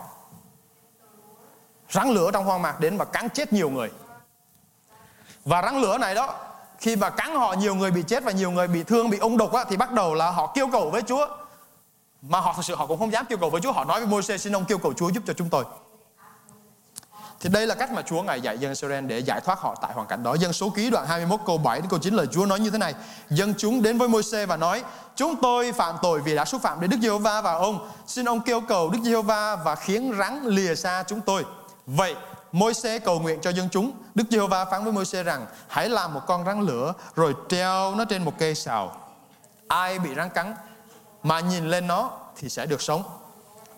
Rắn 1.91 2.09
lửa 2.09 2.31
trong 2.33 2.45
hoang 2.45 2.63
mạc 2.63 2.81
đến 2.81 2.99
và 2.99 3.05
cắn 3.05 3.31
chết 3.31 3.53
nhiều 3.53 3.71
người. 3.71 3.91
Và 5.45 5.63
rắn 5.63 5.81
lửa 5.81 5.99
này 5.99 6.15
đó 6.15 6.35
khi 6.79 6.97
mà 6.97 7.11
cắn 7.11 7.35
họ 7.35 7.53
nhiều 7.53 7.75
người 7.75 7.91
bị 7.91 8.03
chết 8.03 8.25
và 8.25 8.33
nhiều 8.33 8.51
người 8.51 8.69
bị 8.69 8.83
thương 8.83 9.11
bị 9.11 9.19
ung 9.19 9.37
độc 9.37 9.53
á, 9.53 9.65
thì 9.69 9.77
bắt 9.77 9.93
đầu 9.93 10.15
là 10.15 10.31
họ 10.31 10.53
kêu 10.55 10.69
cầu 10.73 10.91
với 10.91 11.03
Chúa 11.03 11.27
mà 12.23 12.41
họ 12.41 12.53
thật 12.57 12.63
sự 12.65 12.75
họ 12.75 12.87
cũng 12.87 12.99
không 12.99 13.13
dám 13.13 13.25
kêu 13.29 13.39
cầu 13.39 13.51
với 13.51 13.61
Chúa 13.61 13.73
họ 13.73 13.85
nói 13.85 14.01
với 14.01 14.09
Môi-se 14.09 14.39
xin 14.39 14.57
ông 14.57 14.65
kêu 14.65 14.79
cầu 14.79 14.93
Chúa 14.93 15.09
giúp 15.09 15.23
cho 15.27 15.33
chúng 15.33 15.49
tôi 15.49 15.65
thì 17.41 17.49
đây 17.49 17.67
là 17.67 17.75
cách 17.75 17.93
mà 17.93 18.03
Chúa 18.03 18.23
ngài 18.23 18.41
dạy 18.41 18.59
dân 18.59 18.71
Israel 18.71 19.07
để 19.07 19.19
giải 19.19 19.41
thoát 19.41 19.59
họ 19.59 19.75
tại 19.83 19.93
hoàn 19.95 20.07
cảnh 20.07 20.23
đó. 20.23 20.35
Dân 20.35 20.53
số 20.53 20.71
ký 20.71 20.91
đoạn 20.91 21.07
21 21.07 21.41
câu 21.47 21.59
7 21.59 21.81
đến 21.81 21.91
câu 21.91 21.99
9 21.99 22.15
lời 22.15 22.27
Chúa 22.27 22.47
nói 22.47 22.61
như 22.61 22.71
thế 22.71 22.79
này. 22.79 22.95
Dân 23.31 23.55
chúng 23.59 23.83
đến 23.83 23.99
với 23.99 24.09
Môi-se 24.09 24.47
và 24.47 24.57
nói: 24.57 24.83
"Chúng 25.17 25.35
tôi 25.43 25.73
phạm 25.73 25.97
tội 26.03 26.21
vì 26.21 26.37
đã 26.37 26.45
xúc 26.45 26.63
phạm 26.63 26.81
đến 26.81 26.91
Đức 26.91 26.97
Giê-hô-va 27.03 27.41
và 27.41 27.53
ông, 27.53 27.91
xin 28.07 28.29
ông 28.29 28.41
kêu 28.41 28.61
cầu 28.61 28.91
Đức 28.91 28.99
Giê-hô-va 29.05 29.57
và 29.57 29.75
khiến 29.75 30.15
rắn 30.19 30.45
lìa 30.45 30.75
xa 30.75 31.05
chúng 31.07 31.21
tôi." 31.21 31.45
Vậy 31.87 32.15
Môi-se 32.53 32.99
cầu 32.99 33.21
nguyện 33.21 33.41
cho 33.43 33.51
dân 33.51 33.69
chúng. 33.71 33.93
Đức 34.15 34.25
Giê-hô-va 34.31 34.65
phán 34.65 34.85
với 34.85 34.93
Môi-se 34.93 35.23
rằng: 35.23 35.47
Hãy 35.69 35.89
làm 35.89 36.15
một 36.15 36.21
con 36.27 36.45
rắn 36.45 36.61
lửa 36.61 36.95
rồi 37.17 37.35
treo 37.49 37.95
nó 37.95 38.05
trên 38.05 38.25
một 38.25 38.33
cây 38.39 38.55
sào. 38.55 38.97
Ai 39.69 39.99
bị 39.99 40.15
rắn 40.15 40.31
cắn 40.31 40.55
mà 41.23 41.41
nhìn 41.41 41.71
lên 41.71 41.87
nó 41.87 42.11
thì 42.37 42.49
sẽ 42.49 42.67
được 42.67 42.83
sống. 42.83 43.03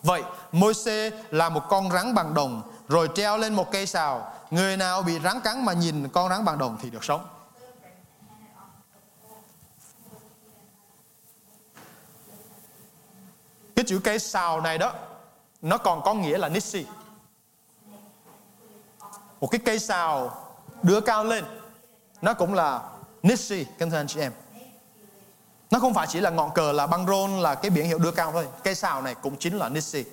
Vậy, 0.03 0.23
Môi-se 0.51 1.09
làm 1.29 1.53
một 1.53 1.63
con 1.69 1.91
rắn 1.91 2.15
bằng 2.15 2.33
đồng 2.33 2.61
rồi 2.87 3.09
treo 3.15 3.37
lên 3.37 3.53
một 3.53 3.71
cây 3.71 3.85
sào. 3.85 4.33
Người 4.51 4.77
nào 4.77 5.01
bị 5.01 5.19
rắn 5.19 5.41
cắn 5.41 5.65
mà 5.65 5.73
nhìn 5.73 6.09
con 6.09 6.29
rắn 6.29 6.45
bằng 6.45 6.57
đồng 6.57 6.77
thì 6.81 6.89
được 6.89 7.03
sống. 7.03 7.25
Cái 13.75 13.85
chữ 13.87 13.99
cây 14.03 14.19
sào 14.19 14.61
này 14.61 14.77
đó, 14.77 14.93
nó 15.61 15.77
còn 15.77 16.01
có 16.01 16.13
nghĩa 16.13 16.37
là 16.37 16.49
Nissi 16.49 16.85
một 19.41 19.47
cái 19.47 19.59
cây 19.65 19.79
sào 19.79 20.31
đưa 20.83 21.01
cao 21.01 21.23
lên. 21.23 21.45
Nó 22.21 22.33
cũng 22.33 22.53
là 22.53 22.81
Nishi 23.23 23.65
kính 23.79 23.89
thưa 23.89 23.97
anh 23.97 24.07
chị 24.07 24.19
em. 24.19 24.31
Nó 25.71 25.79
không 25.79 25.93
phải 25.93 26.07
chỉ 26.07 26.19
là 26.19 26.29
ngọn 26.29 26.51
cờ, 26.51 26.71
là 26.71 26.87
băng 26.87 27.07
rôn, 27.07 27.31
là 27.31 27.55
cái 27.55 27.69
biển 27.69 27.85
hiệu 27.85 27.99
đưa 27.99 28.11
cao 28.11 28.31
thôi. 28.31 28.47
Cây 28.63 28.75
sào 28.75 29.01
này 29.01 29.15
cũng 29.15 29.35
chính 29.39 29.57
là 29.57 29.69
Nishi 29.69 30.03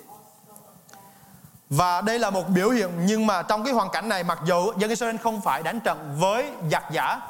và 1.69 2.01
đây 2.01 2.19
là 2.19 2.29
một 2.29 2.49
biểu 2.49 2.69
hiện, 2.69 2.89
nhưng 3.05 3.27
mà 3.27 3.41
trong 3.41 3.63
cái 3.63 3.73
hoàn 3.73 3.89
cảnh 3.89 4.09
này, 4.09 4.23
mặc 4.23 4.39
dù 4.45 4.73
dân 4.77 4.89
Israel 4.89 5.17
không 5.17 5.41
phải 5.41 5.63
đánh 5.63 5.79
trận 5.79 6.15
với 6.19 6.51
giặc 6.71 6.91
giả, 6.91 7.21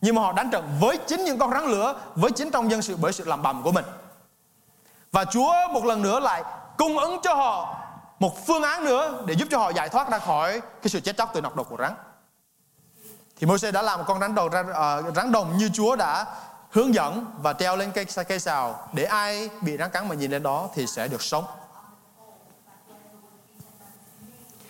nhưng 0.00 0.14
mà 0.14 0.22
họ 0.22 0.32
đánh 0.32 0.50
trận 0.50 0.76
với 0.80 0.98
chính 1.06 1.24
những 1.24 1.38
con 1.38 1.50
rắn 1.50 1.64
lửa, 1.64 2.00
với 2.14 2.30
chính 2.30 2.50
trong 2.50 2.70
dân 2.70 2.82
sự, 2.82 2.96
bởi 2.96 3.12
sự 3.12 3.24
làm 3.24 3.42
bầm 3.42 3.62
của 3.62 3.72
mình. 3.72 3.84
Và 5.12 5.24
Chúa 5.24 5.52
một 5.72 5.84
lần 5.84 6.02
nữa 6.02 6.20
lại 6.20 6.44
cung 6.76 6.98
ứng 6.98 7.20
cho 7.22 7.34
họ 7.34 7.76
một 8.18 8.46
phương 8.46 8.62
án 8.62 8.84
nữa 8.84 9.22
để 9.26 9.34
giúp 9.34 9.48
cho 9.50 9.58
họ 9.58 9.70
giải 9.70 9.88
thoát 9.88 10.10
ra 10.10 10.18
khỏi 10.18 10.60
cái 10.60 10.88
sự 10.88 11.00
chết 11.00 11.16
chóc 11.16 11.30
từ 11.34 11.40
nọc 11.40 11.56
độc 11.56 11.66
của 11.68 11.76
rắn. 11.78 11.94
Thì 13.36 13.46
Môi-se 13.46 13.70
đã 13.70 13.82
làm 13.82 13.98
một 13.98 14.04
con 14.08 14.20
rắn 14.20 14.34
đầu 14.34 14.46
uh, 14.46 15.16
rắn 15.16 15.32
đồng 15.32 15.58
như 15.58 15.70
Chúa 15.74 15.96
đã 15.96 16.26
hướng 16.70 16.94
dẫn 16.94 17.26
và 17.42 17.52
treo 17.52 17.76
lên 17.76 17.92
cây 17.92 18.06
cây 18.28 18.40
sào 18.40 18.88
để 18.92 19.04
ai 19.04 19.50
bị 19.60 19.76
rắn 19.76 19.90
cắn 19.90 20.08
mà 20.08 20.14
nhìn 20.14 20.30
lên 20.30 20.42
đó 20.42 20.68
thì 20.74 20.86
sẽ 20.86 21.08
được 21.08 21.22
sống. 21.22 21.44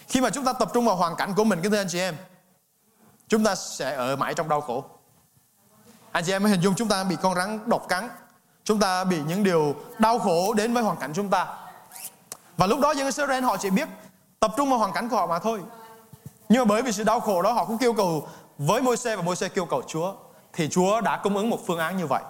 Khi 0.08 0.20
mà 0.20 0.30
chúng 0.30 0.44
ta 0.44 0.52
tập 0.52 0.70
trung 0.74 0.86
vào 0.86 0.96
hoàn 0.96 1.16
cảnh 1.16 1.34
của 1.36 1.44
mình 1.44 1.60
kính 1.62 1.72
thưa 1.72 1.78
anh 1.78 1.88
chị 1.90 1.98
em, 1.98 2.16
chúng 3.28 3.44
ta 3.44 3.54
sẽ 3.54 3.94
ở 3.94 4.16
mãi 4.16 4.34
trong 4.34 4.48
đau 4.48 4.60
khổ. 4.60 4.84
Anh 6.12 6.24
chị 6.24 6.32
em 6.32 6.42
hãy 6.42 6.50
hình 6.50 6.60
dung 6.60 6.74
chúng 6.74 6.88
ta 6.88 7.04
bị 7.04 7.16
con 7.22 7.34
rắn 7.34 7.68
độc 7.68 7.88
cắn, 7.88 8.08
chúng 8.64 8.80
ta 8.80 9.04
bị 9.04 9.20
những 9.26 9.44
điều 9.44 9.74
đau 9.98 10.18
khổ 10.18 10.54
đến 10.54 10.74
với 10.74 10.82
hoàn 10.82 10.96
cảnh 10.96 11.12
chúng 11.14 11.30
ta 11.30 11.67
và 12.58 12.66
lúc 12.66 12.80
đó 12.80 12.92
dân 12.92 13.06
Israel 13.06 13.44
họ 13.44 13.56
chỉ 13.56 13.70
biết 13.70 13.88
tập 14.40 14.50
trung 14.56 14.70
vào 14.70 14.78
hoàn 14.78 14.92
cảnh 14.92 15.08
của 15.08 15.16
họ 15.16 15.26
mà 15.26 15.38
thôi. 15.38 15.60
Nhưng 16.48 16.58
mà 16.60 16.64
bởi 16.64 16.82
vì 16.82 16.92
sự 16.92 17.04
đau 17.04 17.20
khổ 17.20 17.42
đó, 17.42 17.52
họ 17.52 17.64
cũng 17.64 17.78
kêu 17.78 17.92
cầu 17.92 18.28
với 18.58 18.82
môi 18.82 18.96
xe 18.96 19.16
và 19.16 19.22
môi 19.22 19.36
xe 19.36 19.48
kêu 19.48 19.64
cầu 19.64 19.82
Chúa, 19.86 20.12
thì 20.52 20.68
Chúa 20.68 21.00
đã 21.00 21.20
cung 21.22 21.36
ứng 21.36 21.50
một 21.50 21.66
phương 21.66 21.78
án 21.78 21.96
như 21.96 22.06
vậy 22.06 22.22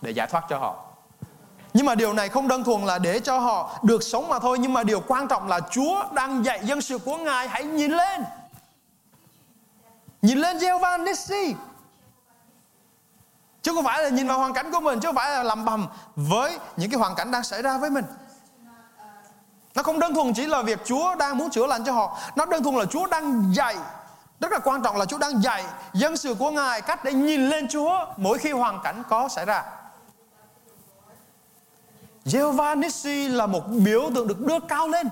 để 0.00 0.10
giải 0.10 0.26
thoát 0.26 0.44
cho 0.48 0.58
họ. 0.58 0.84
Nhưng 1.74 1.86
mà 1.86 1.94
điều 1.94 2.12
này 2.12 2.28
không 2.28 2.48
đơn 2.48 2.64
thuần 2.64 2.84
là 2.84 2.98
để 2.98 3.20
cho 3.20 3.38
họ 3.38 3.78
được 3.82 4.02
sống 4.02 4.28
mà 4.28 4.38
thôi, 4.38 4.58
Nhưng 4.58 4.72
mà 4.72 4.82
điều 4.82 5.00
quan 5.00 5.28
trọng 5.28 5.48
là 5.48 5.60
Chúa 5.70 6.04
đang 6.12 6.44
dạy 6.44 6.60
dân 6.64 6.80
sự 6.80 6.98
của 6.98 7.16
Ngài 7.16 7.48
Hãy 7.48 7.64
nhìn 7.64 7.90
lên 7.90 8.24
Nhìn 10.22 10.38
lên 10.38 10.58
Jehovah 10.58 11.04
Nissi 11.04 11.54
Chứ 13.62 13.72
không 13.74 13.84
phải 13.84 14.02
là 14.02 14.08
nhìn 14.08 14.28
vào 14.28 14.38
hoàn 14.38 14.52
cảnh 14.52 14.72
của 14.72 14.80
mình, 14.80 15.00
Chứ 15.00 15.08
không 15.08 15.14
phải 15.14 15.30
là 15.30 15.42
làm 15.42 15.64
bầm 15.64 15.86
với 16.16 16.58
những 16.76 16.90
cái 16.90 16.98
hoàn 17.00 17.14
cảnh 17.14 17.30
đang 17.30 17.42
xảy 17.42 17.62
ra 17.62 17.78
với 17.78 17.90
mình 17.90 18.04
nó 19.74 19.82
không 19.82 19.98
đơn 19.98 20.14
thuần 20.14 20.34
chỉ 20.34 20.46
là 20.46 20.62
việc 20.62 20.78
Chúa 20.84 21.14
đang 21.14 21.38
muốn 21.38 21.50
chữa 21.50 21.66
lành 21.66 21.84
cho 21.84 21.92
họ 21.92 22.18
Nó 22.36 22.44
đơn 22.44 22.62
thuần 22.62 22.76
là 22.76 22.84
Chúa 22.84 23.06
đang 23.06 23.54
dạy 23.54 23.76
rất 24.40 24.52
là 24.52 24.58
quan 24.58 24.82
trọng 24.82 24.96
là 24.96 25.04
Chúa 25.04 25.18
đang 25.18 25.42
dạy 25.42 25.64
dân 25.92 26.16
sự 26.16 26.34
của 26.34 26.50
Ngài 26.50 26.82
cách 26.82 27.04
để 27.04 27.12
nhìn 27.12 27.48
lên 27.48 27.68
Chúa 27.68 28.06
mỗi 28.16 28.38
khi 28.38 28.50
hoàn 28.50 28.80
cảnh 28.82 29.02
có 29.08 29.28
xảy 29.28 29.44
ra. 29.44 29.64
Jehovah 32.24 32.78
Nissi 32.78 33.28
là 33.28 33.46
một 33.46 33.68
biểu 33.68 34.10
tượng 34.14 34.28
được 34.28 34.40
đưa 34.40 34.60
cao 34.60 34.88
lên. 34.88 35.08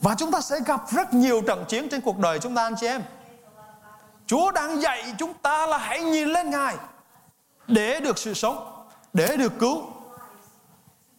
Và 0.00 0.14
chúng 0.18 0.32
ta 0.32 0.40
sẽ 0.40 0.60
gặp 0.66 0.80
rất 0.90 1.14
nhiều 1.14 1.42
trận 1.46 1.64
chiến 1.68 1.88
trên 1.90 2.00
cuộc 2.00 2.18
đời 2.18 2.38
chúng 2.38 2.54
ta 2.54 2.62
anh 2.62 2.74
chị 2.80 2.86
em. 2.86 3.02
Chúa 4.26 4.50
đang 4.50 4.82
dạy 4.82 5.14
chúng 5.18 5.34
ta 5.34 5.66
là 5.66 5.78
hãy 5.78 6.02
nhìn 6.02 6.28
lên 6.28 6.50
Ngài 6.50 6.76
để 7.66 8.00
được 8.00 8.18
sự 8.18 8.34
sống, 8.34 8.86
để 9.12 9.36
được 9.36 9.52
cứu. 9.58 9.82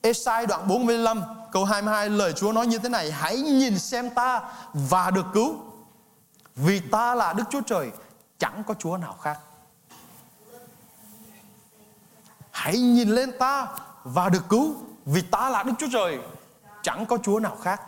Esai 0.01 0.45
đoạn 0.45 0.67
45 0.67 1.23
câu 1.55 1.65
22 1.65 2.09
lời 2.09 2.33
Chúa 2.33 2.51
nói 2.51 2.67
như 2.67 2.79
thế 2.79 2.89
này 2.89 3.11
Hãy 3.11 3.37
nhìn 3.37 3.79
xem 3.79 4.09
ta 4.09 4.41
và 4.73 5.11
được 5.11 5.25
cứu 5.33 5.55
Vì 6.55 6.79
ta 6.79 7.15
là 7.15 7.33
Đức 7.33 7.43
Chúa 7.51 7.61
Trời 7.61 7.91
Chẳng 8.39 8.63
có 8.67 8.73
Chúa 8.73 8.97
nào 8.97 9.17
khác 9.21 9.39
Hãy 12.51 12.79
nhìn 12.79 13.09
lên 13.09 13.31
ta 13.39 13.67
và 14.03 14.29
được 14.29 14.43
cứu 14.49 14.75
Vì 15.05 15.21
ta 15.21 15.49
là 15.49 15.63
Đức 15.63 15.73
Chúa 15.79 15.87
Trời 15.91 16.19
Chẳng 16.81 17.05
có 17.05 17.17
Chúa 17.23 17.39
nào 17.39 17.57
khác 17.61 17.81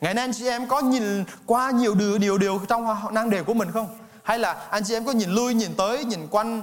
Ngày 0.00 0.14
nay 0.14 0.24
anh 0.24 0.32
chị 0.34 0.46
em 0.46 0.68
có 0.68 0.80
nhìn 0.80 1.24
qua 1.46 1.70
nhiều 1.70 1.94
điều 1.94 2.18
điều, 2.18 2.38
điều 2.38 2.60
trong 2.68 3.14
năng 3.14 3.30
đề 3.30 3.42
của 3.42 3.54
mình 3.54 3.70
không? 3.72 3.98
Hay 4.22 4.38
là 4.38 4.52
anh 4.70 4.84
chị 4.84 4.94
em 4.94 5.04
có 5.04 5.12
nhìn 5.12 5.30
lui, 5.30 5.54
nhìn 5.54 5.74
tới, 5.76 6.04
nhìn 6.04 6.28
quanh 6.30 6.62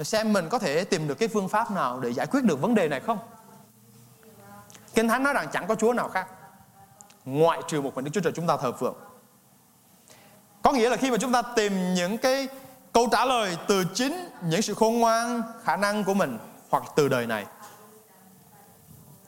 xem 0.00 0.32
mình 0.32 0.48
có 0.48 0.58
thể 0.58 0.84
tìm 0.84 1.08
được 1.08 1.14
cái 1.14 1.28
phương 1.28 1.48
pháp 1.48 1.70
nào 1.70 2.00
để 2.00 2.12
giải 2.12 2.26
quyết 2.26 2.44
được 2.44 2.60
vấn 2.60 2.74
đề 2.74 2.88
này 2.88 3.00
không? 3.00 3.18
Kinh 4.96 5.08
Thánh 5.08 5.22
nói 5.22 5.34
rằng 5.34 5.48
chẳng 5.52 5.66
có 5.66 5.74
Chúa 5.74 5.92
nào 5.92 6.08
khác 6.08 6.28
ngoại 7.24 7.60
trừ 7.68 7.80
một 7.80 7.94
mình 7.94 8.04
Đức 8.04 8.10
Chúa 8.14 8.20
Trời 8.20 8.32
chúng 8.36 8.46
ta 8.46 8.56
thờ 8.56 8.72
phượng. 8.72 8.94
Có 10.62 10.72
nghĩa 10.72 10.90
là 10.90 10.96
khi 10.96 11.10
mà 11.10 11.16
chúng 11.20 11.32
ta 11.32 11.42
tìm 11.42 11.94
những 11.94 12.18
cái 12.18 12.48
câu 12.92 13.08
trả 13.12 13.24
lời 13.24 13.56
từ 13.68 13.84
chính 13.94 14.28
những 14.42 14.62
sự 14.62 14.74
khôn 14.74 14.98
ngoan, 14.98 15.42
khả 15.64 15.76
năng 15.76 16.04
của 16.04 16.14
mình 16.14 16.38
hoặc 16.70 16.82
từ 16.96 17.08
đời 17.08 17.26
này, 17.26 17.46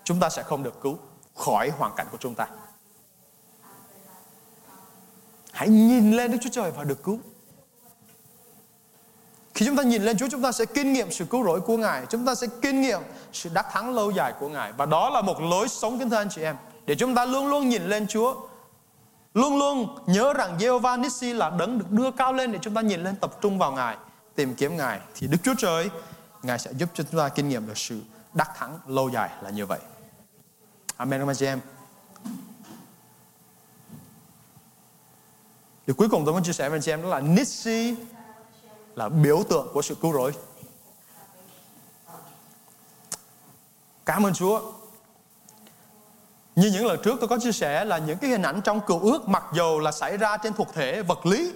chúng 0.04 0.20
ta 0.20 0.28
sẽ 0.28 0.42
không 0.42 0.62
được 0.62 0.80
cứu 0.80 0.98
khỏi 1.36 1.70
hoàn 1.78 1.92
cảnh 1.96 2.06
của 2.10 2.18
chúng 2.20 2.34
ta. 2.34 2.46
Hãy 5.52 5.68
nhìn 5.68 6.12
lên 6.12 6.32
Đức 6.32 6.38
Chúa 6.42 6.50
Trời 6.52 6.70
và 6.70 6.84
được 6.84 7.02
cứu. 7.04 7.20
Khi 9.58 9.66
chúng 9.66 9.76
ta 9.76 9.82
nhìn 9.82 10.02
lên 10.02 10.18
Chúa, 10.18 10.28
chúng 10.28 10.42
ta 10.42 10.52
sẽ 10.52 10.64
kinh 10.64 10.92
nghiệm 10.92 11.10
sự 11.10 11.24
cứu 11.24 11.44
rỗi 11.44 11.60
của 11.60 11.76
Ngài. 11.76 12.06
Chúng 12.06 12.26
ta 12.26 12.34
sẽ 12.34 12.46
kinh 12.62 12.80
nghiệm 12.80 13.00
sự 13.32 13.50
đắc 13.54 13.66
thắng 13.72 13.94
lâu 13.94 14.10
dài 14.10 14.32
của 14.40 14.48
Ngài. 14.48 14.72
Và 14.72 14.86
đó 14.86 15.10
là 15.10 15.22
một 15.22 15.40
lối 15.40 15.68
sống, 15.68 15.98
kính 15.98 16.10
thưa 16.10 16.16
anh 16.16 16.28
chị 16.30 16.42
em, 16.42 16.56
Để 16.86 16.94
chúng 16.94 17.14
ta 17.14 17.24
luôn 17.24 17.48
luôn 17.48 17.68
nhìn 17.68 17.82
lên 17.82 18.06
Chúa. 18.06 18.34
Luôn 19.34 19.58
luôn 19.58 19.98
nhớ 20.06 20.32
rằng 20.32 20.58
Jehovah 20.58 21.00
Nissi 21.00 21.32
là 21.32 21.50
đấng 21.50 21.78
được 21.78 21.90
đưa 21.90 22.10
cao 22.10 22.32
lên 22.32 22.52
Để 22.52 22.58
chúng 22.62 22.74
ta 22.74 22.80
nhìn 22.80 23.04
lên, 23.04 23.16
tập 23.16 23.30
trung 23.40 23.58
vào 23.58 23.72
Ngài, 23.72 23.96
Tìm 24.34 24.54
kiếm 24.54 24.76
Ngài. 24.76 25.00
Thì 25.14 25.26
Đức 25.26 25.38
Chúa 25.42 25.54
Trời, 25.58 25.90
Ngài 26.42 26.58
sẽ 26.58 26.72
giúp 26.72 26.88
cho 26.94 27.04
chúng 27.10 27.20
ta 27.20 27.28
kinh 27.28 27.48
nghiệm 27.48 27.66
được 27.66 27.78
sự 27.78 28.00
đắc 28.34 28.50
thắng 28.56 28.78
lâu 28.86 29.08
dài 29.08 29.30
là 29.42 29.50
như 29.50 29.66
vậy. 29.66 29.80
Amen 30.96 31.20
các 31.20 31.28
anh 31.28 31.36
chị 31.36 31.46
em. 31.46 31.60
Điều 35.86 35.94
cuối 35.94 36.08
cùng 36.08 36.24
tôi 36.24 36.34
muốn 36.34 36.42
chia 36.42 36.52
sẻ 36.52 36.68
với 36.68 36.76
anh 36.76 36.82
chị 36.82 36.92
em 36.92 37.02
đó 37.02 37.08
là 37.08 37.20
Nissi 37.20 37.96
là 38.98 39.08
biểu 39.08 39.42
tượng 39.48 39.68
của 39.72 39.82
sự 39.82 39.94
cứu 39.94 40.12
rỗi. 40.12 40.32
Cảm 44.04 44.26
ơn 44.26 44.34
Chúa. 44.34 44.60
Như 46.56 46.70
những 46.72 46.86
lần 46.86 47.00
trước 47.02 47.16
tôi 47.20 47.28
có 47.28 47.38
chia 47.38 47.52
sẻ 47.52 47.84
là 47.84 47.98
những 47.98 48.18
cái 48.18 48.30
hình 48.30 48.42
ảnh 48.42 48.60
trong 48.64 48.80
cựu 48.80 49.00
ước 49.00 49.28
mặc 49.28 49.44
dầu 49.54 49.78
là 49.78 49.92
xảy 49.92 50.16
ra 50.16 50.36
trên 50.36 50.52
thuộc 50.52 50.74
thể 50.74 51.02
vật 51.02 51.26
lý, 51.26 51.52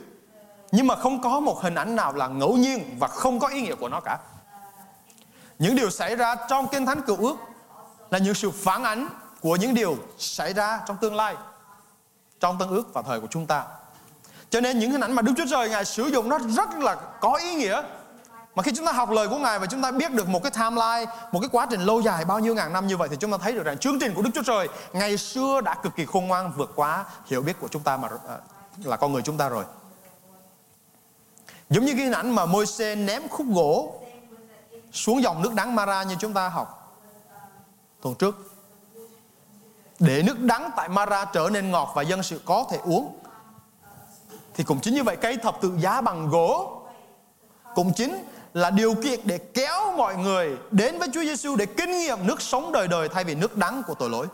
nhưng 0.73 0.87
mà 0.87 0.97
không 0.97 1.23
có 1.23 1.41
một 1.41 1.63
hình 1.63 1.75
ảnh 1.75 1.97
nào 1.97 2.13
là 2.13 2.29
ngẫu 2.29 2.57
nhiên 2.57 2.97
và 2.99 3.09
không 3.09 3.41
có 3.41 3.49
ý 3.49 3.63
nghĩa 3.63 3.75
của 3.75 3.89
nó 3.89 4.01
cả. 4.01 4.19
Những 5.59 5.77
điều 5.77 5.91
xảy 5.91 6.17
ra 6.17 6.37
trong 6.49 6.69
kinh 6.69 6.87
thánh 6.87 7.03
cựu 7.03 7.17
ước 7.17 7.37
là 8.11 8.19
những 8.19 8.35
sự 8.35 8.51
phản 8.51 8.85
ánh 8.85 9.09
của 9.41 9.57
những 9.57 9.75
điều 9.75 9.97
xảy 10.19 10.53
ra 10.53 10.81
trong 10.87 10.97
tương 10.97 11.15
lai, 11.15 11.37
trong 12.41 12.59
tân 12.59 12.69
ước 12.69 12.95
và 12.95 13.03
thời 13.03 13.21
của 13.21 13.29
chúng 13.31 13.47
ta 13.47 13.65
cho 14.53 14.61
nên 14.61 14.79
những 14.79 14.91
hình 14.91 15.01
ảnh 15.01 15.13
mà 15.13 15.23
Đức 15.23 15.33
Chúa 15.37 15.47
Trời 15.51 15.71
Ngài 15.71 15.85
sử 15.85 16.07
dụng 16.07 16.29
nó 16.29 16.39
rất 16.39 16.79
là 16.79 16.95
có 16.95 17.35
ý 17.35 17.55
nghĩa 17.55 17.83
mà 18.55 18.63
khi 18.63 18.73
chúng 18.77 18.87
ta 18.87 18.93
học 18.93 19.11
lời 19.11 19.29
của 19.29 19.39
Ngài 19.39 19.59
và 19.59 19.67
chúng 19.67 19.83
ta 19.83 19.91
biết 19.91 20.13
được 20.13 20.29
một 20.29 20.43
cái 20.43 20.51
timeline, 20.51 21.13
một 21.33 21.41
cái 21.41 21.49
quá 21.53 21.67
trình 21.71 21.81
lâu 21.81 22.01
dài 22.01 22.25
bao 22.25 22.41
nhiêu 22.41 22.55
ngàn 22.55 22.73
năm 22.73 22.87
như 22.87 22.97
vậy 22.97 23.09
thì 23.09 23.17
chúng 23.21 23.31
ta 23.31 23.39
thấy 23.39 23.53
được 23.53 23.65
rằng 23.65 23.79
chương 23.79 23.99
trình 23.99 24.15
của 24.15 24.23
Đức 24.23 24.31
Chúa 24.35 24.43
Trời 24.43 24.69
ngày 24.93 25.17
xưa 25.17 25.61
đã 25.61 25.75
cực 25.75 25.97
kỳ 25.97 26.07
khôn 26.07 26.27
ngoan 26.27 26.53
vượt 26.57 26.73
quá 26.77 27.05
hiểu 27.27 27.43
biết 27.43 27.61
của 27.61 27.69
chúng 27.69 27.83
ta 27.83 27.97
mà 27.97 28.09
ờ, 28.27 28.41
là 28.85 28.97
con 28.97 29.13
người 29.13 29.23
chúng 29.23 29.37
ta 29.37 29.49
rồi. 29.49 29.65
Giống 31.71 31.85
như 31.85 31.93
cái 31.93 32.05
hình 32.05 32.13
ảnh 32.13 32.31
mà 32.31 32.47
Môi-se 32.47 32.95
ném 32.95 33.29
khúc 33.29 33.47
gỗ 33.55 34.01
xuống 34.93 35.23
dòng 35.23 35.43
nước 35.43 35.55
đắng 35.55 35.75
Mara 35.75 36.03
như 36.03 36.15
chúng 36.19 36.33
ta 36.33 36.49
học 36.49 36.99
tuần 38.03 38.15
trước. 38.15 38.55
Để 39.99 40.23
nước 40.23 40.41
đắng 40.41 40.71
tại 40.77 40.89
Mara 40.89 41.25
trở 41.25 41.49
nên 41.53 41.71
ngọt 41.71 41.93
và 41.95 42.03
dân 42.03 42.23
sự 42.23 42.41
có 42.45 42.65
thể 42.71 42.79
uống. 42.85 43.22
Thì 44.55 44.65
cũng 44.65 44.81
chính 44.81 44.95
như 44.95 45.03
vậy 45.03 45.17
cây 45.17 45.37
thập 45.37 45.61
tự 45.61 45.73
giá 45.79 46.01
bằng 46.01 46.29
gỗ 46.29 46.83
cũng 47.75 47.93
chính 47.93 48.25
là 48.55 48.71
điều 48.71 48.95
kiện 48.95 49.21
để 49.25 49.39
kéo 49.39 49.93
mọi 49.97 50.17
người 50.17 50.57
đến 50.71 50.99
với 50.99 51.09
Chúa 51.15 51.23
Giêsu 51.23 51.57
để 51.57 51.67
kinh 51.67 51.91
nghiệm 51.91 52.27
nước 52.27 52.43
sống 52.43 52.73
đời 52.73 52.89
đời 52.89 53.09
thay 53.09 53.25
vì 53.25 53.35
nước 53.35 53.57
đắng 53.57 53.83
của 53.87 53.95
tội 53.95 54.11
lỗi. 54.11 54.27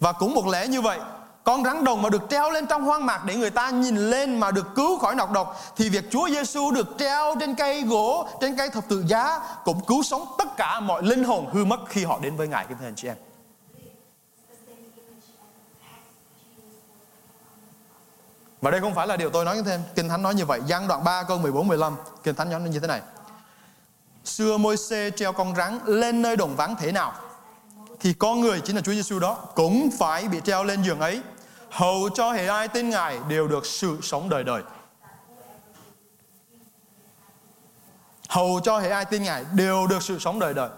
Và 0.00 0.12
cũng 0.12 0.34
một 0.34 0.46
lẽ 0.46 0.66
như 0.66 0.80
vậy, 0.80 0.98
con 1.44 1.64
rắn 1.64 1.84
đồng 1.84 2.02
mà 2.02 2.08
được 2.08 2.22
treo 2.30 2.50
lên 2.50 2.66
trong 2.66 2.84
hoang 2.84 3.06
mạc 3.06 3.24
để 3.24 3.34
người 3.34 3.50
ta 3.50 3.70
nhìn 3.70 3.96
lên 3.96 4.40
mà 4.40 4.50
được 4.50 4.66
cứu 4.74 4.98
khỏi 4.98 5.14
nọc 5.14 5.32
độc 5.32 5.60
thì 5.76 5.88
việc 5.88 6.04
Chúa 6.10 6.28
Giêsu 6.28 6.70
được 6.70 6.86
treo 6.98 7.34
trên 7.40 7.54
cây 7.54 7.82
gỗ, 7.82 8.28
trên 8.40 8.56
cây 8.56 8.70
thập 8.70 8.88
tự 8.88 9.04
giá 9.06 9.40
cũng 9.64 9.84
cứu 9.86 10.02
sống 10.02 10.24
tất 10.38 10.56
cả 10.56 10.80
mọi 10.80 11.02
linh 11.02 11.24
hồn 11.24 11.46
hư 11.52 11.64
mất 11.64 11.80
khi 11.88 12.04
họ 12.04 12.18
đến 12.22 12.36
với 12.36 12.48
Ngài 12.48 12.66
kính 12.68 12.78
thưa 12.80 12.86
anh 12.86 12.96
chị 12.96 13.08
em. 13.08 13.16
Và 18.60 18.70
đây 18.70 18.80
không 18.80 18.94
phải 18.94 19.06
là 19.06 19.16
điều 19.16 19.30
tôi 19.30 19.44
nói 19.44 19.62
thêm 19.66 19.80
Kinh 19.94 20.08
Thánh 20.08 20.22
nói 20.22 20.34
như 20.34 20.46
vậy. 20.46 20.60
Giăng 20.66 20.88
đoạn 20.88 21.04
3 21.04 21.22
câu 21.22 21.38
14 21.38 21.68
15 21.68 21.96
Kinh 22.22 22.34
Thánh 22.34 22.50
nói 22.50 22.60
như 22.60 22.80
thế 22.80 22.86
này. 22.86 23.00
Xưa 24.24 24.56
môi 24.56 24.76
xê 24.76 25.10
treo 25.10 25.32
con 25.32 25.56
rắn 25.56 25.78
lên 25.86 26.22
nơi 26.22 26.36
đồng 26.36 26.56
vắng 26.56 26.76
thế 26.78 26.92
nào, 26.92 27.12
Thì 28.00 28.12
con 28.12 28.40
người 28.40 28.60
chính 28.60 28.76
là 28.76 28.82
Chúa 28.82 28.92
Giêsu 28.92 29.18
đó 29.18 29.34
Cũng 29.54 29.90
phải 29.98 30.28
bị 30.28 30.40
treo 30.44 30.64
lên 30.64 30.82
giường 30.82 31.00
ấy. 31.00 31.22
Hầu 31.70 32.08
cho 32.14 32.32
hệ 32.32 32.46
ai 32.46 32.68
tin 32.68 32.90
Ngài 32.90 33.18
Đều 33.28 33.48
được 33.48 33.66
sự 33.66 33.98
sống 34.02 34.28
đời 34.28 34.44
đời. 34.44 34.62
Hầu 38.28 38.60
cho 38.64 38.78
hệ 38.78 38.90
ai 38.90 39.04
tin 39.04 39.22
Ngài 39.22 39.44
Đều 39.52 39.86
được 39.86 40.02
sự 40.02 40.18
sống 40.18 40.38
đời 40.38 40.54
đời 40.54 40.68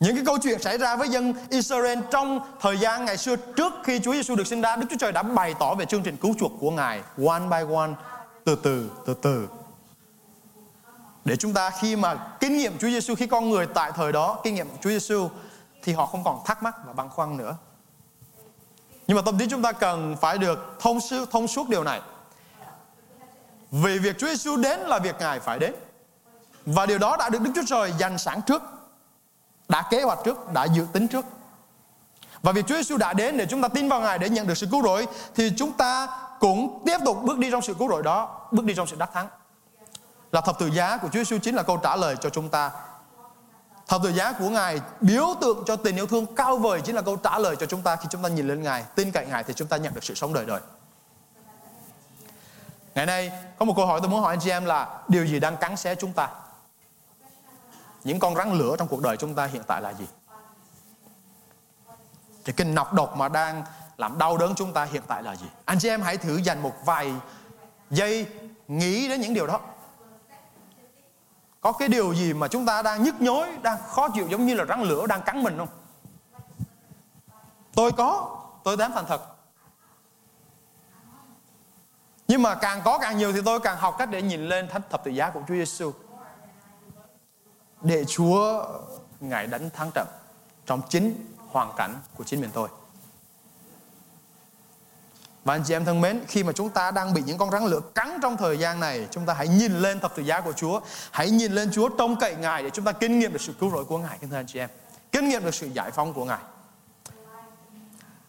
những 0.00 0.14
cái 0.14 0.24
câu 0.26 0.38
chuyện 0.38 0.62
xảy 0.62 0.78
ra 0.78 0.96
với 0.96 1.08
dân 1.08 1.34
Israel 1.50 1.98
trong 2.10 2.40
thời 2.60 2.78
gian 2.78 3.04
ngày 3.04 3.16
xưa 3.16 3.36
trước 3.36 3.72
khi 3.84 4.00
Chúa 4.00 4.12
Giêsu 4.12 4.36
được 4.36 4.46
sinh 4.46 4.60
ra, 4.60 4.76
Đức 4.76 4.86
Chúa 4.90 4.96
Trời 5.00 5.12
đã 5.12 5.22
bày 5.22 5.54
tỏ 5.58 5.74
về 5.74 5.84
chương 5.84 6.02
trình 6.02 6.16
cứu 6.16 6.34
chuộc 6.38 6.52
của 6.60 6.70
Ngài 6.70 7.02
one 7.28 7.40
by 7.50 7.74
one, 7.74 7.90
từ 8.44 8.54
từ, 8.54 8.90
từ 9.06 9.14
từ. 9.14 9.48
Để 11.24 11.36
chúng 11.36 11.52
ta 11.52 11.70
khi 11.70 11.96
mà 11.96 12.16
kinh 12.40 12.58
nghiệm 12.58 12.78
Chúa 12.78 12.88
Giêsu 12.88 13.14
khi 13.14 13.26
con 13.26 13.50
người 13.50 13.66
tại 13.66 13.92
thời 13.94 14.12
đó 14.12 14.40
kinh 14.44 14.54
nghiệm 14.54 14.68
Chúa 14.82 14.90
Giêsu 14.90 15.28
thì 15.82 15.92
họ 15.92 16.06
không 16.06 16.24
còn 16.24 16.40
thắc 16.46 16.62
mắc 16.62 16.74
và 16.86 16.92
băn 16.92 17.08
khoăn 17.08 17.36
nữa. 17.36 17.56
Nhưng 19.06 19.16
mà 19.16 19.22
tâm 19.22 19.38
trí 19.38 19.48
chúng 19.48 19.62
ta 19.62 19.72
cần 19.72 20.16
phải 20.20 20.38
được 20.38 20.76
thông 20.80 21.00
sư 21.00 21.26
thông 21.30 21.48
suốt 21.48 21.68
điều 21.68 21.84
này. 21.84 22.00
Vì 23.70 23.98
việc 23.98 24.18
Chúa 24.18 24.26
Giêsu 24.26 24.56
đến 24.56 24.80
là 24.80 24.98
việc 24.98 25.16
Ngài 25.20 25.40
phải 25.40 25.58
đến. 25.58 25.74
Và 26.66 26.86
điều 26.86 26.98
đó 26.98 27.16
đã 27.16 27.28
được 27.28 27.42
Đức 27.42 27.50
Chúa 27.54 27.66
Trời 27.66 27.92
dành 27.98 28.18
sẵn 28.18 28.42
trước 28.42 28.62
đã 29.68 29.82
kế 29.90 30.02
hoạch 30.02 30.18
trước, 30.24 30.52
đã 30.52 30.64
dự 30.64 30.86
tính 30.92 31.08
trước. 31.08 31.24
Và 32.42 32.52
việc 32.52 32.66
Chúa 32.66 32.74
Giêsu 32.74 32.96
đã 32.96 33.12
đến 33.12 33.36
để 33.36 33.46
chúng 33.46 33.62
ta 33.62 33.68
tin 33.68 33.88
vào 33.88 34.00
Ngài 34.00 34.18
để 34.18 34.28
nhận 34.28 34.46
được 34.46 34.54
sự 34.54 34.66
cứu 34.70 34.82
rỗi 34.82 35.06
thì 35.34 35.52
chúng 35.56 35.72
ta 35.72 36.08
cũng 36.40 36.82
tiếp 36.86 36.98
tục 37.04 37.22
bước 37.22 37.38
đi 37.38 37.50
trong 37.50 37.62
sự 37.62 37.74
cứu 37.74 37.88
rỗi 37.88 38.02
đó, 38.02 38.48
bước 38.50 38.64
đi 38.64 38.74
trong 38.74 38.86
sự 38.86 38.96
đắc 38.96 39.10
thắng. 39.14 39.28
Là 40.32 40.40
thập 40.40 40.58
tự 40.58 40.66
giá 40.66 40.96
của 40.96 41.08
Chúa 41.08 41.18
Giêsu 41.18 41.38
chính 41.38 41.54
là 41.54 41.62
câu 41.62 41.76
trả 41.76 41.96
lời 41.96 42.16
cho 42.20 42.30
chúng 42.30 42.48
ta. 42.48 42.70
Thập 43.88 44.02
tự 44.02 44.12
giá 44.12 44.32
của 44.32 44.48
Ngài 44.48 44.80
biểu 45.00 45.34
tượng 45.40 45.64
cho 45.66 45.76
tình 45.76 45.96
yêu 45.96 46.06
thương 46.06 46.34
cao 46.34 46.56
vời 46.56 46.80
chính 46.84 46.94
là 46.94 47.02
câu 47.02 47.16
trả 47.16 47.38
lời 47.38 47.56
cho 47.56 47.66
chúng 47.66 47.82
ta 47.82 47.96
khi 47.96 48.06
chúng 48.10 48.22
ta 48.22 48.28
nhìn 48.28 48.48
lên 48.48 48.62
Ngài, 48.62 48.84
tin 48.94 49.10
cậy 49.10 49.26
Ngài 49.26 49.44
thì 49.44 49.54
chúng 49.54 49.68
ta 49.68 49.76
nhận 49.76 49.94
được 49.94 50.04
sự 50.04 50.14
sống 50.14 50.34
đời 50.34 50.44
đời. 50.46 50.60
Ngày 52.94 53.06
nay 53.06 53.32
có 53.58 53.64
một 53.64 53.72
câu 53.76 53.86
hỏi 53.86 54.00
tôi 54.00 54.10
muốn 54.10 54.20
hỏi 54.20 54.34
anh 54.34 54.40
chị 54.40 54.50
em 54.50 54.64
là 54.64 55.00
điều 55.08 55.24
gì 55.24 55.40
đang 55.40 55.56
cắn 55.56 55.76
xé 55.76 55.94
chúng 55.94 56.12
ta? 56.12 56.28
Những 58.04 58.18
con 58.18 58.34
rắn 58.34 58.52
lửa 58.52 58.76
trong 58.78 58.88
cuộc 58.88 59.02
đời 59.02 59.16
chúng 59.16 59.34
ta 59.34 59.44
hiện 59.44 59.62
tại 59.66 59.82
là 59.82 59.92
gì? 59.92 60.06
Thì 62.44 62.52
cái 62.52 62.66
nọc 62.66 62.92
độc 62.92 63.16
mà 63.16 63.28
đang 63.28 63.64
làm 63.96 64.18
đau 64.18 64.38
đớn 64.38 64.54
chúng 64.56 64.72
ta 64.72 64.84
hiện 64.84 65.02
tại 65.06 65.22
là 65.22 65.36
gì? 65.36 65.46
Anh 65.64 65.78
chị 65.78 65.88
em 65.88 66.02
hãy 66.02 66.16
thử 66.16 66.36
dành 66.36 66.62
một 66.62 66.74
vài 66.84 67.12
giây 67.90 68.26
nghĩ 68.68 69.08
đến 69.08 69.20
những 69.20 69.34
điều 69.34 69.46
đó. 69.46 69.60
Có 71.60 71.72
cái 71.72 71.88
điều 71.88 72.14
gì 72.14 72.32
mà 72.32 72.48
chúng 72.48 72.66
ta 72.66 72.82
đang 72.82 73.02
nhức 73.02 73.20
nhối, 73.20 73.48
đang 73.62 73.78
khó 73.88 74.08
chịu 74.08 74.28
giống 74.28 74.46
như 74.46 74.54
là 74.54 74.64
rắn 74.64 74.82
lửa 74.82 75.06
đang 75.06 75.22
cắn 75.22 75.42
mình 75.42 75.58
không? 75.58 75.68
Tôi 77.74 77.92
có, 77.92 78.38
tôi 78.64 78.76
dám 78.76 78.92
thành 78.92 79.06
thật. 79.06 79.20
Nhưng 82.28 82.42
mà 82.42 82.54
càng 82.54 82.80
có 82.84 82.98
càng 82.98 83.18
nhiều 83.18 83.32
thì 83.32 83.40
tôi 83.44 83.60
càng 83.60 83.76
học 83.76 83.94
cách 83.98 84.10
để 84.10 84.22
nhìn 84.22 84.48
lên 84.48 84.68
thánh 84.68 84.82
thập 84.90 85.04
tự 85.04 85.10
giá 85.10 85.30
của 85.30 85.40
Chúa 85.48 85.54
Giêsu 85.54 85.92
để 87.80 88.04
Chúa 88.04 88.64
ngài 89.20 89.46
đánh 89.46 89.70
thắng 89.70 89.90
trận 89.94 90.06
trong 90.66 90.82
chính 90.88 91.34
hoàn 91.48 91.72
cảnh 91.76 91.94
của 92.16 92.24
chính 92.24 92.40
mình 92.40 92.50
tôi 92.52 92.68
và 95.48 95.54
anh 95.54 95.62
chị 95.66 95.74
em 95.74 95.84
thân 95.84 96.00
mến, 96.00 96.20
khi 96.28 96.42
mà 96.42 96.52
chúng 96.52 96.70
ta 96.70 96.90
đang 96.90 97.14
bị 97.14 97.22
những 97.26 97.38
con 97.38 97.50
rắn 97.50 97.64
lửa 97.66 97.80
cắn 97.94 98.18
trong 98.22 98.36
thời 98.36 98.58
gian 98.58 98.80
này, 98.80 99.08
chúng 99.10 99.26
ta 99.26 99.34
hãy 99.34 99.48
nhìn 99.48 99.78
lên 99.78 100.00
thập 100.00 100.16
tự 100.16 100.22
giá 100.22 100.40
của 100.40 100.52
Chúa, 100.52 100.80
hãy 101.10 101.30
nhìn 101.30 101.52
lên 101.52 101.70
Chúa 101.72 101.88
trông 101.88 102.16
cậy 102.16 102.34
Ngài 102.34 102.62
để 102.62 102.70
chúng 102.70 102.84
ta 102.84 102.92
kinh 102.92 103.18
nghiệm 103.18 103.32
được 103.32 103.40
sự 103.40 103.52
cứu 103.60 103.70
rỗi 103.70 103.84
của 103.84 103.98
Ngài, 103.98 104.18
kính 104.20 104.30
thưa 104.30 104.36
anh 104.36 104.46
chị 104.46 104.58
em. 104.58 104.70
Kinh 105.12 105.28
nghiệm 105.28 105.44
được 105.44 105.54
sự 105.54 105.66
giải 105.66 105.90
phóng 105.90 106.12
của 106.12 106.24
Ngài. 106.24 106.38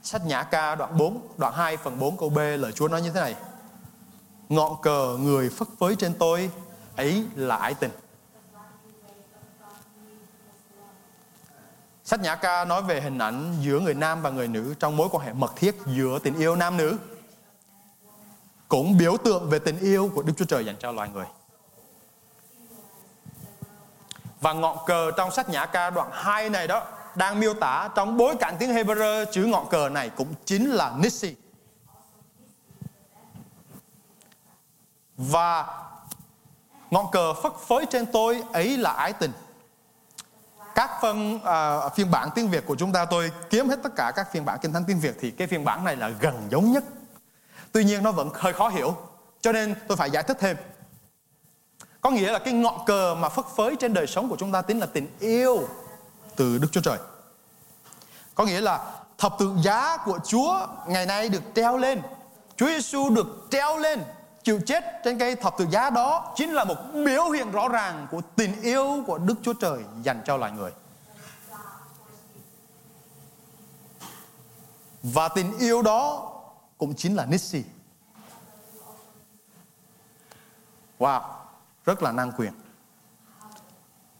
Sách 0.03 0.25
Nhã 0.25 0.43
Ca 0.43 0.75
đoạn 0.75 0.97
4, 0.97 1.27
đoạn 1.37 1.53
2 1.53 1.77
phần 1.77 1.99
4 1.99 2.17
câu 2.17 2.29
B 2.29 2.37
lời 2.37 2.71
Chúa 2.71 2.87
nói 2.87 3.01
như 3.01 3.11
thế 3.11 3.21
này. 3.21 3.35
Ngọn 4.49 4.81
cờ 4.81 5.17
người 5.19 5.49
phất 5.49 5.67
phới 5.79 5.95
trên 5.95 6.13
tôi 6.13 6.51
ấy 6.95 7.25
là 7.35 7.55
ái 7.55 7.73
tình. 7.73 7.91
Sách 12.09 12.21
Nhã 12.21 12.35
Ca 12.35 12.65
nói 12.65 12.81
về 12.81 13.01
hình 13.01 13.17
ảnh 13.17 13.55
giữa 13.61 13.79
người 13.79 13.93
nam 13.93 14.21
và 14.21 14.29
người 14.29 14.47
nữ 14.47 14.75
trong 14.79 14.97
mối 14.97 15.09
quan 15.11 15.25
hệ 15.25 15.33
mật 15.33 15.55
thiết 15.55 15.75
giữa 15.85 16.19
tình 16.23 16.35
yêu 16.37 16.55
nam 16.55 16.77
nữ. 16.77 16.97
Cũng 18.67 18.97
biểu 18.97 19.17
tượng 19.17 19.49
về 19.49 19.59
tình 19.59 19.79
yêu 19.79 20.11
của 20.15 20.21
Đức 20.21 20.33
Chúa 20.37 20.45
Trời 20.45 20.65
dành 20.65 20.75
cho 20.79 20.91
loài 20.91 21.09
người. 21.09 21.25
Và 24.41 24.53
ngọn 24.53 24.77
cờ 24.85 25.11
trong 25.17 25.31
sách 25.31 25.49
Nhã 25.49 25.65
Ca 25.65 25.89
đoạn 25.89 26.09
2 26.13 26.49
này 26.49 26.67
đó 26.67 26.85
đang 27.15 27.39
miêu 27.39 27.53
tả 27.53 27.89
trong 27.95 28.17
bối 28.17 28.35
cảnh 28.39 28.55
tiếng 28.59 28.69
Hebrew 28.69 29.25
chữ 29.31 29.45
ngọn 29.45 29.69
cờ 29.69 29.89
này 29.89 30.09
cũng 30.09 30.33
chính 30.45 30.69
là 30.69 30.93
Nissi. 30.97 31.35
Và 35.17 35.65
ngọn 36.91 37.05
cờ 37.11 37.33
phất 37.33 37.53
phới 37.67 37.85
trên 37.85 38.05
tôi 38.05 38.43
ấy 38.53 38.77
là 38.77 38.91
ái 38.91 39.13
tình 39.13 39.31
các 40.75 40.91
phân 41.01 41.35
uh, 41.35 41.43
à, 41.43 41.89
phiên 41.89 42.11
bản 42.11 42.29
tiếng 42.35 42.49
Việt 42.49 42.65
của 42.65 42.75
chúng 42.75 42.91
ta 42.91 43.05
tôi 43.05 43.31
kiếm 43.49 43.69
hết 43.69 43.79
tất 43.83 43.89
cả 43.95 44.11
các 44.15 44.31
phiên 44.31 44.45
bản 44.45 44.59
kinh 44.61 44.73
thánh 44.73 44.83
tiếng 44.87 44.99
Việt 44.99 45.15
thì 45.21 45.31
cái 45.31 45.47
phiên 45.47 45.65
bản 45.65 45.83
này 45.83 45.95
là 45.95 46.09
gần 46.09 46.47
giống 46.49 46.71
nhất. 46.71 46.83
Tuy 47.71 47.83
nhiên 47.83 48.03
nó 48.03 48.11
vẫn 48.11 48.29
hơi 48.33 48.53
khó 48.53 48.69
hiểu, 48.69 48.95
cho 49.41 49.51
nên 49.51 49.75
tôi 49.87 49.97
phải 49.97 50.11
giải 50.11 50.23
thích 50.23 50.37
thêm. 50.39 50.57
Có 52.01 52.09
nghĩa 52.09 52.31
là 52.31 52.39
cái 52.39 52.53
ngọn 52.53 52.85
cờ 52.85 53.15
mà 53.15 53.29
phất 53.29 53.45
phới 53.55 53.75
trên 53.75 53.93
đời 53.93 54.07
sống 54.07 54.29
của 54.29 54.35
chúng 54.39 54.51
ta 54.51 54.61
tính 54.61 54.79
là 54.79 54.85
tình 54.85 55.07
yêu 55.19 55.67
từ 56.35 56.57
Đức 56.57 56.67
Chúa 56.71 56.81
Trời. 56.81 56.97
Có 58.35 58.45
nghĩa 58.45 58.61
là 58.61 58.79
thập 59.17 59.35
tự 59.39 59.51
giá 59.61 59.97
của 59.97 60.19
Chúa 60.25 60.67
ngày 60.87 61.05
nay 61.05 61.29
được 61.29 61.43
treo 61.55 61.77
lên. 61.77 62.01
Chúa 62.55 62.67
Giêsu 62.67 63.09
được 63.09 63.47
treo 63.51 63.77
lên 63.77 64.03
chịu 64.49 64.59
chết 64.65 64.83
trên 65.03 65.19
cây 65.19 65.35
thập 65.35 65.57
tự 65.57 65.67
giá 65.71 65.89
đó 65.89 66.33
chính 66.35 66.53
là 66.53 66.63
một 66.63 66.75
biểu 67.05 67.29
hiện 67.29 67.51
rõ 67.51 67.67
ràng 67.67 68.07
của 68.11 68.21
tình 68.35 68.61
yêu 68.61 69.03
của 69.07 69.17
Đức 69.17 69.35
Chúa 69.41 69.53
Trời 69.53 69.83
dành 70.03 70.21
cho 70.25 70.37
loài 70.37 70.51
người. 70.51 70.71
Và 75.03 75.27
tình 75.27 75.57
yêu 75.57 75.81
đó 75.81 76.31
cũng 76.77 76.95
chính 76.95 77.15
là 77.15 77.25
Nissi. 77.25 77.63
Wow, 80.99 81.21
rất 81.85 82.03
là 82.03 82.11
năng 82.11 82.31
quyền. 82.31 82.53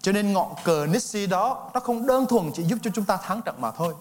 Cho 0.01 0.11
nên 0.11 0.33
ngọn 0.33 0.53
cờ 0.63 0.85
Nissi 0.85 1.27
đó 1.27 1.71
nó 1.73 1.79
không 1.79 2.07
đơn 2.07 2.25
thuần 2.25 2.51
chỉ 2.53 2.63
giúp 2.63 2.77
cho 2.81 2.91
chúng 2.93 3.05
ta 3.05 3.17
thắng 3.17 3.41
trận 3.41 3.61
mà 3.61 3.71
thôi. 3.71 3.95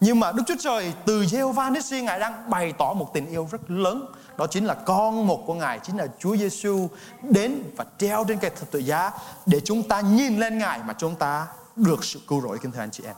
Nhưng 0.00 0.20
mà 0.20 0.32
Đức 0.32 0.42
Chúa 0.46 0.56
Trời 0.60 0.94
từ 1.06 1.22
Jehovah 1.22 1.72
Nissi 1.72 2.02
Ngài 2.02 2.18
đang 2.18 2.50
bày 2.50 2.72
tỏ 2.72 2.92
một 2.92 3.10
tình 3.14 3.26
yêu 3.26 3.48
rất 3.50 3.70
lớn 3.70 4.06
đó 4.36 4.46
chính 4.46 4.64
là 4.64 4.74
con 4.74 5.26
một 5.26 5.44
của 5.46 5.54
Ngài 5.54 5.78
chính 5.78 5.96
là 5.96 6.06
Chúa 6.18 6.36
Giêsu 6.36 6.88
đến 7.22 7.62
và 7.76 7.84
treo 7.98 8.24
trên 8.28 8.38
cây 8.38 8.50
thập 8.50 8.70
tự 8.70 8.78
giá 8.78 9.10
để 9.46 9.60
chúng 9.60 9.88
ta 9.88 10.00
nhìn 10.00 10.38
lên 10.38 10.58
Ngài 10.58 10.80
mà 10.86 10.94
chúng 10.98 11.14
ta 11.14 11.46
được 11.76 12.04
sự 12.04 12.20
cứu 12.28 12.40
rỗi 12.40 12.58
kính 12.62 12.72
thưa 12.72 12.80
anh 12.80 12.90
chị 12.90 13.04
em. 13.04 13.14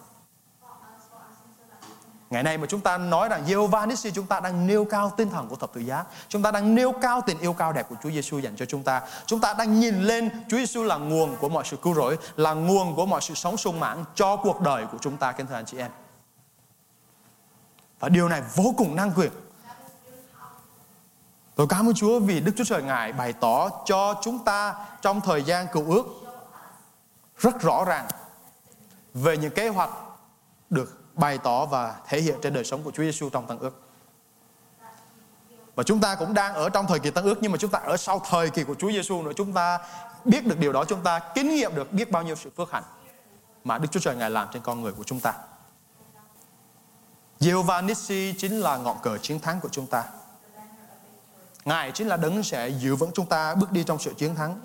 Ngày 2.30 2.42
nay 2.42 2.58
mà 2.58 2.66
chúng 2.66 2.80
ta 2.80 2.98
nói 2.98 3.28
rằng 3.28 3.44
Jehovah 3.46 3.88
Nissi 3.88 4.10
chúng 4.10 4.26
ta 4.26 4.40
đang 4.40 4.66
nêu 4.66 4.84
cao 4.84 5.12
tinh 5.16 5.30
thần 5.30 5.48
của 5.48 5.56
thập 5.56 5.72
tự 5.72 5.80
giá. 5.80 6.04
Chúng 6.28 6.42
ta 6.42 6.50
đang 6.50 6.74
nêu 6.74 6.92
cao 6.92 7.20
tình 7.26 7.38
yêu 7.38 7.52
cao 7.52 7.72
đẹp 7.72 7.86
của 7.88 7.96
Chúa 8.02 8.10
Giêsu 8.10 8.38
dành 8.38 8.56
cho 8.56 8.66
chúng 8.66 8.82
ta. 8.82 9.02
Chúng 9.26 9.40
ta 9.40 9.54
đang 9.54 9.80
nhìn 9.80 10.02
lên 10.02 10.30
Chúa 10.48 10.56
Giêsu 10.56 10.82
là 10.82 10.96
nguồn 10.96 11.36
của 11.36 11.48
mọi 11.48 11.64
sự 11.66 11.76
cứu 11.76 11.94
rỗi, 11.94 12.18
là 12.36 12.54
nguồn 12.54 12.96
của 12.96 13.06
mọi 13.06 13.20
sự 13.20 13.34
sống 13.34 13.56
sung 13.56 13.80
mãn 13.80 14.04
cho 14.14 14.36
cuộc 14.36 14.60
đời 14.60 14.86
của 14.92 14.98
chúng 15.00 15.16
ta 15.16 15.32
kính 15.32 15.46
thưa 15.46 15.54
anh 15.54 15.66
chị 15.66 15.78
em. 15.78 15.90
Và 18.00 18.08
điều 18.08 18.28
này 18.28 18.42
vô 18.54 18.74
cùng 18.76 18.96
năng 18.96 19.12
quyền. 19.12 19.30
Tôi 21.54 21.66
cảm 21.66 21.88
ơn 21.88 21.94
Chúa 21.94 22.20
vì 22.20 22.40
Đức 22.40 22.52
Chúa 22.56 22.64
Trời 22.64 22.82
Ngài 22.82 23.12
bày 23.12 23.32
tỏ 23.32 23.68
cho 23.86 24.14
chúng 24.22 24.44
ta 24.44 24.74
trong 25.02 25.20
thời 25.20 25.42
gian 25.42 25.66
cựu 25.72 25.90
ước 25.90 26.06
rất 27.38 27.60
rõ 27.60 27.84
ràng 27.84 28.06
về 29.14 29.36
những 29.36 29.54
kế 29.54 29.68
hoạch 29.68 29.90
được 30.70 31.00
bày 31.14 31.38
tỏ 31.38 31.66
và 31.66 31.94
thể 32.08 32.20
hiện 32.20 32.38
trên 32.42 32.52
đời 32.52 32.64
sống 32.64 32.82
của 32.82 32.90
Chúa 32.90 33.02
Giêsu 33.02 33.28
trong 33.30 33.46
Tân 33.46 33.58
ước. 33.58 33.80
Và 35.74 35.82
chúng 35.82 36.00
ta 36.00 36.14
cũng 36.14 36.34
đang 36.34 36.54
ở 36.54 36.68
trong 36.68 36.86
thời 36.86 36.98
kỳ 36.98 37.10
Tân 37.10 37.24
ước, 37.24 37.38
nhưng 37.40 37.52
mà 37.52 37.58
chúng 37.58 37.70
ta 37.70 37.78
ở 37.78 37.96
sau 37.96 38.22
thời 38.30 38.50
kỳ 38.50 38.64
của 38.64 38.74
Chúa 38.74 38.92
Giêsu 38.92 39.22
nữa 39.22 39.32
chúng 39.36 39.52
ta 39.52 39.78
biết 40.24 40.46
được 40.46 40.58
điều 40.58 40.72
đó, 40.72 40.84
chúng 40.84 41.02
ta 41.02 41.18
kinh 41.18 41.48
nghiệm 41.48 41.74
được 41.74 41.92
biết 41.92 42.10
bao 42.10 42.22
nhiêu 42.22 42.34
sự 42.36 42.50
phước 42.56 42.70
hạnh 42.70 42.84
mà 43.64 43.78
Đức 43.78 43.88
Chúa 43.92 44.00
Trời 44.00 44.16
Ngài 44.16 44.30
làm 44.30 44.48
trên 44.52 44.62
con 44.62 44.82
người 44.82 44.92
của 44.92 45.04
chúng 45.04 45.20
ta. 45.20 45.34
Jehovah 47.40 47.86
Nissi 47.86 48.34
chính 48.38 48.60
là 48.60 48.76
ngọn 48.76 48.96
cờ 49.02 49.18
chiến 49.18 49.40
thắng 49.40 49.60
của 49.60 49.68
chúng 49.68 49.86
ta. 49.86 50.04
Ngài 51.64 51.92
chính 51.92 52.08
là 52.08 52.16
đấng 52.16 52.42
sẽ 52.42 52.68
giữ 52.68 52.96
vững 52.96 53.10
chúng 53.14 53.26
ta 53.26 53.54
bước 53.54 53.72
đi 53.72 53.84
trong 53.84 53.98
sự 53.98 54.14
chiến 54.14 54.34
thắng, 54.34 54.60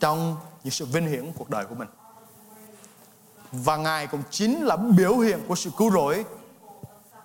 trong 0.00 0.36
những 0.64 0.70
sự 0.70 0.84
vinh 0.84 1.06
hiển 1.06 1.32
cuộc 1.32 1.50
đời 1.50 1.66
của 1.66 1.74
mình. 1.74 1.88
Và 3.52 3.76
Ngài 3.76 4.06
cũng 4.06 4.22
chính 4.30 4.64
là 4.64 4.76
biểu 4.76 5.18
hiện 5.18 5.40
của 5.48 5.54
sự 5.54 5.70
cứu 5.78 5.90
rỗi, 5.90 6.24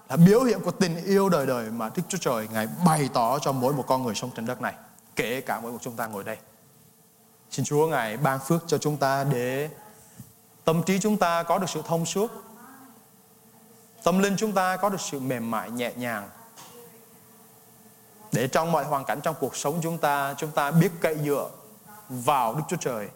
là 0.09 0.17
biểu 0.17 0.43
hiện 0.43 0.59
của 0.59 0.71
tình 0.71 1.05
yêu 1.05 1.29
đời 1.29 1.45
đời 1.45 1.71
mà 1.71 1.89
Đức 1.95 2.03
Chúa 2.09 2.17
Trời, 2.17 2.47
Ngài 2.51 2.67
bày 2.85 3.09
tỏ 3.13 3.39
cho 3.39 3.51
mỗi 3.51 3.73
một 3.73 3.83
con 3.87 4.03
người 4.03 4.15
sống 4.15 4.29
trên 4.35 4.45
đất 4.45 4.61
này, 4.61 4.73
kể 5.15 5.41
cả 5.41 5.59
mỗi 5.59 5.71
một 5.71 5.79
chúng 5.81 5.95
ta 5.95 6.07
ngồi 6.07 6.23
đây. 6.23 6.37
Xin 7.51 7.65
Chúa, 7.65 7.87
Ngài 7.87 8.17
ban 8.17 8.39
phước 8.39 8.63
cho 8.67 8.77
chúng 8.77 8.97
ta 8.97 9.23
để 9.23 9.69
tâm 10.65 10.83
trí 10.83 10.99
chúng 10.99 11.17
ta 11.17 11.43
có 11.43 11.59
được 11.59 11.69
sự 11.69 11.81
thông 11.87 12.05
suốt, 12.05 12.31
tâm 14.03 14.19
linh 14.19 14.35
chúng 14.37 14.51
ta 14.51 14.77
có 14.77 14.89
được 14.89 15.01
sự 15.01 15.19
mềm 15.19 15.51
mại, 15.51 15.71
nhẹ 15.71 15.93
nhàng 15.95 16.29
để 18.33 18.47
trong 18.47 18.71
mọi 18.71 18.83
hoàn 18.83 19.05
cảnh 19.05 19.19
trong 19.23 19.35
cuộc 19.39 19.55
sống 19.55 19.79
chúng 19.83 19.97
ta 19.97 20.35
chúng 20.37 20.51
ta 20.51 20.71
biết 20.71 20.89
cậy 20.99 21.17
dựa 21.25 21.49
vào 22.09 22.55
Đức 22.55 22.63
Chúa 22.69 22.77
Trời 22.77 23.07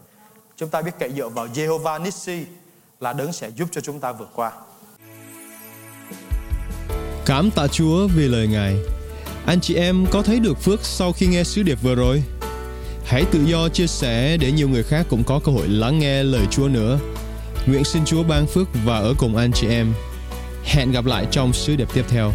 chúng 0.58 0.70
ta 0.70 0.82
biết 0.82 0.92
cậy 1.00 1.12
dựa 1.16 1.30
vào 1.30 1.48
Jehovah 1.48 2.02
Nissi 2.02 2.46
là 3.00 3.14
đấng 3.14 3.34
sẽ 3.34 3.50
giúp 3.50 3.68
cho 3.72 3.82
chúng 3.82 4.00
ta 4.00 4.12
vượt 4.12 4.30
qua 4.36 4.52
Cảm 7.26 7.52
tạ 7.52 7.68
Chúa 7.68 8.08
vì 8.16 8.28
lời 8.28 8.48
Ngài 8.48 8.76
Anh 9.46 9.60
chị 9.62 9.76
em 9.76 10.06
có 10.12 10.22
thấy 10.22 10.40
được 10.40 10.62
phước 10.62 10.86
sau 10.86 11.12
khi 11.12 11.28
nghe 11.28 11.44
sứ 11.44 11.64
điệp 11.64 11.82
vừa 11.82 11.96
rồi? 11.96 12.24
Hãy 13.06 13.26
tự 13.32 13.44
do 13.46 13.70
chia 13.70 13.88
sẻ 13.88 14.38
để 14.38 14.52
nhiều 14.52 14.70
người 14.70 14.84
khác 14.84 15.06
cũng 15.10 15.24
có 15.24 15.40
cơ 15.44 15.52
hội 15.52 15.68
lắng 15.68 16.00
nghe 16.00 16.24
lời 16.24 16.46
Chúa 16.52 16.68
nữa. 16.68 17.00
Nguyện 17.66 17.84
xin 17.84 18.06
Chúa 18.06 18.24
ban 18.24 18.48
phước 18.48 18.68
và 18.86 18.98
ở 18.98 19.14
cùng 19.18 19.36
anh 19.36 19.52
chị 19.52 19.68
em. 19.68 19.94
Hẹn 20.64 20.92
gặp 20.92 21.06
lại 21.06 21.28
trong 21.32 21.54
sứ 21.54 21.76
điệp 21.76 21.88
tiếp 21.94 22.06
theo. 22.10 22.32